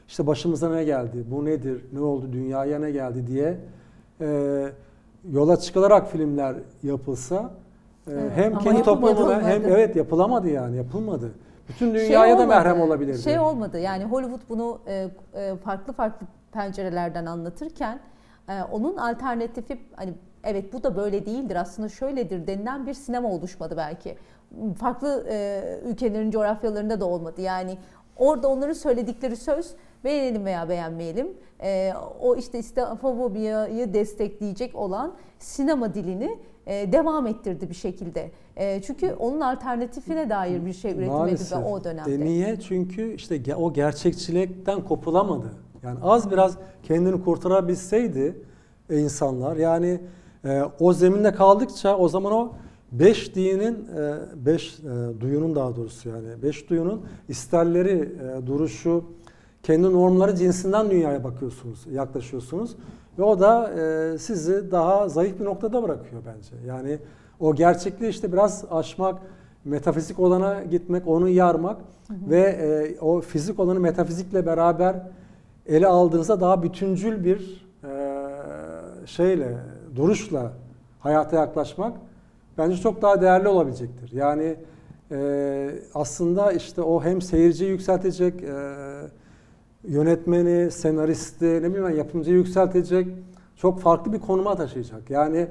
işte 0.09 0.27
başımıza 0.27 0.71
ne 0.75 0.85
geldi, 0.85 1.25
bu 1.31 1.45
nedir, 1.45 1.85
ne 1.93 2.01
oldu, 2.01 2.33
dünyaya 2.33 2.79
ne 2.79 2.91
geldi 2.91 3.27
diye 3.27 3.59
e, 4.21 4.73
yola 5.33 5.57
çıkılarak 5.57 6.11
filmler 6.11 6.57
yapılsa 6.83 7.51
e, 8.07 8.13
evet, 8.13 8.33
hem 8.35 8.59
kendi 8.59 8.83
toplumuna 8.83 9.43
hem 9.43 9.63
evet 9.65 9.97
yapılamadı 9.97 10.49
yani 10.49 10.77
yapılmadı. 10.77 11.31
Bütün 11.69 11.87
şey 11.87 11.95
dünyaya 11.95 12.25
şey 12.25 12.33
olmadı, 12.33 12.43
da 12.43 12.47
merhem 12.47 12.81
olabilirdi. 12.81 13.23
Şey 13.23 13.39
olmadı 13.39 13.79
yani 13.79 14.05
Hollywood 14.05 14.41
bunu 14.49 14.79
e, 14.87 15.09
e, 15.35 15.57
farklı 15.57 15.93
farklı 15.93 16.27
pencerelerden 16.53 17.27
anlatırken 17.27 18.01
e, 18.49 18.63
onun 18.63 18.97
alternatifi 18.97 19.79
hani 19.97 20.15
evet 20.45 20.73
bu 20.73 20.83
da 20.83 20.97
böyle 20.97 21.27
değildir 21.27 21.57
aslında 21.57 21.89
şöyledir 21.89 22.47
denilen 22.47 22.87
bir 22.87 22.95
sinema 22.95 23.31
oluşmadı 23.31 23.75
belki. 23.77 24.17
Farklı 24.79 25.27
e, 25.31 25.63
ülkelerin 25.87 26.31
coğrafyalarında 26.31 27.01
da 27.01 27.07
olmadı. 27.07 27.41
Yani 27.41 27.79
orada 28.17 28.49
onların 28.49 28.73
söyledikleri 28.73 29.37
söz 29.37 29.75
beğenelim 30.05 30.45
veya 30.45 30.69
beğenmeyelim 30.69 31.29
e, 31.63 31.93
o 32.21 32.37
işte 32.37 32.59
islamofobiyi 32.59 33.95
destekleyecek 33.95 34.75
olan 34.77 35.15
sinema 35.39 35.95
dilini 35.95 36.39
e, 36.67 36.93
devam 36.93 37.27
ettirdi 37.27 37.69
bir 37.71 37.75
şekilde. 37.75 38.31
E, 38.57 38.83
çünkü 38.83 39.13
onun 39.13 39.41
alternatifine 39.41 40.31
dair 40.31 40.67
bir 40.67 40.73
şey 40.73 40.93
üretilmedi 40.93 41.67
o 41.69 41.85
dönemde. 41.85 42.25
Niye? 42.25 42.61
Çünkü 42.61 43.13
işte 43.13 43.57
o 43.57 43.73
gerçekçilikten 43.73 44.85
kopulamadı. 44.85 45.53
Yani 45.83 45.99
az 46.03 46.31
biraz 46.31 46.59
kendini 46.83 47.25
kurtarabilseydi 47.25 48.43
insanlar 48.91 49.57
yani 49.57 50.01
e, 50.45 50.63
o 50.81 50.93
zeminde 50.93 51.35
kaldıkça 51.35 51.97
o 51.97 52.09
zaman 52.09 52.33
o 52.33 52.53
beş 52.93 53.35
dinin, 53.35 53.75
e, 53.75 54.15
beş 54.47 54.79
e, 54.79 55.21
duyunun 55.21 55.55
daha 55.55 55.77
doğrusu 55.77 56.09
yani 56.09 56.43
beş 56.43 56.71
duyunun 56.71 57.03
isterleri, 57.29 58.13
e, 58.43 58.47
duruşu, 58.47 59.05
kendi 59.63 59.93
normları 59.93 60.37
cinsinden 60.37 60.91
dünyaya 60.91 61.25
bakıyorsunuz, 61.25 61.87
yaklaşıyorsunuz. 61.93 62.77
Ve 63.19 63.23
o 63.23 63.41
da 63.41 63.71
e, 63.71 64.19
sizi 64.19 64.71
daha 64.71 65.09
zayıf 65.09 65.41
bir 65.41 65.45
noktada 65.45 65.83
bırakıyor 65.83 66.23
bence. 66.27 66.67
Yani 66.67 66.99
o 67.41 67.55
gerçekliği 67.55 68.11
işte 68.11 68.33
biraz 68.33 68.65
aşmak, 68.71 69.21
metafizik 69.65 70.21
olana 70.21 70.63
gitmek, 70.63 71.09
onu 71.09 71.29
yarmak 71.29 71.77
hı 72.09 72.15
hı. 72.15 72.31
ve 72.31 72.41
e, 72.41 73.01
o 73.01 73.21
fizik 73.21 73.61
olanı 73.61 73.81
metafizikle 73.81 74.47
beraber 74.47 74.97
ele 75.67 75.87
aldığınızda 75.87 76.41
daha 76.41 76.63
bütüncül 76.63 77.25
bir 77.25 77.67
e, 77.85 79.07
şeyle, 79.07 79.59
duruşla 79.97 80.53
hayata 81.01 81.37
yaklaşmak 81.37 81.97
bence 82.59 82.77
çok 82.77 83.03
daha 83.03 83.21
değerli 83.21 83.49
olabilecektir. 83.49 84.13
Yani 84.13 84.57
e, 85.11 85.71
aslında 85.95 86.53
işte 86.53 86.83
o 86.83 87.03
hem 87.03 87.23
seyirciyi 87.23 87.71
yükseltecek, 87.71 88.43
e, 88.43 88.55
yönetmeni, 89.85 90.71
senaristi, 90.71 91.63
ne 91.63 91.75
bileyim 91.75 91.97
yapımcıyı 91.97 92.37
yükseltecek, 92.37 93.09
çok 93.57 93.81
farklı 93.81 94.13
bir 94.13 94.21
konuma 94.21 94.57
taşıyacak. 94.57 95.11
Yani 95.11 95.47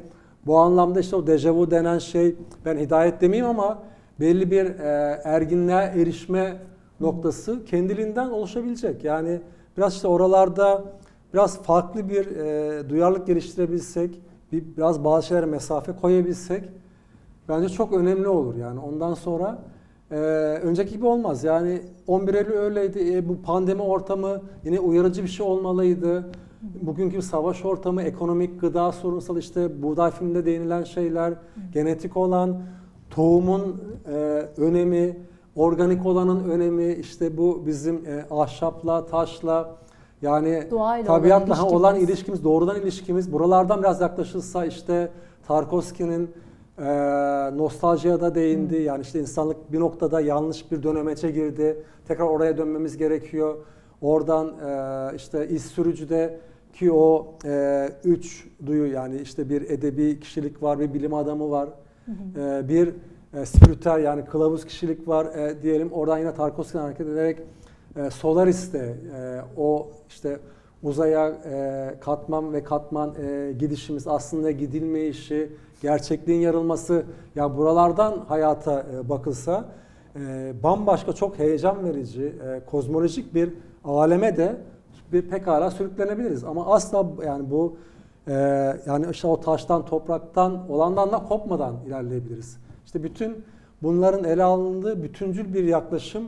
bu 0.45 0.57
anlamda 0.57 0.99
işte 0.99 1.15
o 1.15 1.27
dejavu 1.27 1.71
denen 1.71 1.97
şey, 1.97 2.35
ben 2.65 2.77
hidayet 2.77 3.21
demeyeyim 3.21 3.49
ama 3.49 3.83
belli 4.19 4.51
bir 4.51 4.65
e, 4.65 5.21
erginliğe 5.23 5.77
erişme 5.77 6.57
noktası 6.99 7.65
kendiliğinden 7.65 8.29
oluşabilecek. 8.29 9.03
Yani 9.03 9.41
biraz 9.77 9.93
işte 9.93 10.07
oralarda 10.07 10.83
biraz 11.33 11.63
farklı 11.63 12.09
bir 12.09 12.25
e, 12.25 12.89
duyarlılık 12.89 13.27
geliştirebilsek, 13.27 14.21
bir, 14.53 14.77
biraz 14.77 15.03
bazı 15.03 15.27
şeylere 15.27 15.45
mesafe 15.45 15.91
koyabilsek 15.95 16.63
bence 17.49 17.69
çok 17.69 17.93
önemli 17.93 18.27
olur. 18.27 18.55
Yani 18.55 18.79
ondan 18.79 19.13
sonra 19.13 19.59
ee, 20.11 20.15
önceki 20.63 20.93
gibi 20.93 21.05
olmaz. 21.05 21.43
Yani 21.43 21.81
11 22.07 22.33
Eylül 22.33 22.51
öyleydi. 22.51 23.13
E, 23.13 23.29
bu 23.29 23.41
pandemi 23.41 23.81
ortamı 23.81 24.41
yine 24.63 24.79
uyarıcı 24.79 25.23
bir 25.23 25.27
şey 25.27 25.45
olmalıydı. 25.45 26.31
Bugünkü 26.81 27.21
savaş 27.21 27.65
ortamı, 27.65 28.01
ekonomik, 28.01 28.61
gıda 28.61 28.91
sorunsal 28.91 29.37
işte 29.37 29.83
buğday 29.83 30.11
filminde 30.11 30.45
değinilen 30.45 30.83
şeyler, 30.83 31.33
genetik 31.71 32.17
olan, 32.17 32.61
tohumun 33.09 33.81
e, 34.07 34.13
önemi, 34.57 35.17
organik 35.55 36.05
olanın 36.05 36.49
önemi, 36.49 36.93
işte 36.93 37.37
bu 37.37 37.63
bizim 37.65 37.95
e, 37.95 38.25
ahşapla, 38.31 39.05
taşla, 39.05 39.75
yani 40.23 40.67
Doğayla 40.71 41.05
tabiatla 41.05 41.53
olan 41.53 41.55
ilişkimiz. 41.55 41.73
olan 41.73 41.99
ilişkimiz, 41.99 42.43
doğrudan 42.43 42.81
ilişkimiz. 42.81 43.31
Buralardan 43.31 43.79
biraz 43.79 44.01
yaklaşılsa 44.01 44.65
işte 44.65 45.11
Tarkovski'nin 45.47 46.31
e, 46.79 46.83
nostaljiye 47.57 48.21
da 48.21 48.35
değindi. 48.35 48.77
Hmm. 48.77 48.85
Yani 48.85 49.01
işte 49.01 49.19
insanlık 49.19 49.71
bir 49.71 49.79
noktada 49.79 50.21
yanlış 50.21 50.71
bir 50.71 50.83
dönemeçe 50.83 51.31
girdi. 51.31 51.83
Tekrar 52.07 52.25
oraya 52.25 52.57
dönmemiz 52.57 52.97
gerekiyor. 52.97 53.55
Oradan 54.01 54.47
e, 54.47 55.15
işte 55.15 55.47
iz 55.49 55.65
sürücüde 55.65 56.39
ki 56.73 56.91
o 56.91 57.27
e, 57.45 57.89
üç 58.03 58.47
duyu 58.65 58.93
yani 58.93 59.17
işte 59.21 59.49
bir 59.49 59.61
edebi 59.61 60.19
kişilik 60.19 60.63
var, 60.63 60.79
bir 60.79 60.93
bilim 60.93 61.13
adamı 61.13 61.51
var, 61.51 61.69
E, 62.37 62.69
bir 62.69 62.93
e, 63.33 63.45
spiritüel 63.45 64.03
yani 64.03 64.25
kılavuz 64.25 64.65
kişilik 64.65 65.07
var 65.07 65.25
e, 65.25 65.61
diyelim. 65.61 65.91
Oradan 65.91 66.17
yine 66.17 66.33
Tarkovski'den 66.33 66.83
hareket 66.83 67.07
ederek 67.07 67.37
e, 67.95 68.09
Solaris'te 68.09 68.77
e, 68.77 69.41
o 69.57 69.87
işte 70.09 70.39
uzaya 70.83 71.27
e, 71.29 71.95
katman 71.99 72.53
ve 72.53 72.63
katman 72.63 73.13
e, 73.21 73.53
gidişimiz 73.59 74.07
aslında 74.07 74.51
gidilmeyişi, 74.51 75.49
gerçekliğin 75.81 76.41
yarılması 76.41 77.03
ya 77.35 77.57
buralardan 77.57 78.17
hayata 78.27 78.85
e, 78.93 79.09
bakılsa 79.09 79.65
e, 80.15 80.53
bambaşka 80.63 81.13
çok 81.13 81.39
heyecan 81.39 81.83
verici, 81.83 82.23
e, 82.23 82.65
kozmolojik 82.65 83.33
bir 83.33 83.53
aleme 83.83 84.37
de 84.37 84.55
bir 85.13 85.29
pekala 85.29 85.71
sürüklenebiliriz. 85.71 86.43
Ama 86.43 86.65
asla 86.65 87.07
yani 87.25 87.51
bu 87.51 87.77
e, 88.27 88.33
yani 88.85 89.05
işte 89.11 89.27
o 89.27 89.41
taştan, 89.41 89.85
topraktan 89.85 90.69
olandan 90.69 91.11
da 91.11 91.23
kopmadan 91.23 91.75
ilerleyebiliriz. 91.87 92.57
İşte 92.85 93.03
bütün 93.03 93.43
bunların 93.83 94.23
ele 94.23 94.43
alındığı 94.43 95.03
bütüncül 95.03 95.53
bir 95.53 95.63
yaklaşım 95.63 96.23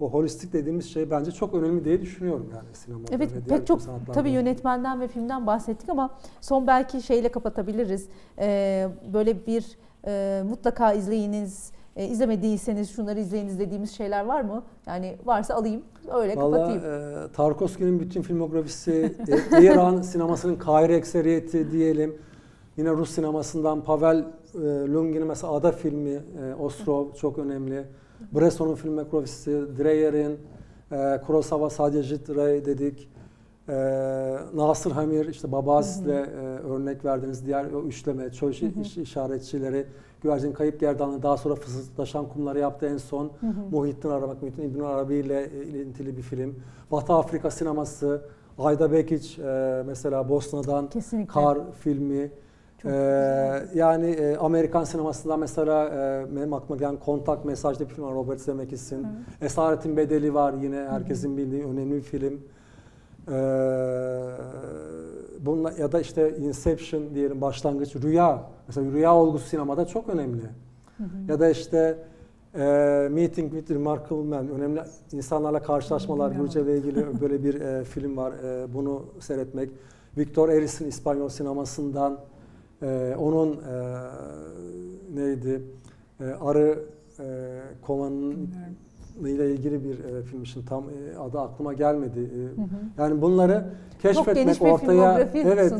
o 0.00 0.12
holistik 0.12 0.52
dediğimiz 0.52 0.92
şey 0.92 1.10
bence 1.10 1.30
çok 1.30 1.54
önemli 1.54 1.84
diye 1.84 2.02
düşünüyorum 2.02 2.50
yani 2.54 2.66
sinemada 2.72 3.14
evet, 3.14 3.34
ve 3.34 3.40
pek 3.40 3.66
çok 3.66 3.80
tabii 4.12 4.30
yönetmenden 4.30 5.00
ve 5.00 5.08
filmden 5.08 5.46
bahsettik 5.46 5.88
ama 5.88 6.10
son 6.40 6.66
belki 6.66 7.02
şeyle 7.02 7.28
kapatabiliriz. 7.28 8.08
Ee, 8.38 8.88
böyle 9.12 9.46
bir 9.46 9.78
e, 10.06 10.42
mutlaka 10.48 10.92
izleyiniz 10.92 11.72
E, 11.98 12.04
izlemediyseniz 12.06 12.90
şunları 12.90 13.20
izleyiniz 13.20 13.58
dediğimiz 13.58 13.90
şeyler 13.90 14.24
var 14.24 14.40
mı? 14.40 14.62
Yani 14.86 15.16
varsa 15.24 15.54
alayım 15.54 15.82
öyle 16.14 16.36
Vallahi, 16.36 16.60
kapatayım. 16.60 17.24
e, 17.24 17.32
Tarkovski'nin 17.32 18.00
bütün 18.00 18.22
filmografisi, 18.22 19.16
e, 19.52 19.62
İran 19.62 20.02
sinemasının 20.02 20.56
Kahire 20.56 20.96
ekseriyeti 20.96 21.70
diyelim. 21.70 22.16
Yine 22.76 22.90
Rus 22.90 23.10
sinemasından 23.10 23.84
Pavel 23.84 24.16
e, 24.18 24.58
Lungin'in 24.92 25.26
mesela 25.26 25.52
Ada 25.52 25.72
filmi, 25.72 26.10
e, 26.10 26.54
Ostrov 26.60 27.12
çok 27.12 27.38
önemli. 27.38 27.84
Bresson'un 28.32 28.74
filmografisi, 28.74 29.50
Dreyer'in, 29.78 30.38
e, 30.92 31.20
Kurosawa 31.26 31.70
Sadyajit 31.70 32.30
Ray 32.30 32.64
dedik. 32.64 33.08
E, 33.68 33.74
Nasır 34.54 34.90
Hamir, 34.90 35.26
işte 35.28 35.52
Babas'le 35.52 36.06
e, 36.06 36.12
örnek 36.68 37.04
verdiğiniz 37.04 37.46
diğer 37.46 37.72
o 37.72 37.82
üçleme, 37.82 38.32
çoğu 38.32 38.50
iş, 38.50 38.96
işaretçileri, 38.96 39.86
Güvercin 40.22 40.52
Kayıp 40.52 40.80
Gerdanlı, 40.80 41.22
daha 41.22 41.36
sonra 41.36 41.54
Fısıldaşan 41.54 42.28
Kumları 42.28 42.58
yaptı 42.58 42.86
en 42.86 42.96
son. 42.96 43.30
Muhittin 43.70 44.08
Aramak, 44.08 44.42
Muhittin 44.42 44.62
İbn 44.62 44.80
Arabi 44.80 45.14
ile 45.14 45.42
e, 45.42 45.62
ilintili 45.64 46.16
bir 46.16 46.22
film. 46.22 46.54
Batı 46.92 47.12
Afrika 47.12 47.50
sineması, 47.50 48.22
Ayda 48.58 48.92
Bekic 48.92 49.42
e, 49.42 49.82
mesela 49.86 50.28
Bosna'dan 50.28 50.88
Kesinlikle. 50.88 51.32
Kar 51.32 51.58
filmi. 51.80 52.30
Çok 52.82 52.92
Ee, 52.92 53.62
yani 53.74 54.06
e, 54.06 54.36
Amerikan 54.36 54.84
sinemasından 54.84 55.40
mesela 55.40 55.88
e, 55.88 56.36
benim 56.36 56.52
aklıma 56.52 56.76
gelen 56.76 56.96
Kontak 56.96 57.44
Mesajlı 57.44 57.88
bir 57.88 57.94
film 57.94 58.04
var 58.04 58.14
Robert 58.14 58.40
Zemeckis'in. 58.40 59.06
Esaretin 59.40 59.96
Bedeli 59.96 60.34
var 60.34 60.54
yine 60.62 60.86
herkesin 60.90 61.36
bildiği 61.36 61.64
önemli 61.64 61.94
bir 61.94 62.02
film. 62.02 62.40
Ee, 63.28 63.32
bununla, 65.40 65.72
ya 65.78 65.92
da 65.92 66.00
işte 66.00 66.36
Inception 66.36 67.14
diyelim 67.14 67.40
başlangıç 67.40 67.96
rüya. 67.96 68.42
Mesela 68.66 68.92
rüya 68.92 69.14
olgusu 69.14 69.48
sinemada 69.48 69.86
çok 69.86 70.08
önemli. 70.08 70.42
Ya 71.28 71.40
da 71.40 71.48
işte 71.48 71.98
e, 72.54 73.08
Meeting 73.10 73.52
with 73.52 73.70
Remarkable 73.70 74.22
Man, 74.22 74.48
önemli 74.48 74.80
insanlarla 75.12 75.62
karşılaşmalar, 75.62 76.30
Bilmiyorum. 76.30 76.52
Gürce 76.54 76.62
ile 76.62 76.78
ilgili 76.78 77.20
böyle 77.20 77.44
bir 77.44 77.60
e, 77.60 77.84
film 77.84 78.16
var. 78.16 78.32
E, 78.32 78.74
bunu 78.74 79.04
seyretmek. 79.20 79.70
Victor 80.18 80.48
Eris'in 80.48 80.86
İspanyol 80.86 81.28
sinemasından 81.28 82.18
e, 82.82 83.14
onun 83.18 83.52
e, 83.52 83.56
neydi? 85.14 85.62
E, 86.20 86.24
arı 86.24 86.84
e, 87.20 87.24
kovanın 87.82 88.50
ile 89.26 89.50
ilgili 89.52 89.84
bir 89.84 90.04
e, 90.04 90.22
film 90.22 90.42
için 90.42 90.62
tam 90.62 90.84
e, 90.84 91.18
adı 91.18 91.40
aklıma 91.40 91.72
gelmedi. 91.72 92.20
E, 92.20 93.00
Yani 93.02 93.22
bunları 93.22 93.64
Çok 93.92 94.00
keşfetmek 94.02 94.60
bir 94.60 94.66
ortaya 94.70 95.20
evet 95.34 95.72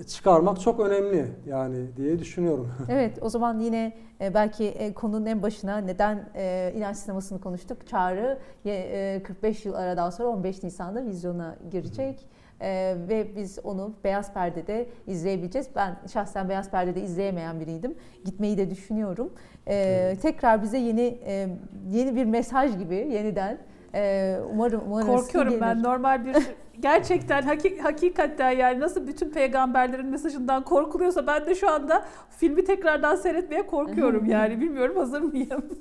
e, 0.00 0.04
çıkarmak 0.04 0.60
çok 0.60 0.80
önemli 0.80 1.26
yani 1.46 1.76
diye 1.96 2.18
düşünüyorum. 2.18 2.68
Evet 2.88 3.18
o 3.20 3.28
zaman 3.28 3.58
yine 3.58 3.92
e, 4.20 4.34
belki 4.34 4.64
e, 4.64 4.92
konunun 4.94 5.26
en 5.26 5.42
başına 5.42 5.76
neden 5.78 6.28
e, 6.34 6.72
inanç 6.76 6.96
sinemasını 6.96 7.40
konuştuk. 7.40 7.86
Çağrı 7.86 8.38
e, 8.66 9.22
45 9.24 9.64
yıl 9.64 9.74
aradan 9.74 10.10
sonra 10.10 10.28
15 10.28 10.62
Nisan'da 10.62 11.06
vizyona 11.06 11.56
girecek. 11.70 12.26
E, 12.62 12.96
ve 13.08 13.36
biz 13.36 13.58
onu 13.64 13.94
Beyaz 14.04 14.34
Perde'de 14.34 14.86
izleyebileceğiz. 15.06 15.68
Ben 15.76 15.96
şahsen 16.12 16.48
Beyaz 16.48 16.70
Perde'de 16.70 17.00
izleyemeyen 17.00 17.60
biriydim. 17.60 17.94
Gitmeyi 18.24 18.58
de 18.58 18.70
düşünüyorum. 18.70 19.32
E, 19.68 20.16
Tekrar 20.22 20.62
bize 20.62 20.78
yeni 20.78 21.18
e, 21.26 21.48
yeni 21.90 22.16
bir 22.16 22.24
mesaj 22.24 22.78
gibi 22.78 22.94
yeniden 22.94 23.58
e, 23.94 24.36
umarım 24.52 24.82
umarım 24.86 25.06
Korkuyorum 25.06 25.60
ben 25.60 25.82
normal 25.82 26.24
bir 26.24 26.36
gerçekten 26.80 27.42
haki- 27.42 27.78
hakikaten 27.80 28.50
yani 28.50 28.80
nasıl 28.80 29.06
bütün 29.06 29.30
peygamberlerin 29.30 30.06
mesajından 30.06 30.64
korkuluyorsa 30.64 31.26
ben 31.26 31.46
de 31.46 31.54
şu 31.54 31.70
anda 31.70 32.04
filmi 32.30 32.64
tekrardan 32.64 33.16
seyretmeye 33.16 33.66
korkuyorum 33.66 34.24
yani 34.26 34.60
bilmiyorum 34.60 34.96
hazır 34.96 35.20
mıyım? 35.20 35.64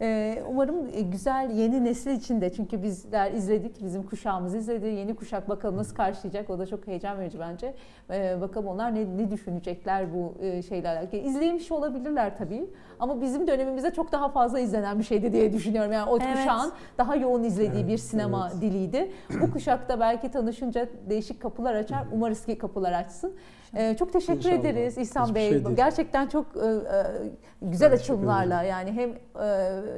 Ee, 0.00 0.42
umarım 0.48 0.88
e, 0.92 1.00
güzel 1.00 1.50
yeni 1.54 1.84
nesil 1.84 2.10
için 2.10 2.40
de 2.40 2.52
çünkü 2.52 2.82
bizler 2.82 3.32
izledik, 3.32 3.82
bizim 3.84 4.02
kuşağımız 4.02 4.54
izledi. 4.54 4.86
Yeni 4.86 5.16
kuşak 5.16 5.48
bakalım 5.48 5.76
nasıl 5.76 5.96
karşılayacak 5.96 6.50
o 6.50 6.58
da 6.58 6.66
çok 6.66 6.86
heyecan 6.86 7.18
verici 7.18 7.38
bence. 7.40 7.74
Ee, 8.10 8.36
bakalım 8.40 8.66
onlar 8.68 8.94
ne, 8.94 9.16
ne 9.16 9.30
düşünecekler 9.30 10.14
bu 10.14 10.34
e, 10.40 10.62
şeylerle. 10.62 10.98
alakalı. 11.00 11.20
İzlemiş 11.20 11.72
olabilirler 11.72 12.36
tabii 12.38 12.64
ama 13.00 13.20
bizim 13.20 13.46
dönemimizde 13.46 13.90
çok 13.90 14.12
daha 14.12 14.28
fazla 14.28 14.60
izlenen 14.60 14.98
bir 14.98 15.04
şeydi 15.04 15.32
diye 15.32 15.52
düşünüyorum. 15.52 15.92
Yani 15.92 16.10
o 16.10 16.18
Evet. 16.22 16.36
kuşağın 16.36 16.72
daha 16.98 17.16
yoğun 17.16 17.42
izlediği 17.42 17.80
Evet, 17.82 17.92
bir 17.92 17.98
sinema 17.98 18.48
evet. 18.52 18.62
diliydi. 18.62 19.12
Bu 19.42 19.50
kuşakta 19.52 20.00
belki 20.00 20.29
tanışınca 20.32 20.88
değişik 21.10 21.42
kapılar 21.42 21.74
açar. 21.74 22.04
Umarız 22.12 22.46
ki 22.46 22.58
kapılar 22.58 22.92
açsın. 22.92 23.34
Ee, 23.76 23.96
çok 23.98 24.12
teşekkür 24.12 24.38
İnşallah. 24.38 24.54
ederiz 24.54 24.98
İhsan 24.98 25.22
Hiçbir 25.24 25.34
Bey. 25.34 25.50
şey 25.50 25.64
değil. 25.64 25.76
Gerçekten 25.76 26.26
çok 26.26 26.46
e, 26.56 26.60
e, 26.60 26.72
güzel 27.62 27.90
Ben 27.90 27.96
açılımlarla 27.96 28.62
yani 28.62 28.92
hem 28.92 29.10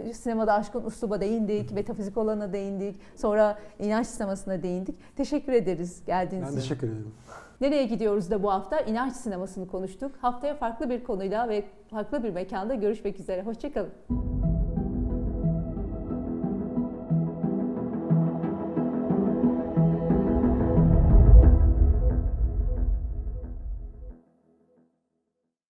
e, 0.09 0.13
sinemada 0.13 0.53
aşkın 0.53 0.85
usluba 0.85 1.21
değindik, 1.21 1.73
metafizik 1.73 2.17
olana 2.17 2.53
değindik, 2.53 2.97
sonra 3.17 3.59
inanç 3.79 4.07
sinemasına 4.07 4.63
değindik. 4.63 5.17
Teşekkür 5.17 5.53
ederiz 5.53 6.03
geldiğiniz 6.07 6.47
Ben 6.47 6.53
için. 6.53 6.61
teşekkür 6.61 6.87
ederim. 6.87 7.15
Nereye 7.61 7.85
gidiyoruz 7.85 8.31
da 8.31 8.43
bu 8.43 8.53
hafta? 8.53 8.81
İnanç 8.81 9.13
sinemasını 9.17 9.69
konuştuk. 9.69 10.13
Haftaya 10.21 10.55
farklı 10.55 10.91
bir 10.91 11.05
konuyla 11.05 11.49
ve 11.49 11.65
farklı 11.91 12.25
bir 12.25 12.31
mekanda 12.31 12.75
görüşmek 12.75 13.21
üzere. 13.21 13.43
Hoşçakalın. 13.43 13.91